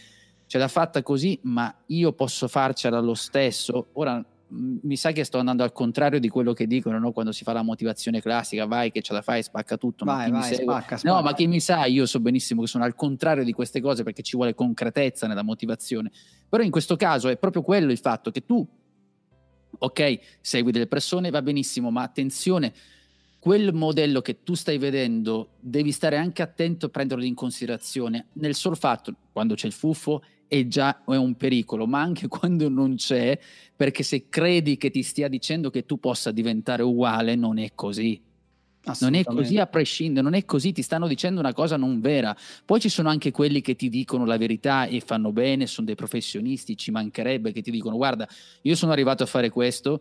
ce 0.46 0.58
l'ha 0.58 0.68
fatta 0.68 1.02
così, 1.02 1.38
ma 1.42 1.72
io 1.86 2.12
posso 2.12 2.48
farcela 2.48 3.00
lo 3.00 3.14
stesso, 3.14 3.88
ora 3.92 4.24
mi 4.52 4.96
sa 4.96 5.12
che 5.12 5.24
sto 5.24 5.38
andando 5.38 5.62
al 5.62 5.72
contrario 5.72 6.18
di 6.18 6.28
quello 6.28 6.52
che 6.52 6.66
dicono 6.66 6.98
no? 6.98 7.12
quando 7.12 7.32
si 7.32 7.44
fa 7.44 7.52
la 7.52 7.62
motivazione 7.62 8.20
classica, 8.20 8.66
vai 8.66 8.90
che 8.90 9.02
ce 9.02 9.12
la 9.12 9.22
fai, 9.22 9.42
spacca 9.42 9.76
tutto. 9.76 10.04
Vai, 10.04 10.30
vai, 10.30 10.54
spacca, 10.54 10.96
spacca. 10.96 11.14
No, 11.14 11.22
ma 11.22 11.34
chi 11.34 11.46
mi 11.46 11.60
sa, 11.60 11.84
io 11.84 12.06
so 12.06 12.20
benissimo 12.20 12.62
che 12.62 12.66
sono 12.66 12.84
al 12.84 12.94
contrario 12.94 13.44
di 13.44 13.52
queste 13.52 13.80
cose 13.80 14.02
perché 14.02 14.22
ci 14.22 14.36
vuole 14.36 14.54
concretezza 14.54 15.26
nella 15.26 15.42
motivazione. 15.42 16.10
Però 16.48 16.62
in 16.62 16.70
questo 16.70 16.96
caso 16.96 17.28
è 17.28 17.36
proprio 17.36 17.62
quello 17.62 17.92
il 17.92 17.98
fatto 17.98 18.30
che 18.30 18.44
tu, 18.44 18.66
ok, 19.78 20.18
segui 20.40 20.72
delle 20.72 20.86
persone, 20.86 21.30
va 21.30 21.42
benissimo, 21.42 21.90
ma 21.90 22.02
attenzione, 22.02 22.72
quel 23.38 23.72
modello 23.72 24.20
che 24.20 24.42
tu 24.42 24.54
stai 24.54 24.78
vedendo 24.78 25.52
devi 25.60 25.92
stare 25.92 26.16
anche 26.16 26.42
attento 26.42 26.86
a 26.86 26.88
prenderlo 26.90 27.24
in 27.24 27.34
considerazione. 27.34 28.26
Nel 28.34 28.54
solo 28.54 28.74
fatto, 28.74 29.14
quando 29.32 29.54
c'è 29.54 29.66
il 29.66 29.72
fuffo, 29.72 30.22
è 30.50 30.66
già 30.66 31.04
è 31.04 31.14
un 31.14 31.36
pericolo, 31.36 31.86
ma 31.86 32.00
anche 32.00 32.26
quando 32.28 32.68
non 32.68 32.96
c'è, 32.96 33.38
perché 33.76 34.02
se 34.02 34.28
credi 34.28 34.76
che 34.76 34.90
ti 34.90 35.04
stia 35.04 35.28
dicendo 35.28 35.70
che 35.70 35.86
tu 35.86 36.00
possa 36.00 36.32
diventare 36.32 36.82
uguale, 36.82 37.36
non 37.36 37.58
è 37.58 37.70
così. 37.76 38.20
Non 39.00 39.14
è 39.14 39.22
così 39.22 39.58
a 39.58 39.66
prescindere, 39.66 40.22
non 40.22 40.34
è 40.34 40.44
così, 40.44 40.72
ti 40.72 40.82
stanno 40.82 41.06
dicendo 41.06 41.38
una 41.38 41.52
cosa 41.52 41.76
non 41.76 42.00
vera. 42.00 42.34
Poi 42.64 42.80
ci 42.80 42.88
sono 42.88 43.10
anche 43.10 43.30
quelli 43.30 43.60
che 43.60 43.76
ti 43.76 43.88
dicono 43.90 44.24
la 44.24 44.38
verità 44.38 44.86
e 44.86 45.00
fanno 45.00 45.32
bene, 45.32 45.66
sono 45.66 45.86
dei 45.86 45.94
professionisti, 45.94 46.76
ci 46.76 46.90
mancherebbe 46.90 47.52
che 47.52 47.60
ti 47.60 47.70
dicono 47.70 47.96
guarda, 47.96 48.26
io 48.62 48.74
sono 48.74 48.90
arrivato 48.90 49.22
a 49.22 49.26
fare 49.26 49.50
questo, 49.50 50.00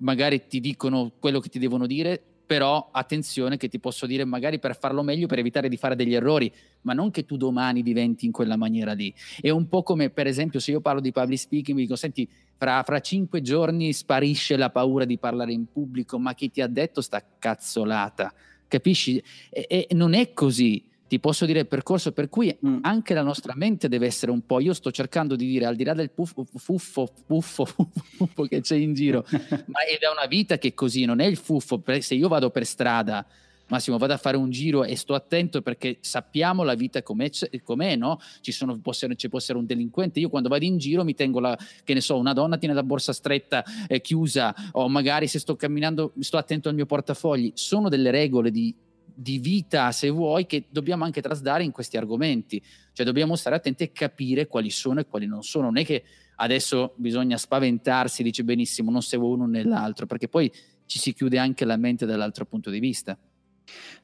magari 0.00 0.46
ti 0.46 0.60
dicono 0.60 1.12
quello 1.18 1.40
che 1.40 1.48
ti 1.48 1.58
devono 1.58 1.86
dire, 1.86 2.33
però 2.46 2.88
attenzione 2.92 3.56
che 3.56 3.68
ti 3.68 3.78
posso 3.78 4.06
dire 4.06 4.24
magari 4.24 4.58
per 4.58 4.76
farlo 4.76 5.02
meglio, 5.02 5.26
per 5.26 5.38
evitare 5.38 5.68
di 5.68 5.76
fare 5.76 5.96
degli 5.96 6.14
errori, 6.14 6.52
ma 6.82 6.92
non 6.92 7.10
che 7.10 7.24
tu 7.24 7.36
domani 7.36 7.82
diventi 7.82 8.26
in 8.26 8.32
quella 8.32 8.56
maniera 8.56 8.92
lì. 8.92 9.12
È 9.40 9.50
un 9.50 9.68
po' 9.68 9.82
come 9.82 10.10
per 10.10 10.26
esempio 10.26 10.60
se 10.60 10.72
io 10.72 10.80
parlo 10.80 11.00
di 11.00 11.12
public 11.12 11.38
speaking, 11.38 11.76
mi 11.76 11.84
dico 11.84 11.96
senti, 11.96 12.28
fra, 12.56 12.82
fra 12.82 13.00
cinque 13.00 13.42
giorni 13.42 13.92
sparisce 13.92 14.56
la 14.56 14.70
paura 14.70 15.04
di 15.04 15.18
parlare 15.18 15.52
in 15.52 15.66
pubblico, 15.70 16.18
ma 16.18 16.34
chi 16.34 16.50
ti 16.50 16.60
ha 16.60 16.66
detto 16.66 17.00
sta 17.00 17.22
cazzolata? 17.38 18.32
Capisci? 18.68 19.22
E, 19.50 19.66
e 19.68 19.94
non 19.94 20.14
è 20.14 20.32
così 20.32 20.92
ti 21.14 21.20
posso 21.20 21.46
dire 21.46 21.60
il 21.60 21.68
percorso 21.68 22.10
per 22.10 22.28
cui 22.28 22.56
mm. 22.66 22.78
anche 22.82 23.14
la 23.14 23.22
nostra 23.22 23.54
mente 23.54 23.88
deve 23.88 24.06
essere 24.06 24.32
un 24.32 24.44
po', 24.44 24.58
io 24.58 24.72
sto 24.72 24.90
cercando 24.90 25.36
di 25.36 25.46
dire 25.46 25.64
al 25.64 25.76
di 25.76 25.84
là 25.84 25.94
del 25.94 26.10
puffo, 26.10 26.44
fuffo, 26.56 27.08
puffo, 27.24 27.64
puffo 28.18 28.42
che 28.46 28.60
c'è 28.60 28.74
in 28.74 28.94
giro, 28.94 29.24
ma 29.30 29.84
è 29.86 29.96
da 30.00 30.10
una 30.10 30.26
vita 30.26 30.58
che 30.58 30.68
è 30.68 30.74
così, 30.74 31.04
non 31.04 31.20
è 31.20 31.26
il 31.26 31.36
fuffo, 31.36 31.80
se 32.00 32.16
io 32.16 32.26
vado 32.26 32.50
per 32.50 32.66
strada, 32.66 33.24
Massimo, 33.68 33.96
vado 33.96 34.12
a 34.12 34.16
fare 34.16 34.36
un 34.36 34.50
giro 34.50 34.82
e 34.82 34.96
sto 34.96 35.14
attento 35.14 35.62
perché 35.62 35.98
sappiamo 36.00 36.64
la 36.64 36.74
vita 36.74 37.02
com'è, 37.02 37.30
com'è 37.62 37.96
no? 37.96 38.18
Ci, 38.40 38.50
sono, 38.52 38.76
può 38.78 38.92
essere, 38.92 39.14
ci 39.14 39.30
può 39.30 39.38
essere 39.38 39.56
un 39.56 39.64
delinquente. 39.64 40.20
Io 40.20 40.28
quando 40.28 40.50
vado 40.50 40.66
in 40.66 40.76
giro 40.76 41.02
mi 41.02 41.14
tengo 41.14 41.40
la, 41.40 41.56
che 41.82 41.94
ne 41.94 42.02
so, 42.02 42.18
una 42.18 42.34
donna 42.34 42.58
tiene 42.58 42.74
la 42.74 42.82
borsa 42.82 43.14
stretta 43.14 43.64
eh, 43.88 44.02
chiusa 44.02 44.54
o 44.72 44.86
magari 44.90 45.28
se 45.28 45.38
sto 45.38 45.56
camminando 45.56 46.12
sto 46.18 46.36
attento 46.36 46.68
al 46.68 46.74
mio 46.74 46.84
portafogli. 46.84 47.52
Sono 47.54 47.88
delle 47.88 48.10
regole 48.10 48.50
di 48.50 48.74
di 49.14 49.38
vita, 49.38 49.92
se 49.92 50.10
vuoi, 50.10 50.46
che 50.46 50.66
dobbiamo 50.68 51.04
anche 51.04 51.22
trasdare 51.22 51.64
in 51.64 51.70
questi 51.70 51.96
argomenti. 51.96 52.62
Cioè 52.92 53.06
dobbiamo 53.06 53.36
stare 53.36 53.56
attenti 53.56 53.84
e 53.84 53.92
capire 53.92 54.46
quali 54.46 54.70
sono 54.70 55.00
e 55.00 55.06
quali 55.06 55.26
non 55.26 55.42
sono. 55.42 55.66
Non 55.66 55.78
è 55.78 55.84
che 55.84 56.02
adesso 56.36 56.94
bisogna 56.96 57.36
spaventarsi, 57.36 58.22
dice 58.22 58.44
benissimo, 58.44 58.90
non 58.90 59.02
seguo 59.02 59.34
uno 59.34 59.46
nell'altro, 59.46 60.06
perché 60.06 60.28
poi 60.28 60.50
ci 60.86 60.98
si 60.98 61.12
chiude 61.14 61.38
anche 61.38 61.64
la 61.64 61.76
mente 61.76 62.06
dall'altro 62.06 62.44
punto 62.44 62.70
di 62.70 62.80
vista. 62.80 63.18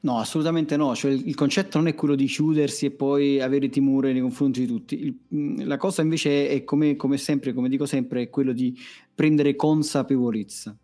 No, 0.01 0.17
assolutamente 0.17 0.75
no. 0.75 0.95
Cioè, 0.95 1.11
il, 1.11 1.35
concetto 1.35 1.77
non 1.77 1.87
è 1.87 1.95
quello 1.95 2.15
di 2.15 2.25
chiudersi 2.25 2.87
e 2.87 2.91
poi 2.91 3.39
avere 3.39 3.69
timore 3.69 4.11
nei 4.11 4.21
confronti 4.21 4.61
di 4.61 4.65
tutti. 4.65 4.99
Il, 5.29 5.67
la 5.67 5.77
cosa 5.77 6.01
invece 6.01 6.49
è, 6.49 6.63
come, 6.63 6.95
come 6.95 7.17
sempre, 7.17 7.53
come 7.53 7.69
dico 7.69 7.85
sempre, 7.85 8.23
è 8.23 8.29
quello 8.29 8.53
di 8.53 8.75
prendere 9.13 9.55
consapevolezza. 9.55 10.75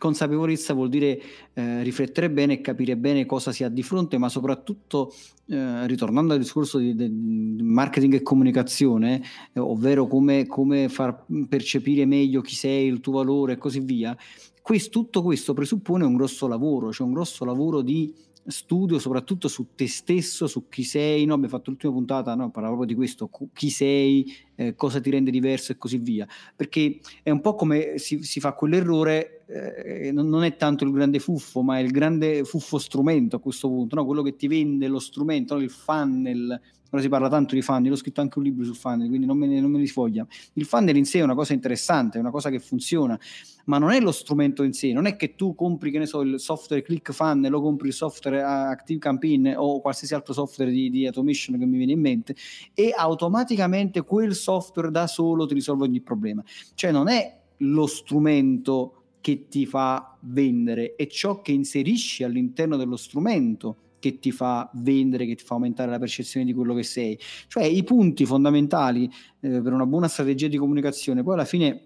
Consapevolezza 0.00 0.72
vuol 0.72 0.88
dire 0.88 1.20
eh, 1.52 1.82
riflettere 1.82 2.30
bene 2.30 2.54
e 2.54 2.60
capire 2.62 2.96
bene 2.96 3.26
cosa 3.26 3.52
si 3.52 3.64
ha 3.64 3.68
di 3.68 3.82
fronte, 3.82 4.16
ma 4.16 4.30
soprattutto, 4.30 5.12
eh, 5.46 5.86
ritornando 5.86 6.32
al 6.32 6.38
discorso 6.38 6.78
di, 6.78 6.94
di, 6.94 7.62
marketing 7.62 8.14
e 8.14 8.22
comunicazione, 8.22 9.22
eh, 9.52 9.60
ovvero 9.60 10.06
come, 10.06 10.46
come, 10.46 10.88
far 10.88 11.26
percepire 11.46 12.06
meglio 12.06 12.40
chi 12.40 12.54
sei, 12.54 12.86
il 12.86 13.00
tuo 13.00 13.12
valore 13.12 13.52
e 13.52 13.58
così 13.58 13.80
via, 13.80 14.16
questo, 14.62 14.88
tutto 14.88 15.22
questo 15.22 15.52
presuppone 15.52 16.06
un 16.06 16.16
grosso 16.16 16.48
lavoro, 16.48 16.92
cioè 16.92 17.06
un 17.06 17.12
grosso 17.12 17.44
lavoro 17.44 17.82
di 17.82 18.10
studio 18.46 18.98
soprattutto 18.98 19.48
su 19.48 19.68
te 19.74 19.86
stesso, 19.86 20.46
su 20.46 20.68
chi 20.68 20.82
sei, 20.82 21.24
no? 21.26 21.34
abbiamo 21.34 21.54
fatto 21.54 21.70
l'ultima 21.70 21.92
puntata, 21.92 22.34
no? 22.34 22.50
parla 22.50 22.68
proprio 22.68 22.88
di 22.88 22.94
questo, 22.94 23.28
chi 23.52 23.68
sei, 23.68 24.32
eh, 24.60 24.74
cosa 24.74 25.00
ti 25.00 25.08
rende 25.08 25.30
diverso 25.30 25.72
e 25.72 25.78
così 25.78 25.96
via. 25.96 26.26
Perché 26.54 27.00
è 27.22 27.30
un 27.30 27.40
po' 27.40 27.54
come 27.54 27.96
si, 27.96 28.22
si 28.22 28.40
fa 28.40 28.52
quell'errore, 28.52 29.44
eh, 29.46 30.12
non, 30.12 30.28
non, 30.28 30.44
è 30.44 30.56
tanto 30.56 30.84
il 30.84 30.92
grande 30.92 31.18
fuffo, 31.18 31.62
ma 31.62 31.78
è 31.78 31.82
il 31.82 31.90
grande 31.90 32.44
fuffo 32.44 32.76
strumento 32.76 33.36
a 33.36 33.40
questo 33.40 33.68
punto, 33.68 33.94
no? 33.96 34.04
quello 34.04 34.22
che 34.22 34.36
ti 34.36 34.48
vende 34.48 34.86
lo 34.86 34.98
strumento, 34.98 35.54
no? 35.54 35.62
il 35.62 35.70
funnel 35.70 36.60
ora 36.90 37.02
si 37.02 37.08
parla 37.08 37.28
tanto 37.28 37.54
di 37.54 37.62
funnel, 37.62 37.92
ho 37.92 37.96
scritto 37.96 38.20
anche 38.20 38.38
un 38.38 38.44
libro 38.44 38.64
sul 38.64 38.76
funnel, 38.76 39.08
quindi 39.08 39.26
non 39.26 39.38
me 39.38 39.46
ne, 39.46 39.60
ne 39.60 39.86
sfoglia. 39.86 40.26
Il 40.54 40.64
funnel 40.64 40.96
in 40.96 41.04
sé 41.04 41.20
è 41.20 41.22
una 41.22 41.34
cosa 41.34 41.52
interessante, 41.52 42.18
è 42.18 42.20
una 42.20 42.30
cosa 42.30 42.50
che 42.50 42.58
funziona, 42.58 43.18
ma 43.66 43.78
non 43.78 43.92
è 43.92 44.00
lo 44.00 44.10
strumento 44.10 44.62
in 44.62 44.72
sé, 44.72 44.92
non 44.92 45.06
è 45.06 45.16
che 45.16 45.34
tu 45.36 45.54
compri, 45.54 45.90
che 45.90 45.98
ne 45.98 46.06
so, 46.06 46.22
il 46.22 46.40
software 46.40 46.82
Click 46.82 47.12
Funnel 47.12 47.54
o 47.54 47.60
compri 47.60 47.88
il 47.88 47.94
software 47.94 48.42
Active 48.42 48.98
Campaign 48.98 49.52
o 49.56 49.80
qualsiasi 49.80 50.14
altro 50.14 50.32
software 50.32 50.70
di, 50.70 50.90
di 50.90 51.06
automation 51.06 51.58
che 51.58 51.64
mi 51.64 51.76
viene 51.76 51.92
in 51.92 52.00
mente 52.00 52.34
e 52.74 52.92
automaticamente 52.96 54.02
quel 54.02 54.34
software 54.34 54.49
da 54.90 55.06
solo 55.06 55.46
ti 55.46 55.54
risolve 55.54 55.84
ogni 55.84 56.00
problema. 56.00 56.42
Cioè 56.74 56.90
non 56.90 57.08
è 57.08 57.38
lo 57.58 57.86
strumento 57.86 58.94
che 59.20 59.48
ti 59.48 59.66
fa 59.66 60.16
vendere, 60.20 60.94
è 60.96 61.06
ciò 61.06 61.42
che 61.42 61.52
inserisci 61.52 62.24
all'interno 62.24 62.76
dello 62.76 62.96
strumento 62.96 63.76
che 64.00 64.18
ti 64.18 64.32
fa 64.32 64.70
vendere, 64.74 65.26
che 65.26 65.34
ti 65.34 65.44
fa 65.44 65.54
aumentare 65.54 65.90
la 65.90 65.98
percezione 65.98 66.46
di 66.46 66.54
quello 66.54 66.74
che 66.74 66.82
sei. 66.82 67.18
Cioè 67.46 67.64
i 67.64 67.84
punti 67.84 68.24
fondamentali 68.24 69.04
eh, 69.40 69.60
per 69.60 69.72
una 69.72 69.86
buona 69.86 70.08
strategia 70.08 70.48
di 70.48 70.56
comunicazione, 70.56 71.22
poi 71.22 71.34
alla 71.34 71.44
fine 71.44 71.84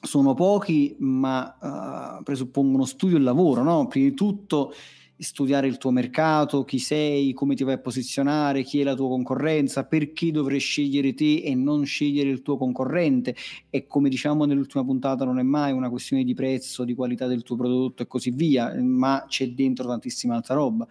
sono 0.00 0.34
pochi, 0.34 0.96
ma 0.98 2.18
uh, 2.18 2.22
presuppongono 2.22 2.84
studio 2.84 3.16
e 3.16 3.20
lavoro, 3.20 3.62
no? 3.62 3.86
Prima 3.86 4.08
di 4.08 4.14
tutto 4.14 4.72
studiare 5.16 5.66
il 5.66 5.78
tuo 5.78 5.90
mercato, 5.90 6.64
chi 6.64 6.78
sei, 6.78 7.32
come 7.32 7.54
ti 7.54 7.64
vai 7.64 7.74
a 7.74 7.78
posizionare, 7.78 8.62
chi 8.62 8.80
è 8.80 8.84
la 8.84 8.94
tua 8.94 9.08
concorrenza, 9.08 9.84
perché 9.84 10.30
dovrei 10.30 10.58
scegliere 10.58 11.14
te 11.14 11.36
e 11.36 11.54
non 11.54 11.84
scegliere 11.84 12.30
il 12.30 12.42
tuo 12.42 12.56
concorrente. 12.56 13.34
E 13.70 13.86
come 13.86 14.08
diciamo 14.08 14.44
nell'ultima 14.44 14.84
puntata, 14.84 15.24
non 15.24 15.38
è 15.38 15.42
mai 15.42 15.72
una 15.72 15.90
questione 15.90 16.24
di 16.24 16.34
prezzo, 16.34 16.84
di 16.84 16.94
qualità 16.94 17.26
del 17.26 17.42
tuo 17.42 17.56
prodotto 17.56 18.02
e 18.02 18.06
così 18.06 18.30
via, 18.30 18.74
ma 18.82 19.24
c'è 19.28 19.48
dentro 19.50 19.86
tantissima 19.86 20.34
altra 20.34 20.54
roba 20.54 20.86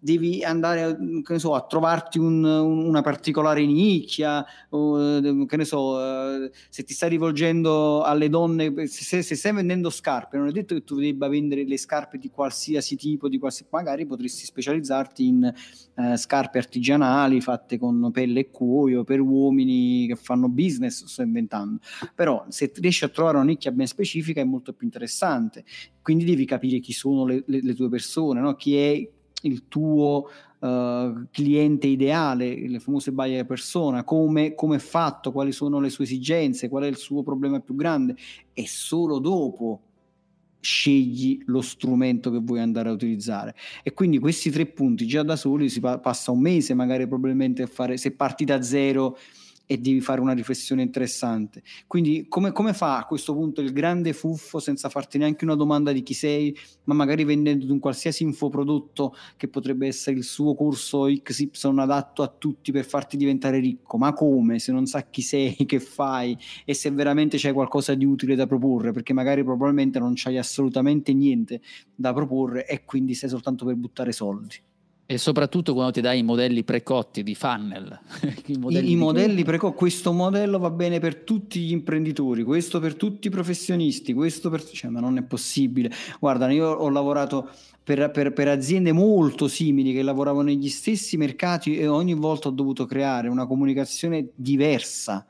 devi 0.00 0.42
andare 0.42 0.96
so, 1.36 1.54
a 1.54 1.66
trovarti 1.66 2.18
un, 2.18 2.42
una 2.42 3.02
particolare 3.02 3.64
nicchia, 3.66 4.44
o, 4.70 5.20
che 5.46 5.56
ne 5.56 5.64
so, 5.64 6.00
eh, 6.00 6.50
se 6.70 6.82
ti 6.82 6.94
stai 6.94 7.10
rivolgendo 7.10 8.02
alle 8.02 8.30
donne, 8.30 8.86
se, 8.86 9.22
se, 9.22 9.34
stai 9.34 9.52
vendendo 9.52 9.90
scarpe, 9.90 10.38
non 10.38 10.48
è 10.48 10.52
detto 10.52 10.74
che 10.74 10.84
tu 10.84 10.98
debba 10.98 11.28
vendere 11.28 11.64
le 11.64 11.76
scarpe 11.76 12.18
di 12.18 12.30
qualsiasi 12.30 12.96
tipo, 12.96 13.28
di 13.28 13.38
qualsiasi, 13.38 13.70
magari 13.70 14.06
potresti 14.06 14.46
specializzarti 14.46 15.26
in 15.26 15.44
eh, 15.94 16.16
scarpe 16.16 16.58
artigianali 16.58 17.40
fatte 17.40 17.78
con 17.78 18.10
pelle 18.10 18.40
e 18.40 18.50
cuoio 18.50 19.04
per 19.04 19.20
uomini 19.20 20.06
che 20.06 20.16
fanno 20.16 20.48
business, 20.48 21.04
sto 21.04 21.22
inventando. 21.22 21.80
Però 22.14 22.46
se 22.48 22.72
riesci 22.76 23.04
a 23.04 23.08
trovare 23.08 23.36
una 23.36 23.46
nicchia 23.46 23.70
ben 23.70 23.86
specifica 23.86 24.40
è 24.40 24.44
molto 24.44 24.72
più 24.72 24.86
interessante. 24.86 25.64
Quindi 26.02 26.24
devi 26.24 26.46
capire 26.46 26.78
chi 26.80 26.92
sono 26.94 27.26
le, 27.26 27.42
le, 27.46 27.60
le 27.62 27.74
tue 27.74 27.90
persone, 27.90 28.40
no? 28.40 28.54
chi 28.54 28.76
è 28.76 29.08
il 29.42 29.68
tuo 29.68 30.28
uh, 30.58 31.26
cliente 31.30 31.86
ideale, 31.86 32.68
le 32.68 32.80
famose 32.80 33.12
buyer 33.12 33.46
persona, 33.46 34.04
come, 34.04 34.54
è 34.54 34.78
fatto, 34.78 35.32
quali 35.32 35.52
sono 35.52 35.80
le 35.80 35.90
sue 35.90 36.04
esigenze, 36.04 36.68
qual 36.68 36.84
è 36.84 36.86
il 36.86 36.96
suo 36.96 37.22
problema 37.22 37.60
più 37.60 37.74
grande 37.74 38.16
e 38.52 38.66
solo 38.66 39.18
dopo 39.18 39.82
scegli 40.60 41.40
lo 41.46 41.62
strumento 41.62 42.30
che 42.30 42.38
vuoi 42.38 42.60
andare 42.60 42.90
a 42.90 42.92
utilizzare. 42.92 43.54
E 43.82 43.92
quindi 43.94 44.18
questi 44.18 44.50
tre 44.50 44.66
punti 44.66 45.06
già 45.06 45.22
da 45.22 45.36
soli 45.36 45.68
si 45.68 45.80
pa- 45.80 45.98
passa 45.98 46.30
un 46.30 46.40
mese 46.40 46.74
magari 46.74 47.06
probabilmente 47.06 47.62
a 47.62 47.66
fare 47.66 47.96
se 47.96 48.12
parti 48.12 48.44
da 48.44 48.60
zero 48.62 49.16
e 49.70 49.78
devi 49.78 50.00
fare 50.00 50.20
una 50.20 50.32
riflessione 50.32 50.82
interessante. 50.82 51.62
Quindi 51.86 52.26
come, 52.28 52.50
come, 52.50 52.74
fa 52.74 52.98
a 52.98 53.04
questo 53.04 53.34
punto 53.34 53.60
il 53.60 53.72
grande 53.72 54.12
fuffo 54.12 54.58
senza 54.58 54.88
farti 54.88 55.16
neanche 55.16 55.44
una 55.44 55.54
domanda 55.54 55.92
di 55.92 56.02
chi 56.02 56.12
sei, 56.12 56.52
ma 56.86 56.94
magari 56.94 57.22
vendendo 57.22 57.72
un 57.72 57.78
qualsiasi 57.78 58.24
infoprodotto 58.24 59.14
che 59.36 59.46
potrebbe 59.46 59.86
essere 59.86 60.16
il 60.16 60.24
suo 60.24 60.56
corso 60.56 61.04
XY 61.04 61.74
adatto 61.76 62.24
a 62.24 62.34
tutti 62.36 62.72
per 62.72 62.84
farti 62.84 63.16
diventare 63.16 63.60
ricco? 63.60 63.96
Ma 63.96 64.12
come 64.12 64.58
se 64.58 64.72
non 64.72 64.86
sa 64.86 65.02
chi 65.02 65.22
sei, 65.22 65.54
che 65.64 65.78
fai 65.78 66.36
e 66.64 66.74
se 66.74 66.90
veramente 66.90 67.36
c'è 67.36 67.52
qualcosa 67.52 67.94
di 67.94 68.04
utile 68.04 68.34
da 68.34 68.48
proporre? 68.48 68.90
Perché 68.90 69.12
magari 69.12 69.44
probabilmente 69.44 70.00
non 70.00 70.14
c'hai 70.16 70.36
assolutamente 70.36 71.14
niente 71.14 71.60
da 71.94 72.12
proporre 72.12 72.66
e 72.66 72.84
quindi 72.84 73.14
sei 73.14 73.28
soltanto 73.28 73.64
per 73.64 73.76
buttare 73.76 74.10
soldi. 74.10 74.56
E 75.10 75.18
soprattutto 75.18 75.72
quando 75.72 75.90
ti 75.90 76.00
dai 76.00 76.20
i 76.20 76.22
modelli 76.22 76.62
precotti 76.62 77.24
di 77.24 77.34
funnel. 77.34 77.98
I 78.46 78.56
modelli, 78.56 78.90
I, 78.90 78.92
i 78.92 78.94
modelli 78.94 79.42
precotti, 79.42 79.76
questo 79.76 80.12
modello 80.12 80.60
va 80.60 80.70
bene 80.70 81.00
per 81.00 81.16
tutti 81.16 81.58
gli 81.58 81.72
imprenditori, 81.72 82.44
questo 82.44 82.78
per 82.78 82.94
tutti 82.94 83.26
i 83.26 83.30
professionisti, 83.30 84.12
questo 84.12 84.50
per... 84.50 84.62
Cioè, 84.62 84.88
ma 84.88 85.00
non 85.00 85.18
è 85.18 85.24
possibile. 85.24 85.90
Guarda, 86.20 86.48
io 86.52 86.70
ho 86.70 86.88
lavorato 86.90 87.50
per, 87.82 88.12
per, 88.12 88.32
per, 88.32 88.46
aziende 88.46 88.92
molto 88.92 89.48
simili 89.48 89.92
che 89.92 90.02
lavoravano 90.02 90.44
negli 90.44 90.68
stessi 90.68 91.16
mercati 91.16 91.76
e 91.76 91.88
ogni 91.88 92.14
volta 92.14 92.46
ho 92.46 92.52
dovuto 92.52 92.86
creare 92.86 93.26
una 93.26 93.48
comunicazione 93.48 94.28
diversa. 94.36 95.26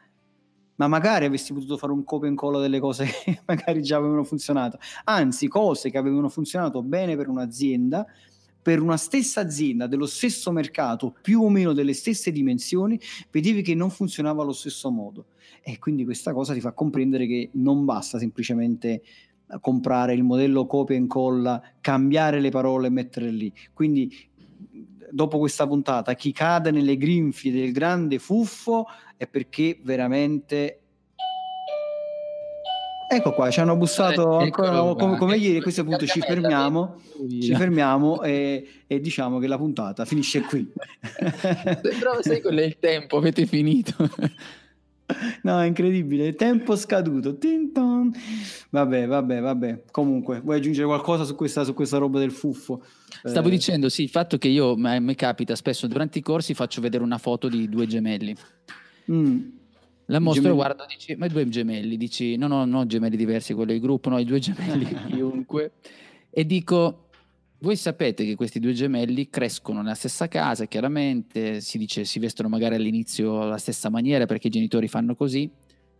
Ma 0.74 0.88
magari 0.88 1.24
avessi 1.24 1.54
potuto 1.54 1.78
fare 1.78 1.92
un 1.92 2.04
copia 2.04 2.28
e 2.28 2.32
incolla 2.32 2.60
delle 2.60 2.80
cose 2.80 3.06
che 3.06 3.40
magari 3.46 3.80
già 3.80 3.96
avevano 3.96 4.24
funzionato, 4.24 4.78
anzi 5.04 5.48
cose 5.48 5.90
che 5.90 5.96
avevano 5.96 6.28
funzionato 6.28 6.82
bene 6.82 7.16
per 7.16 7.28
un'azienda, 7.28 8.06
per 8.62 8.80
una 8.80 8.96
stessa 8.96 9.40
azienda 9.40 9.86
dello 9.86 10.06
stesso 10.06 10.52
mercato, 10.52 11.16
più 11.22 11.42
o 11.42 11.48
meno 11.48 11.72
delle 11.72 11.94
stesse 11.94 12.30
dimensioni, 12.30 13.00
vedevi 13.30 13.62
che 13.62 13.74
non 13.74 13.90
funzionava 13.90 14.42
allo 14.42 14.52
stesso 14.52 14.90
modo. 14.90 15.26
E 15.62 15.78
quindi 15.78 16.04
questa 16.04 16.32
cosa 16.32 16.52
ti 16.52 16.60
fa 16.60 16.72
comprendere 16.72 17.26
che 17.26 17.50
non 17.54 17.84
basta 17.84 18.18
semplicemente 18.18 19.02
comprare 19.60 20.14
il 20.14 20.22
modello 20.22 20.66
copia 20.66 20.94
e 20.94 20.98
incolla, 20.98 21.60
cambiare 21.80 22.40
le 22.40 22.50
parole 22.50 22.86
e 22.86 22.90
metterle 22.90 23.30
lì. 23.30 23.52
Quindi 23.72 24.28
dopo 25.10 25.38
questa 25.38 25.66
puntata, 25.66 26.14
chi 26.14 26.32
cade 26.32 26.70
nelle 26.70 26.96
grinfie 26.96 27.52
del 27.52 27.72
grande 27.72 28.18
fuffo 28.18 28.86
è 29.16 29.26
perché 29.26 29.78
veramente 29.82 30.80
Ecco 33.12 33.32
qua, 33.32 33.50
ci 33.50 33.58
hanno 33.58 33.76
bussato 33.76 34.38
eh, 34.38 34.44
ancora 34.44 34.70
come, 34.94 35.16
come, 35.16 35.36
ieri, 35.36 35.58
a 35.58 35.62
questo 35.62 35.82
punto 35.82 36.06
ci 36.06 36.20
fermiamo, 36.20 37.00
ci 37.40 37.52
fermiamo 37.56 38.22
e, 38.22 38.68
e, 38.86 39.00
diciamo 39.00 39.40
che 39.40 39.48
la 39.48 39.56
puntata 39.56 40.04
finisce 40.04 40.42
qui. 40.42 40.70
Sembrava 41.82 42.22
sai 42.22 42.40
quello 42.40 42.60
è 42.60 42.64
il 42.64 42.76
tempo, 42.78 43.16
avete 43.16 43.46
finito. 43.46 43.94
No, 45.42 45.60
è 45.60 45.66
incredibile, 45.66 46.36
tempo 46.36 46.76
scaduto. 46.76 47.36
Tinton. 47.36 48.12
Vabbè, 48.70 49.08
vabbè, 49.08 49.40
vabbè. 49.40 49.82
Comunque, 49.90 50.40
vuoi 50.40 50.58
aggiungere 50.58 50.86
qualcosa 50.86 51.24
su 51.24 51.34
questa, 51.34 51.64
su 51.64 51.74
questa 51.74 51.98
roba 51.98 52.20
del 52.20 52.30
fuffo? 52.30 52.84
Stavo 53.24 53.48
eh... 53.48 53.50
dicendo, 53.50 53.88
sì, 53.88 54.04
il 54.04 54.08
fatto 54.08 54.38
che 54.38 54.46
io, 54.46 54.76
mi 54.76 55.16
capita 55.16 55.56
spesso 55.56 55.88
durante 55.88 56.20
i 56.20 56.22
corsi, 56.22 56.54
faccio 56.54 56.80
vedere 56.80 57.02
una 57.02 57.18
foto 57.18 57.48
di 57.48 57.68
due 57.68 57.88
gemelli. 57.88 58.36
Mm 59.10 59.58
la 60.10 60.18
mostro, 60.18 60.54
guardo, 60.54 60.84
dici, 60.88 61.14
ma 61.14 61.26
i 61.26 61.28
due 61.28 61.48
gemelli, 61.48 61.96
dici, 61.96 62.36
no, 62.36 62.48
no, 62.48 62.64
no, 62.64 62.84
gemelli 62.84 63.16
diversi, 63.16 63.54
quello 63.54 63.70
del 63.70 63.80
gruppo, 63.80 64.08
no, 64.08 64.18
i 64.18 64.24
due 64.24 64.40
gemelli, 64.40 64.86
chiunque. 65.08 65.72
E 66.30 66.44
dico, 66.44 67.10
voi 67.60 67.76
sapete 67.76 68.24
che 68.24 68.34
questi 68.34 68.58
due 68.58 68.72
gemelli 68.72 69.28
crescono 69.30 69.82
nella 69.82 69.94
stessa 69.94 70.26
casa, 70.26 70.66
chiaramente, 70.66 71.60
si 71.60 71.78
dice, 71.78 72.04
si 72.04 72.18
vestono 72.18 72.48
magari 72.48 72.74
all'inizio 72.74 73.42
alla 73.42 73.58
stessa 73.58 73.88
maniera 73.88 74.26
perché 74.26 74.48
i 74.48 74.50
genitori 74.50 74.88
fanno 74.88 75.14
così, 75.14 75.48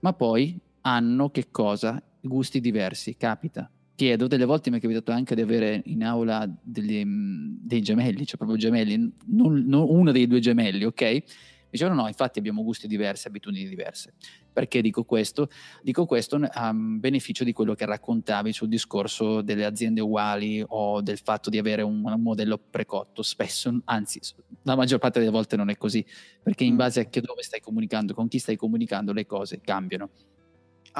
ma 0.00 0.12
poi 0.12 0.58
hanno 0.82 1.30
che 1.30 1.46
cosa? 1.50 2.02
Gusti 2.20 2.60
diversi, 2.60 3.16
capita. 3.16 3.70
Chiedo, 3.94 4.26
delle 4.26 4.46
volte 4.46 4.70
mi 4.70 4.78
è 4.78 4.80
capitato 4.80 5.12
anche 5.12 5.34
di 5.34 5.42
avere 5.42 5.82
in 5.84 6.02
aula 6.02 6.48
degli, 6.62 7.04
dei 7.04 7.82
gemelli, 7.82 8.26
cioè 8.26 8.38
proprio 8.38 8.56
gemelli, 8.56 9.12
non, 9.26 9.62
non 9.66 9.86
uno 9.88 10.10
dei 10.10 10.26
due 10.26 10.40
gemelli, 10.40 10.84
ok? 10.84 11.22
Dicevano 11.70 12.02
no, 12.02 12.08
infatti 12.08 12.38
abbiamo 12.38 12.62
gusti 12.62 12.86
diversi, 12.86 13.28
abitudini 13.28 13.68
diverse. 13.68 14.14
Perché 14.52 14.82
dico 14.82 15.04
questo? 15.04 15.48
Dico 15.82 16.04
questo 16.04 16.40
a 16.50 16.72
beneficio 16.74 17.44
di 17.44 17.52
quello 17.52 17.74
che 17.74 17.86
raccontavi 17.86 18.52
sul 18.52 18.68
discorso 18.68 19.40
delle 19.40 19.64
aziende 19.64 20.00
uguali 20.00 20.62
o 20.66 21.00
del 21.00 21.18
fatto 21.18 21.48
di 21.48 21.58
avere 21.58 21.82
un, 21.82 22.04
un 22.04 22.20
modello 22.20 22.58
precotto. 22.58 23.22
Spesso, 23.22 23.80
anzi, 23.84 24.20
la 24.62 24.74
maggior 24.74 24.98
parte 24.98 25.20
delle 25.20 25.30
volte 25.30 25.56
non 25.56 25.70
è 25.70 25.76
così, 25.76 26.04
perché 26.42 26.64
in 26.64 26.74
mm. 26.74 26.76
base 26.76 27.00
a 27.00 27.04
che 27.04 27.20
dove 27.20 27.42
stai 27.42 27.60
comunicando, 27.60 28.12
con 28.14 28.28
chi 28.28 28.38
stai 28.38 28.56
comunicando, 28.56 29.12
le 29.12 29.26
cose 29.26 29.60
cambiano. 29.60 30.10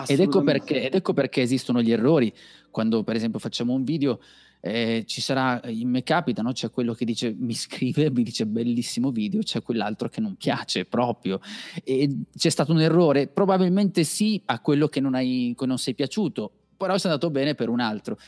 Ed 0.06 0.20
ecco, 0.20 0.42
perché, 0.42 0.84
ed 0.84 0.94
ecco 0.94 1.12
perché 1.12 1.42
esistono 1.42 1.82
gli 1.82 1.90
errori. 1.90 2.32
Quando 2.70 3.02
per 3.02 3.16
esempio 3.16 3.40
facciamo 3.40 3.72
un 3.72 3.82
video 3.82 4.20
eh, 4.60 5.04
ci 5.06 5.20
sarà, 5.20 5.60
in 5.68 5.88
me 5.88 6.02
capita, 6.02 6.42
no? 6.42 6.52
c'è 6.52 6.70
quello 6.70 6.92
che 6.92 7.04
dice, 7.04 7.34
mi 7.36 7.54
scrive, 7.54 8.10
mi 8.10 8.22
dice 8.22 8.46
bellissimo 8.46 9.10
video, 9.10 9.40
c'è 9.40 9.62
quell'altro 9.62 10.08
che 10.08 10.20
non 10.20 10.36
piace 10.36 10.84
proprio. 10.84 11.40
E 11.82 12.08
c'è 12.36 12.50
stato 12.50 12.72
un 12.72 12.80
errore? 12.80 13.26
Probabilmente 13.26 14.04
sì 14.04 14.40
a 14.46 14.60
quello 14.60 14.88
che 14.88 15.00
non, 15.00 15.14
hai, 15.14 15.54
che 15.56 15.66
non 15.66 15.78
sei 15.78 15.94
piaciuto, 15.94 16.50
però 16.76 16.94
è 16.94 17.00
andato 17.02 17.30
bene 17.30 17.54
per 17.54 17.68
un 17.68 17.80
altro. 17.80 18.18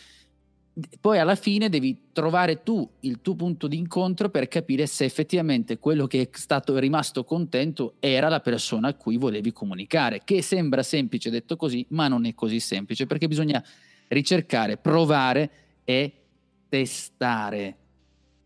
poi 1.00 1.18
alla 1.18 1.34
fine 1.34 1.68
devi 1.68 2.08
trovare 2.12 2.62
tu 2.62 2.88
il 3.00 3.20
tuo 3.20 3.34
punto 3.34 3.66
di 3.66 3.76
incontro 3.76 4.30
per 4.30 4.48
capire 4.48 4.86
se 4.86 5.04
effettivamente 5.04 5.78
quello 5.78 6.06
che 6.06 6.22
è 6.22 6.28
stato 6.32 6.78
rimasto 6.78 7.24
contento 7.24 7.96
era 8.00 8.30
la 8.30 8.40
persona 8.40 8.88
a 8.88 8.94
cui 8.94 9.18
volevi 9.18 9.52
comunicare, 9.52 10.22
che 10.24 10.40
sembra 10.40 10.82
semplice 10.82 11.28
detto 11.28 11.56
così, 11.56 11.84
ma 11.90 12.08
non 12.08 12.24
è 12.24 12.34
così 12.34 12.58
semplice 12.58 13.06
perché 13.06 13.28
bisogna 13.28 13.62
ricercare, 14.08 14.78
provare 14.78 15.50
e 15.84 16.21
testare 16.72 17.76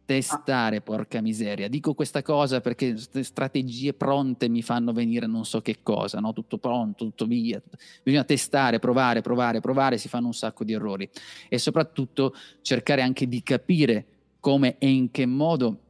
testare, 0.07 0.81
porca 0.81 1.21
miseria. 1.21 1.69
Dico 1.69 1.93
questa 1.93 2.23
cosa 2.23 2.61
perché 2.61 2.97
strategie 2.97 3.93
pronte 3.93 4.49
mi 4.49 4.63
fanno 4.63 4.93
venire 4.93 5.27
non 5.27 5.45
so 5.45 5.61
che 5.61 5.79
cosa, 5.83 6.21
no? 6.21 6.33
tutto 6.33 6.59
pronto, 6.59 7.05
tutto 7.05 7.27
via. 7.27 7.61
Bisogna 8.03 8.25
testare, 8.25 8.79
provare, 8.79 9.21
provare, 9.21 9.61
provare, 9.61 9.99
si 9.99 10.09
fanno 10.09 10.27
un 10.27 10.35
sacco 10.35 10.65
di 10.65 10.73
errori 10.73 11.11
e 11.49 11.59
soprattutto 11.59 12.35
cercare 12.63 13.03
anche 13.03 13.27
di 13.27 13.43
capire 13.43 14.07
come 14.39 14.79
e 14.79 14.89
in 14.89 15.11
che 15.11 15.27
modo 15.27 15.81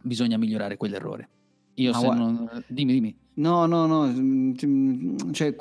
bisogna 0.00 0.38
migliorare 0.38 0.76
quell'errore. 0.76 1.28
Io 1.74 1.92
se 1.92 2.06
non... 2.06 2.64
Dimmi, 2.68 2.92
dimmi. 2.92 3.16
No, 3.34 3.64
no, 3.64 3.86
no, 3.86 4.06
mm, 4.06 5.30
cioè, 5.32 5.56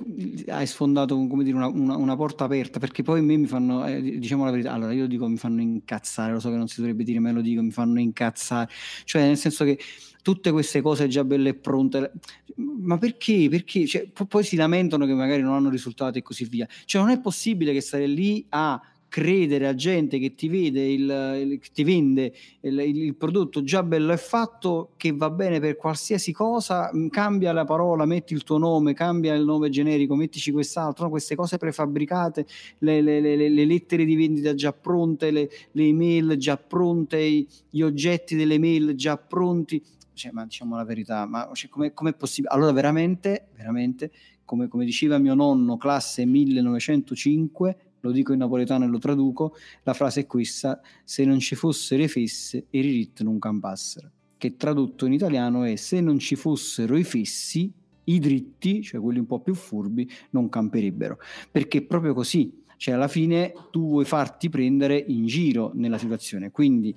hai 0.47 0.67
sfondato 0.67 1.15
come 1.27 1.45
dire, 1.45 1.55
una, 1.55 1.67
una, 1.67 1.95
una, 1.95 2.17
porta 2.17 2.43
aperta 2.43 2.79
perché 2.79 3.01
poi 3.01 3.19
a 3.19 3.21
me 3.23 3.37
mi 3.37 3.47
fanno, 3.47 3.85
eh, 3.87 4.01
diciamo 4.01 4.43
la 4.43 4.51
verità, 4.51 4.73
allora 4.73 4.91
io 4.91 5.07
dico 5.07 5.25
mi 5.29 5.37
fanno 5.37 5.61
incazzare, 5.61 6.33
lo 6.33 6.41
so 6.41 6.49
che 6.49 6.57
non 6.57 6.67
si 6.67 6.81
dovrebbe 6.81 7.05
dire, 7.05 7.19
ma 7.19 7.31
lo 7.31 7.39
dico, 7.39 7.61
mi 7.61 7.71
fanno 7.71 8.01
incazzare, 8.01 8.69
cioè 9.05 9.21
nel 9.21 9.37
senso 9.37 9.63
che 9.63 9.79
tutte 10.21 10.51
queste 10.51 10.81
cose 10.81 11.07
già 11.07 11.23
belle 11.23 11.49
e 11.49 11.53
pronte, 11.53 12.11
ma 12.55 12.97
perché? 12.97 13.47
Perché? 13.49 13.87
Cioè, 13.87 14.09
poi 14.27 14.43
si 14.43 14.57
lamentano 14.57 15.05
che 15.05 15.13
magari 15.13 15.41
non 15.41 15.53
hanno 15.53 15.69
risultati 15.69 16.19
e 16.19 16.21
così 16.23 16.43
via, 16.43 16.67
cioè 16.83 17.01
non 17.01 17.09
è 17.09 17.21
possibile 17.21 17.71
che 17.71 17.79
stare 17.79 18.05
lì 18.05 18.45
a 18.49 18.81
credere 19.11 19.67
a 19.67 19.75
gente 19.75 20.19
che 20.19 20.35
ti 20.35 20.47
vede 20.47 20.85
il, 20.85 21.49
il 21.49 21.59
ti 21.73 21.83
vende 21.83 22.33
il, 22.61 22.79
il, 22.79 23.13
prodotto 23.15 23.61
già 23.61 23.83
bello 23.83 24.13
e 24.13 24.17
fatto 24.17 24.93
che 24.95 25.11
va 25.11 25.29
bene 25.29 25.59
per 25.59 25.75
qualsiasi 25.75 26.31
cosa 26.31 26.89
mm, 26.95 27.09
cambia 27.09 27.51
la 27.51 27.65
parola 27.65 28.05
metti 28.05 28.33
il 28.33 28.43
tuo 28.43 28.57
nome 28.57 28.93
cambia 28.93 29.33
il 29.33 29.43
nome 29.43 29.67
generico 29.67 30.15
mettici 30.15 30.53
quest'altro 30.53 31.03
no? 31.03 31.09
queste 31.09 31.35
cose 31.35 31.57
prefabbricate 31.57 32.45
le, 32.77 33.01
le, 33.01 33.19
le, 33.19 33.35
le, 33.35 33.65
lettere 33.65 34.05
di 34.05 34.15
vendita 34.15 34.53
già 34.53 34.71
pronte 34.71 35.29
le, 35.29 35.49
email 35.73 36.37
già 36.37 36.55
pronte 36.55 37.45
gli 37.69 37.81
oggetti 37.81 38.37
delle 38.37 38.59
mail 38.59 38.95
già 38.95 39.17
pronti 39.17 39.83
cioè, 40.13 40.31
ma 40.31 40.45
diciamo 40.45 40.77
la 40.77 40.85
verità 40.85 41.25
ma 41.25 41.49
cioè, 41.51 41.69
come 41.69 41.91
è 42.11 42.13
possibile 42.13 42.53
allora 42.53 42.71
veramente 42.71 43.49
veramente 43.57 44.09
come, 44.45 44.69
come 44.69 44.85
diceva 44.85 45.17
mio 45.17 45.33
nonno 45.33 45.75
classe 45.75 46.25
1905 46.25 47.90
lo 48.01 48.11
dico 48.11 48.33
in 48.33 48.39
napoletano 48.39 48.85
e 48.85 48.87
lo 48.87 48.99
traduco, 48.99 49.55
la 49.83 49.93
frase 49.93 50.21
è 50.21 50.25
questa, 50.27 50.81
se 51.03 51.23
non 51.25 51.39
ci 51.39 51.55
fossero 51.55 52.03
i 52.03 52.07
fesse, 52.07 52.65
i 52.69 52.81
ririt 52.81 53.21
non 53.21 53.39
campassero, 53.39 54.11
che 54.37 54.57
tradotto 54.57 55.05
in 55.05 55.13
italiano 55.13 55.63
è 55.63 55.75
se 55.75 56.01
non 56.01 56.19
ci 56.19 56.35
fossero 56.35 56.97
i 56.97 57.03
fessi, 57.03 57.71
i 58.05 58.19
dritti, 58.19 58.81
cioè 58.81 58.99
quelli 58.99 59.19
un 59.19 59.27
po' 59.27 59.39
più 59.39 59.53
furbi, 59.53 60.09
non 60.31 60.49
camperebbero, 60.49 61.17
perché 61.49 61.79
è 61.79 61.81
proprio 61.83 62.13
così, 62.13 62.63
cioè 62.77 62.95
alla 62.95 63.07
fine 63.07 63.53
tu 63.71 63.87
vuoi 63.87 64.05
farti 64.05 64.49
prendere 64.49 64.97
in 64.97 65.25
giro 65.25 65.71
nella 65.75 65.97
situazione, 65.97 66.51
quindi 66.51 66.95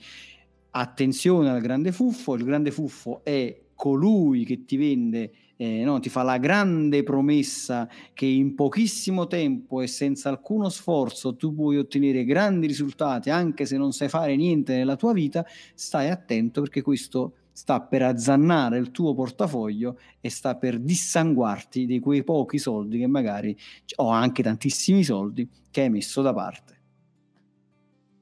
attenzione 0.71 1.51
al 1.51 1.61
grande 1.61 1.93
fuffo, 1.93 2.35
il 2.35 2.45
grande 2.45 2.71
fuffo 2.71 3.23
è 3.23 3.61
colui 3.75 4.45
che 4.45 4.65
ti 4.65 4.77
vende 4.77 5.33
eh, 5.57 5.85
no, 5.85 6.01
ti 6.01 6.09
fa 6.09 6.23
la 6.23 6.39
grande 6.39 7.03
promessa 7.03 7.89
che 8.13 8.27
in 8.27 8.55
pochissimo 8.55 9.27
tempo 9.27 9.81
e 9.81 9.87
senza 9.87 10.29
alcuno 10.29 10.69
sforzo 10.69 11.37
tu 11.37 11.55
puoi 11.55 11.77
ottenere 11.79 12.25
grandi 12.25 12.67
risultati 12.67 13.31
anche 13.31 13.65
se 13.65 13.77
non 13.77 13.93
sai 13.93 14.09
fare 14.09 14.35
niente 14.37 14.75
nella 14.77 14.97
tua 14.97 15.13
vita, 15.13 15.47
stai 15.75 16.11
attento 16.11 16.61
perché 16.61 16.83
questo 16.83 17.35
sta 17.53 17.81
per 17.81 18.03
azzannare 18.03 18.79
il 18.79 18.91
tuo 18.91 19.15
portafoglio 19.15 19.99
e 20.21 20.29
sta 20.29 20.57
per 20.57 20.81
dissanguarti 20.81 21.87
di 21.87 22.01
quei 22.01 22.25
pochi 22.25 22.59
soldi 22.59 22.99
che 22.99 23.07
magari 23.07 23.57
o 23.97 24.09
anche 24.09 24.43
tantissimi 24.43 25.05
soldi 25.05 25.49
che 25.71 25.83
hai 25.83 25.91
messo 25.91 26.21
da 26.21 26.35
parte. 26.35 26.74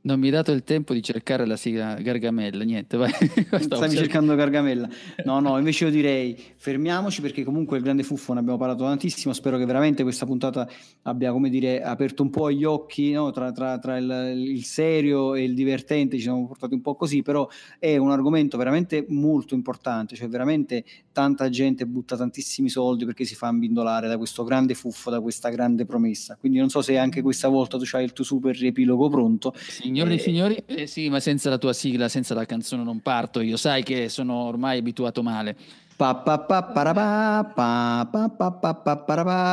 Non 0.05 0.19
mi 0.19 0.27
hai 0.27 0.33
dato 0.33 0.51
il 0.51 0.65
tempo 0.65 0.95
di 0.95 1.03
cercare 1.03 1.47
la 1.47 1.57
sigla 1.57 1.95
Gargamella, 1.95 2.65
niente, 2.65 2.97
vai. 2.97 3.13
Stavi 3.61 3.97
cercando 3.97 4.35
Gargamella. 4.35 4.89
No, 5.25 5.39
no, 5.39 5.57
invece 5.59 5.85
io 5.85 5.91
direi 5.91 6.37
fermiamoci 6.57 7.21
perché 7.21 7.45
comunque 7.45 7.77
il 7.77 7.85
grande 7.85 8.03
fuffo 8.03 8.33
ne 8.33 8.41
abbiamo 8.41 8.59
parlato 8.59 8.83
tantissimo, 8.83 9.33
spero 9.33 9.57
che 9.57 9.65
veramente 9.65 10.03
questa 10.03 10.27
puntata 10.27 10.69
abbia, 11.03 11.31
come 11.31 11.49
dire, 11.49 11.81
aperto 11.83 12.23
un 12.23 12.31
po' 12.31 12.51
gli 12.51 12.65
occhi 12.65 13.13
no? 13.13 13.31
tra, 13.31 13.53
tra, 13.53 13.79
tra 13.79 13.97
il, 13.99 14.35
il, 14.37 14.65
serio 14.65 15.35
e 15.35 15.45
il 15.45 15.55
divertente, 15.55 16.17
ci 16.17 16.23
siamo 16.23 16.47
portati 16.47 16.75
un 16.75 16.81
po' 16.81 16.97
così, 16.97 17.23
però 17.23 17.49
è 17.79 17.97
un 17.97 18.11
argomento 18.11 18.57
veramente 18.57 19.05
molto 19.09 19.55
importante, 19.55 20.17
cioè 20.17 20.29
veramente 20.29 20.85
tanta 21.13 21.49
gente 21.49 21.87
butta 21.87 22.17
tantissimi 22.17 22.69
soldi 22.69 23.05
perché 23.05 23.25
si 23.25 23.37
fa 23.37 23.49
imbindolare 23.49 24.09
da 24.09 24.17
questo 24.17 24.43
grande 24.43 24.75
fuffo, 24.75 25.11
da 25.11 25.21
questa 25.21 25.51
grande 25.51 25.85
promessa. 25.85 26.37
Quindi 26.41 26.59
non 26.59 26.69
so 26.69 26.83
se 26.83 26.99
anche 26.99 27.23
questa 27.23 27.49
volta 27.49 27.79
tu 27.79 27.85
hai 27.93 28.03
il 28.05 28.13
tuo 28.13 28.25
super 28.25 28.57
riepilogo 28.57 29.09
pronto. 29.09 29.55
Sì 29.57 29.92
Signori 29.93 30.15
e 30.15 30.19
signori, 30.19 30.63
eh 30.67 30.87
sì, 30.87 31.09
ma 31.09 31.21
senza 31.21 31.51
la 31.51 31.59
tua 31.59 31.73
sigla, 31.73 32.09
senza 32.09 32.35
la 32.35 32.47
canzone 32.47 32.83
non 32.83 33.01
parto. 33.01 33.41
Io 33.41 33.57
sai 33.57 33.83
che 33.83 34.09
sono 34.09 34.35
ormai 34.35 34.79
abituato 34.79 35.23
male. 35.23 35.57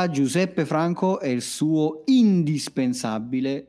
Giuseppe 0.09 0.65
Franco 0.65 1.19
è 1.19 1.27
il 1.27 1.41
suo 1.41 2.03
indispensabile 2.05 3.67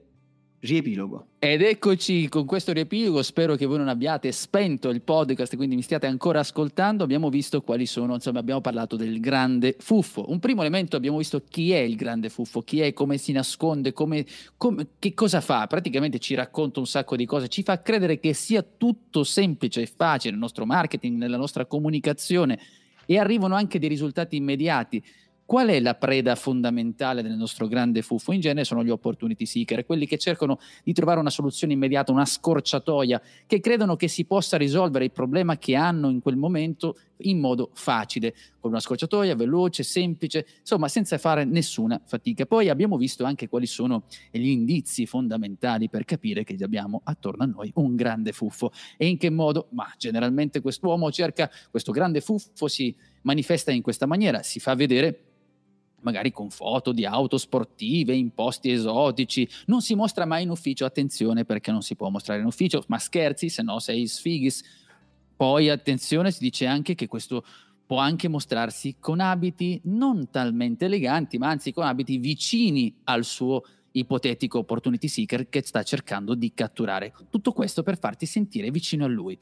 riepilogo. 0.60 1.26
Ed 1.38 1.62
eccoci 1.62 2.28
con 2.28 2.44
questo 2.44 2.72
riepilogo, 2.72 3.22
spero 3.22 3.56
che 3.56 3.64
voi 3.64 3.78
non 3.78 3.88
abbiate 3.88 4.30
spento 4.30 4.90
il 4.90 5.00
podcast, 5.00 5.56
quindi 5.56 5.74
mi 5.74 5.82
stiate 5.82 6.06
ancora 6.06 6.40
ascoltando, 6.40 7.02
abbiamo 7.02 7.30
visto 7.30 7.62
quali 7.62 7.86
sono, 7.86 8.14
insomma 8.14 8.40
abbiamo 8.40 8.60
parlato 8.60 8.96
del 8.96 9.20
grande 9.20 9.76
fuffo. 9.78 10.30
Un 10.30 10.38
primo 10.38 10.60
elemento 10.60 10.96
abbiamo 10.96 11.18
visto 11.18 11.42
chi 11.48 11.72
è 11.72 11.78
il 11.78 11.96
grande 11.96 12.28
fuffo, 12.28 12.60
chi 12.60 12.80
è, 12.80 12.92
come 12.92 13.16
si 13.16 13.32
nasconde, 13.32 13.92
come, 13.92 14.26
come, 14.56 14.88
che 14.98 15.14
cosa 15.14 15.40
fa, 15.40 15.66
praticamente 15.66 16.18
ci 16.18 16.34
racconta 16.34 16.78
un 16.78 16.86
sacco 16.86 17.16
di 17.16 17.24
cose, 17.24 17.48
ci 17.48 17.62
fa 17.62 17.80
credere 17.80 18.20
che 18.20 18.34
sia 18.34 18.62
tutto 18.62 19.24
semplice 19.24 19.82
e 19.82 19.86
facile 19.86 20.32
nel 20.32 20.40
nostro 20.40 20.66
marketing, 20.66 21.16
nella 21.16 21.38
nostra 21.38 21.64
comunicazione 21.64 22.58
e 23.06 23.18
arrivano 23.18 23.54
anche 23.54 23.78
dei 23.78 23.88
risultati 23.88 24.36
immediati. 24.36 25.02
Qual 25.50 25.66
è 25.66 25.80
la 25.80 25.96
preda 25.96 26.36
fondamentale 26.36 27.22
del 27.22 27.36
nostro 27.36 27.66
grande 27.66 28.02
fuffo? 28.02 28.30
In 28.30 28.38
genere 28.38 28.64
sono 28.64 28.84
gli 28.84 28.88
opportunity 28.88 29.46
seeker, 29.46 29.84
quelli 29.84 30.06
che 30.06 30.16
cercano 30.16 30.60
di 30.84 30.92
trovare 30.92 31.18
una 31.18 31.28
soluzione 31.28 31.72
immediata, 31.72 32.12
una 32.12 32.24
scorciatoia, 32.24 33.20
che 33.48 33.58
credono 33.58 33.96
che 33.96 34.06
si 34.06 34.26
possa 34.26 34.56
risolvere 34.56 35.06
il 35.06 35.10
problema 35.10 35.58
che 35.58 35.74
hanno 35.74 36.08
in 36.08 36.20
quel 36.20 36.36
momento 36.36 36.96
in 37.22 37.40
modo 37.40 37.70
facile, 37.72 38.32
con 38.60 38.70
una 38.70 38.78
scorciatoia 38.78 39.34
veloce, 39.34 39.82
semplice, 39.82 40.46
insomma 40.60 40.86
senza 40.86 41.18
fare 41.18 41.44
nessuna 41.44 42.00
fatica. 42.04 42.46
Poi 42.46 42.68
abbiamo 42.68 42.96
visto 42.96 43.24
anche 43.24 43.48
quali 43.48 43.66
sono 43.66 44.04
gli 44.30 44.46
indizi 44.46 45.04
fondamentali 45.04 45.88
per 45.88 46.04
capire 46.04 46.44
che 46.44 46.56
abbiamo 46.62 47.00
attorno 47.02 47.42
a 47.42 47.46
noi 47.46 47.72
un 47.74 47.96
grande 47.96 48.30
fuffo 48.30 48.70
e 48.96 49.08
in 49.08 49.18
che 49.18 49.30
modo, 49.30 49.66
ma 49.72 49.92
generalmente 49.98 50.60
quest'uomo 50.60 51.10
cerca, 51.10 51.50
questo 51.72 51.90
grande 51.90 52.20
fuffo 52.20 52.68
si 52.68 52.94
manifesta 53.22 53.72
in 53.72 53.82
questa 53.82 54.06
maniera, 54.06 54.44
si 54.44 54.60
fa 54.60 54.76
vedere 54.76 55.24
magari 56.02 56.32
con 56.32 56.50
foto 56.50 56.92
di 56.92 57.04
auto 57.04 57.38
sportive 57.38 58.14
in 58.14 58.32
posti 58.32 58.70
esotici, 58.70 59.48
non 59.66 59.80
si 59.80 59.94
mostra 59.94 60.24
mai 60.24 60.42
in 60.42 60.50
ufficio, 60.50 60.84
attenzione 60.84 61.44
perché 61.44 61.70
non 61.70 61.82
si 61.82 61.96
può 61.96 62.08
mostrare 62.08 62.40
in 62.40 62.46
ufficio, 62.46 62.84
ma 62.88 62.98
scherzi, 62.98 63.48
se 63.48 63.62
no 63.62 63.78
sei 63.78 64.06
sfighis. 64.06 64.62
Poi 65.36 65.68
attenzione, 65.68 66.30
si 66.30 66.40
dice 66.40 66.66
anche 66.66 66.94
che 66.94 67.06
questo 67.06 67.44
può 67.86 67.98
anche 67.98 68.28
mostrarsi 68.28 68.96
con 69.00 69.18
abiti 69.18 69.80
non 69.84 70.30
talmente 70.30 70.84
eleganti, 70.84 71.38
ma 71.38 71.48
anzi 71.48 71.72
con 71.72 71.84
abiti 71.84 72.18
vicini 72.18 72.94
al 73.04 73.24
suo 73.24 73.64
ipotetico 73.92 74.58
opportunity 74.58 75.08
seeker 75.08 75.48
che 75.48 75.62
sta 75.64 75.82
cercando 75.82 76.34
di 76.34 76.52
catturare. 76.54 77.12
Tutto 77.30 77.52
questo 77.52 77.82
per 77.82 77.98
farti 77.98 78.26
sentire 78.26 78.70
vicino 78.70 79.04
a 79.04 79.08
lui. 79.08 79.38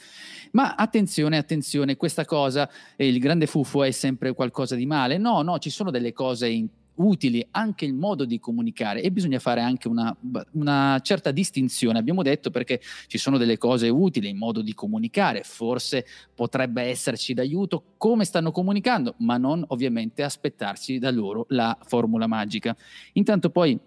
Ma 0.52 0.74
attenzione, 0.74 1.36
attenzione, 1.36 1.96
questa 1.96 2.24
cosa, 2.24 2.68
eh, 2.96 3.08
il 3.08 3.18
grande 3.18 3.46
fuffo 3.46 3.84
è 3.84 3.90
sempre 3.90 4.32
qualcosa 4.34 4.74
di 4.74 4.86
male? 4.86 5.18
No, 5.18 5.42
no, 5.42 5.58
ci 5.58 5.70
sono 5.70 5.90
delle 5.90 6.12
cose 6.12 6.48
in 6.48 6.68
utili 6.98 7.46
anche 7.52 7.84
il 7.84 7.94
modo 7.94 8.24
di 8.24 8.38
comunicare 8.38 9.02
e 9.02 9.10
bisogna 9.10 9.38
fare 9.38 9.60
anche 9.60 9.88
una, 9.88 10.14
una, 10.52 11.00
certa 11.02 11.30
distinzione. 11.30 11.98
Abbiamo 11.98 12.22
detto 12.22 12.50
perché 12.50 12.80
ci 13.06 13.18
sono 13.18 13.38
delle 13.38 13.58
cose 13.58 13.88
utili 13.88 14.28
in 14.28 14.36
modo 14.36 14.62
di 14.62 14.74
comunicare, 14.74 15.42
forse 15.42 16.06
potrebbe 16.34 16.82
esserci 16.82 17.34
d'aiuto 17.34 17.94
come 17.96 18.24
stanno 18.24 18.50
comunicando, 18.50 19.14
ma 19.18 19.36
non 19.36 19.64
ovviamente 19.68 20.22
aspettarci 20.22 20.98
da 20.98 21.10
loro 21.10 21.46
la 21.50 21.76
formula 21.82 22.26
magica. 22.26 22.76
Intanto 23.12 23.50
poi 23.50 23.78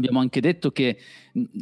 Abbiamo 0.00 0.20
anche 0.20 0.40
detto 0.40 0.72
che 0.72 0.98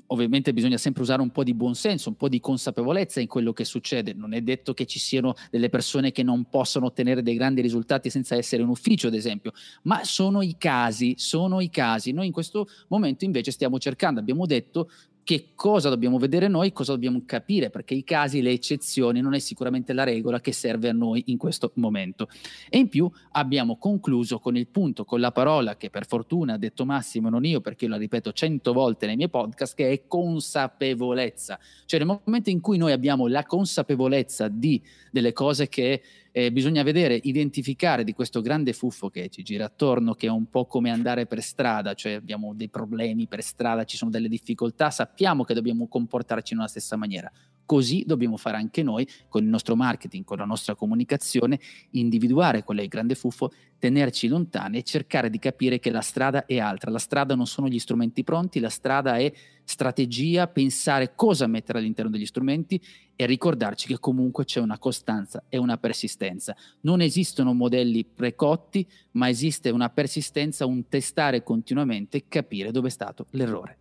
ovviamente 0.06 0.52
bisogna 0.52 0.78
sempre 0.78 1.02
usare 1.02 1.20
un 1.20 1.30
po' 1.30 1.42
di 1.42 1.54
buonsenso, 1.54 2.08
un 2.08 2.16
po' 2.16 2.28
di 2.28 2.38
consapevolezza 2.38 3.20
in 3.20 3.26
quello 3.26 3.52
che 3.52 3.64
succede. 3.64 4.12
Non 4.14 4.32
è 4.32 4.40
detto 4.40 4.74
che 4.74 4.86
ci 4.86 5.00
siano 5.00 5.34
delle 5.50 5.68
persone 5.68 6.12
che 6.12 6.22
non 6.22 6.44
possono 6.48 6.86
ottenere 6.86 7.22
dei 7.22 7.34
grandi 7.34 7.60
risultati 7.60 8.10
senza 8.10 8.36
essere 8.36 8.62
in 8.62 8.68
ufficio, 8.68 9.08
ad 9.08 9.14
esempio, 9.14 9.52
ma 9.82 10.04
sono 10.04 10.40
i 10.40 10.54
casi, 10.56 11.14
sono 11.18 11.60
i 11.60 11.68
casi. 11.68 12.12
Noi 12.12 12.26
in 12.26 12.32
questo 12.32 12.68
momento 12.86 13.24
invece 13.24 13.50
stiamo 13.50 13.78
cercando, 13.78 14.20
abbiamo 14.20 14.46
detto 14.46 14.88
che 15.28 15.48
cosa 15.54 15.90
dobbiamo 15.90 16.16
vedere 16.16 16.48
noi, 16.48 16.72
cosa 16.72 16.92
dobbiamo 16.92 17.20
capire, 17.26 17.68
perché 17.68 17.92
i 17.92 18.02
casi, 18.02 18.40
le 18.40 18.50
eccezioni 18.50 19.20
non 19.20 19.34
è 19.34 19.38
sicuramente 19.40 19.92
la 19.92 20.02
regola 20.02 20.40
che 20.40 20.52
serve 20.52 20.88
a 20.88 20.94
noi 20.94 21.24
in 21.26 21.36
questo 21.36 21.70
momento. 21.74 22.30
E 22.70 22.78
in 22.78 22.88
più 22.88 23.10
abbiamo 23.32 23.76
concluso 23.76 24.38
con 24.38 24.56
il 24.56 24.68
punto, 24.68 25.04
con 25.04 25.20
la 25.20 25.30
parola 25.30 25.76
che 25.76 25.90
per 25.90 26.06
fortuna 26.06 26.54
ha 26.54 26.56
detto 26.56 26.86
Massimo, 26.86 27.28
non 27.28 27.44
io 27.44 27.60
perché 27.60 27.84
io 27.84 27.90
la 27.90 27.98
ripeto 27.98 28.32
cento 28.32 28.72
volte 28.72 29.04
nei 29.04 29.16
miei 29.16 29.28
podcast, 29.28 29.74
che 29.74 29.90
è 29.90 30.06
consapevolezza. 30.06 31.58
Cioè 31.84 31.98
nel 32.02 32.20
momento 32.24 32.48
in 32.48 32.62
cui 32.62 32.78
noi 32.78 32.92
abbiamo 32.92 33.26
la 33.26 33.44
consapevolezza 33.44 34.48
di 34.48 34.82
delle 35.10 35.34
cose 35.34 35.68
che 35.68 36.00
eh, 36.32 36.52
bisogna 36.52 36.82
vedere, 36.82 37.18
identificare 37.22 38.04
di 38.04 38.12
questo 38.12 38.40
grande 38.40 38.72
fuffo 38.72 39.08
che 39.08 39.28
ci 39.28 39.42
gira 39.42 39.66
attorno, 39.66 40.14
che 40.14 40.26
è 40.26 40.30
un 40.30 40.48
po' 40.48 40.66
come 40.66 40.90
andare 40.90 41.26
per 41.26 41.42
strada, 41.42 41.94
cioè 41.94 42.12
abbiamo 42.12 42.54
dei 42.54 42.68
problemi 42.68 43.26
per 43.26 43.42
strada, 43.42 43.84
ci 43.84 43.96
sono 43.96 44.10
delle 44.10 44.28
difficoltà, 44.28 44.90
sappiamo 44.90 45.44
che 45.44 45.54
dobbiamo 45.54 45.86
comportarci 45.88 46.52
in 46.52 46.58
una 46.60 46.68
stessa 46.68 46.96
maniera. 46.96 47.30
Così 47.68 48.04
dobbiamo 48.06 48.38
fare 48.38 48.56
anche 48.56 48.82
noi 48.82 49.06
con 49.28 49.42
il 49.42 49.50
nostro 49.50 49.76
marketing, 49.76 50.24
con 50.24 50.38
la 50.38 50.46
nostra 50.46 50.74
comunicazione, 50.74 51.60
individuare 51.90 52.64
qual 52.64 52.78
è 52.78 52.82
il 52.82 52.88
grande 52.88 53.14
fuffo, 53.14 53.52
tenerci 53.78 54.26
lontani 54.26 54.78
e 54.78 54.82
cercare 54.82 55.28
di 55.28 55.38
capire 55.38 55.78
che 55.78 55.90
la 55.90 56.00
strada 56.00 56.46
è 56.46 56.58
altra. 56.60 56.90
La 56.90 56.98
strada 56.98 57.34
non 57.34 57.46
sono 57.46 57.68
gli 57.68 57.78
strumenti 57.78 58.24
pronti, 58.24 58.58
la 58.58 58.70
strada 58.70 59.18
è 59.18 59.30
strategia, 59.64 60.46
pensare 60.46 61.12
cosa 61.14 61.46
mettere 61.46 61.80
all'interno 61.80 62.10
degli 62.10 62.24
strumenti 62.24 62.80
e 63.14 63.26
ricordarci 63.26 63.86
che 63.86 63.98
comunque 63.98 64.46
c'è 64.46 64.60
una 64.60 64.78
costanza 64.78 65.44
e 65.50 65.58
una 65.58 65.76
persistenza. 65.76 66.56
Non 66.80 67.02
esistono 67.02 67.52
modelli 67.52 68.02
precotti, 68.02 68.88
ma 69.10 69.28
esiste 69.28 69.68
una 69.68 69.90
persistenza, 69.90 70.64
un 70.64 70.88
testare 70.88 71.42
continuamente 71.42 72.28
capire 72.28 72.70
dove 72.70 72.88
è 72.88 72.90
stato 72.90 73.26
l'errore 73.32 73.76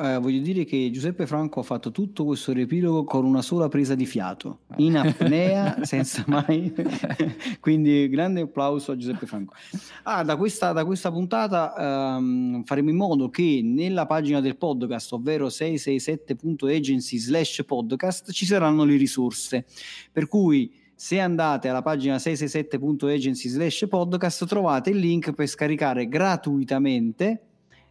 eh, 0.00 0.18
voglio 0.18 0.40
dire 0.40 0.64
che 0.64 0.90
Giuseppe 0.90 1.26
Franco 1.26 1.60
ha 1.60 1.62
fatto 1.62 1.90
tutto 1.90 2.24
questo 2.24 2.52
riepilogo 2.52 3.04
con 3.04 3.26
una 3.26 3.42
sola 3.42 3.68
presa 3.68 3.94
di 3.94 4.06
fiato, 4.06 4.60
in 4.76 4.96
apnea, 4.96 5.80
senza 5.84 6.24
mai... 6.26 6.72
Quindi 7.60 8.08
grande 8.08 8.40
applauso 8.40 8.92
a 8.92 8.96
Giuseppe 8.96 9.26
Franco. 9.26 9.54
Ah, 10.04 10.22
da, 10.24 10.36
questa, 10.36 10.72
da 10.72 10.86
questa 10.86 11.10
puntata 11.12 12.16
um, 12.16 12.64
faremo 12.64 12.88
in 12.88 12.96
modo 12.96 13.28
che 13.28 13.60
nella 13.62 14.06
pagina 14.06 14.40
del 14.40 14.56
podcast, 14.56 15.12
ovvero 15.12 15.48
667.agency 15.48 17.18
slash 17.18 17.62
podcast, 17.66 18.32
ci 18.32 18.46
saranno 18.46 18.84
le 18.84 18.96
risorse. 18.96 19.66
Per 20.10 20.28
cui 20.28 20.72
se 20.94 21.20
andate 21.20 21.68
alla 21.68 21.82
pagina 21.82 22.16
667.agency 22.16 23.48
slash 23.48 23.86
podcast 23.86 24.46
trovate 24.46 24.90
il 24.90 24.96
link 24.96 25.32
per 25.32 25.46
scaricare 25.46 26.08
gratuitamente 26.08 27.49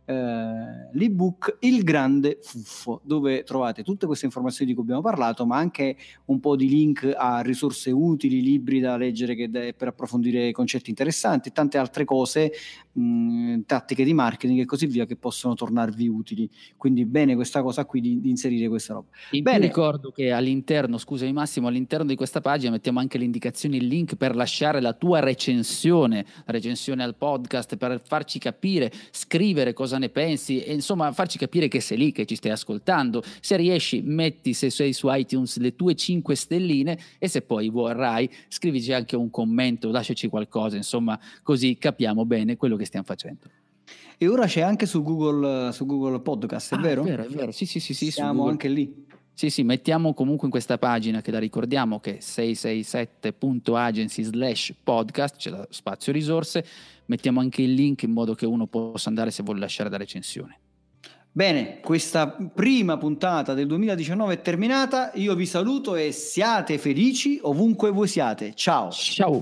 eh, 0.10 0.90
l'ebook 0.92 1.58
Il 1.60 1.84
Grande 1.84 2.40
Fuffo, 2.42 3.00
dove 3.04 3.44
trovate 3.44 3.84
tutte 3.84 4.08
queste 4.08 4.26
informazioni 4.26 4.72
di 4.72 4.74
cui 4.74 4.84
abbiamo 4.84 5.04
parlato, 5.04 5.46
ma 5.46 5.58
anche 5.58 5.96
un 6.26 6.40
po' 6.40 6.56
di 6.56 6.68
link 6.68 7.14
a 7.16 7.42
risorse 7.42 7.92
utili, 7.92 8.42
libri 8.42 8.80
da 8.80 8.98
leggere 8.98 9.36
de- 9.36 9.76
per 9.78 9.90
approfondire 9.90 10.52
concetti 10.52 10.90
interessanti, 10.90 11.52
tante 11.52 11.78
altre 11.78 12.06
cose, 12.06 12.52
mh, 12.92 13.60
tattiche 13.68 14.04
di 14.04 14.16
marketing 14.16 14.62
e 14.62 14.66
così 14.66 14.88
via 14.88 15.06
che 15.06 15.16
possono 15.16 15.54
tornarvi 15.54 16.08
utili. 16.08 16.50
Quindi 16.76 17.06
bene 17.06 17.36
questa 17.36 17.62
cosa 17.62 17.86
qui 17.86 18.02
di, 18.02 18.20
di 18.20 18.32
inserire 18.32 18.68
questa 18.68 18.94
roba. 18.94 19.10
In 19.32 19.44
bene. 19.44 19.60
ricordo 19.60 20.10
che 20.10 20.32
all'interno, 20.32 20.98
scusami 20.98 21.32
Massimo, 21.32 21.68
all'interno 21.68 22.08
di 22.08 22.16
questa 22.16 22.42
pagina 22.42 22.72
mettiamo 22.72 22.98
anche 22.98 23.20
le 23.20 23.26
indicazioni, 23.26 23.78
il 23.78 23.86
link 23.86 24.16
per 24.16 24.36
lasciare 24.36 24.82
la 24.82 24.94
tua 24.94 25.20
recensione, 25.20 26.26
recensione 26.46 27.04
al 27.04 27.16
podcast, 27.16 27.78
per 27.78 28.02
farci 28.04 28.40
capire, 28.40 28.92
scrivere 29.12 29.72
cosa 29.72 29.98
ne 30.00 30.10
pensi 30.10 30.64
e 30.64 30.74
insomma 30.74 31.12
farci 31.12 31.38
capire 31.38 31.68
che 31.68 31.80
sei 31.80 31.98
lì, 31.98 32.12
che 32.12 32.26
ci 32.26 32.36
stai 32.36 32.52
ascoltando. 32.52 33.22
Se 33.40 33.56
riesci, 33.56 34.02
metti 34.02 34.54
se 34.54 34.72
sei 34.72 34.94
su 34.94 35.08
iTunes 35.12 35.58
le 35.58 35.76
tue 35.76 35.94
5 35.94 36.36
stelline 36.36 36.98
e 37.20 37.28
se 37.28 37.44
poi 37.44 37.70
vorrai 37.70 38.30
scrivici 38.48 38.92
anche 38.94 39.16
un 39.16 39.30
commento, 39.30 39.92
lasciaci 39.92 40.28
qualcosa, 40.28 40.76
insomma 40.76 41.20
così 41.44 41.78
capiamo 41.78 42.26
bene 42.26 42.58
quello 42.58 42.76
che 42.76 42.86
stiamo 42.86 43.06
facendo. 43.06 43.46
E 44.18 44.28
ora 44.28 44.46
c'è 44.48 44.62
anche 44.62 44.86
su 44.86 45.02
Google, 45.02 45.72
su 45.72 45.86
Google 45.86 46.20
Podcast, 46.20 46.74
è 46.74 46.78
ah, 46.78 46.82
vero? 46.82 47.04
È 47.04 47.06
vero, 47.06 47.24
è 47.24 47.30
vero, 47.30 47.52
sì, 47.52 47.66
sì, 47.66 47.80
sì. 47.80 47.94
sì 47.94 48.12
Siamo 48.12 48.48
anche 48.48 48.68
lì. 48.68 49.08
Sì, 49.40 49.50
sì, 49.50 49.64
mettiamo 49.64 50.14
comunque 50.14 50.48
in 50.48 50.52
questa 50.52 50.78
pagina 50.78 51.22
che 51.22 51.32
la 51.32 51.40
ricordiamo 51.40 52.02
che 52.02 52.18
è 52.18 52.20
667.agency 52.20 54.24
slash 54.24 54.74
podcast, 54.84 55.38
c'è 55.38 55.50
lo 55.50 55.66
spazio 55.70 56.12
risorse, 56.12 56.66
mettiamo 57.06 57.40
anche 57.40 57.62
il 57.62 57.74
link 57.74 58.04
in 58.04 58.12
modo 58.12 58.36
che 58.36 58.46
uno 58.46 58.68
possa 58.68 59.08
andare 59.08 59.32
se 59.32 59.44
vuole 59.44 59.62
lasciare 59.62 59.90
la 59.90 59.96
recensione. 59.96 60.60
Bene, 61.32 61.80
questa 61.80 62.28
prima 62.54 62.98
puntata 62.98 63.54
del 63.54 63.68
2019 63.68 64.34
è 64.34 64.42
terminata, 64.42 65.14
io 65.14 65.36
vi 65.36 65.46
saluto 65.46 65.96
e 65.96 66.12
siate 66.12 66.78
felici 66.78 67.40
ovunque 67.42 67.92
voi 67.92 68.10
siate. 68.10 68.52
Ciao. 68.56 68.92
Ciao. 68.92 69.42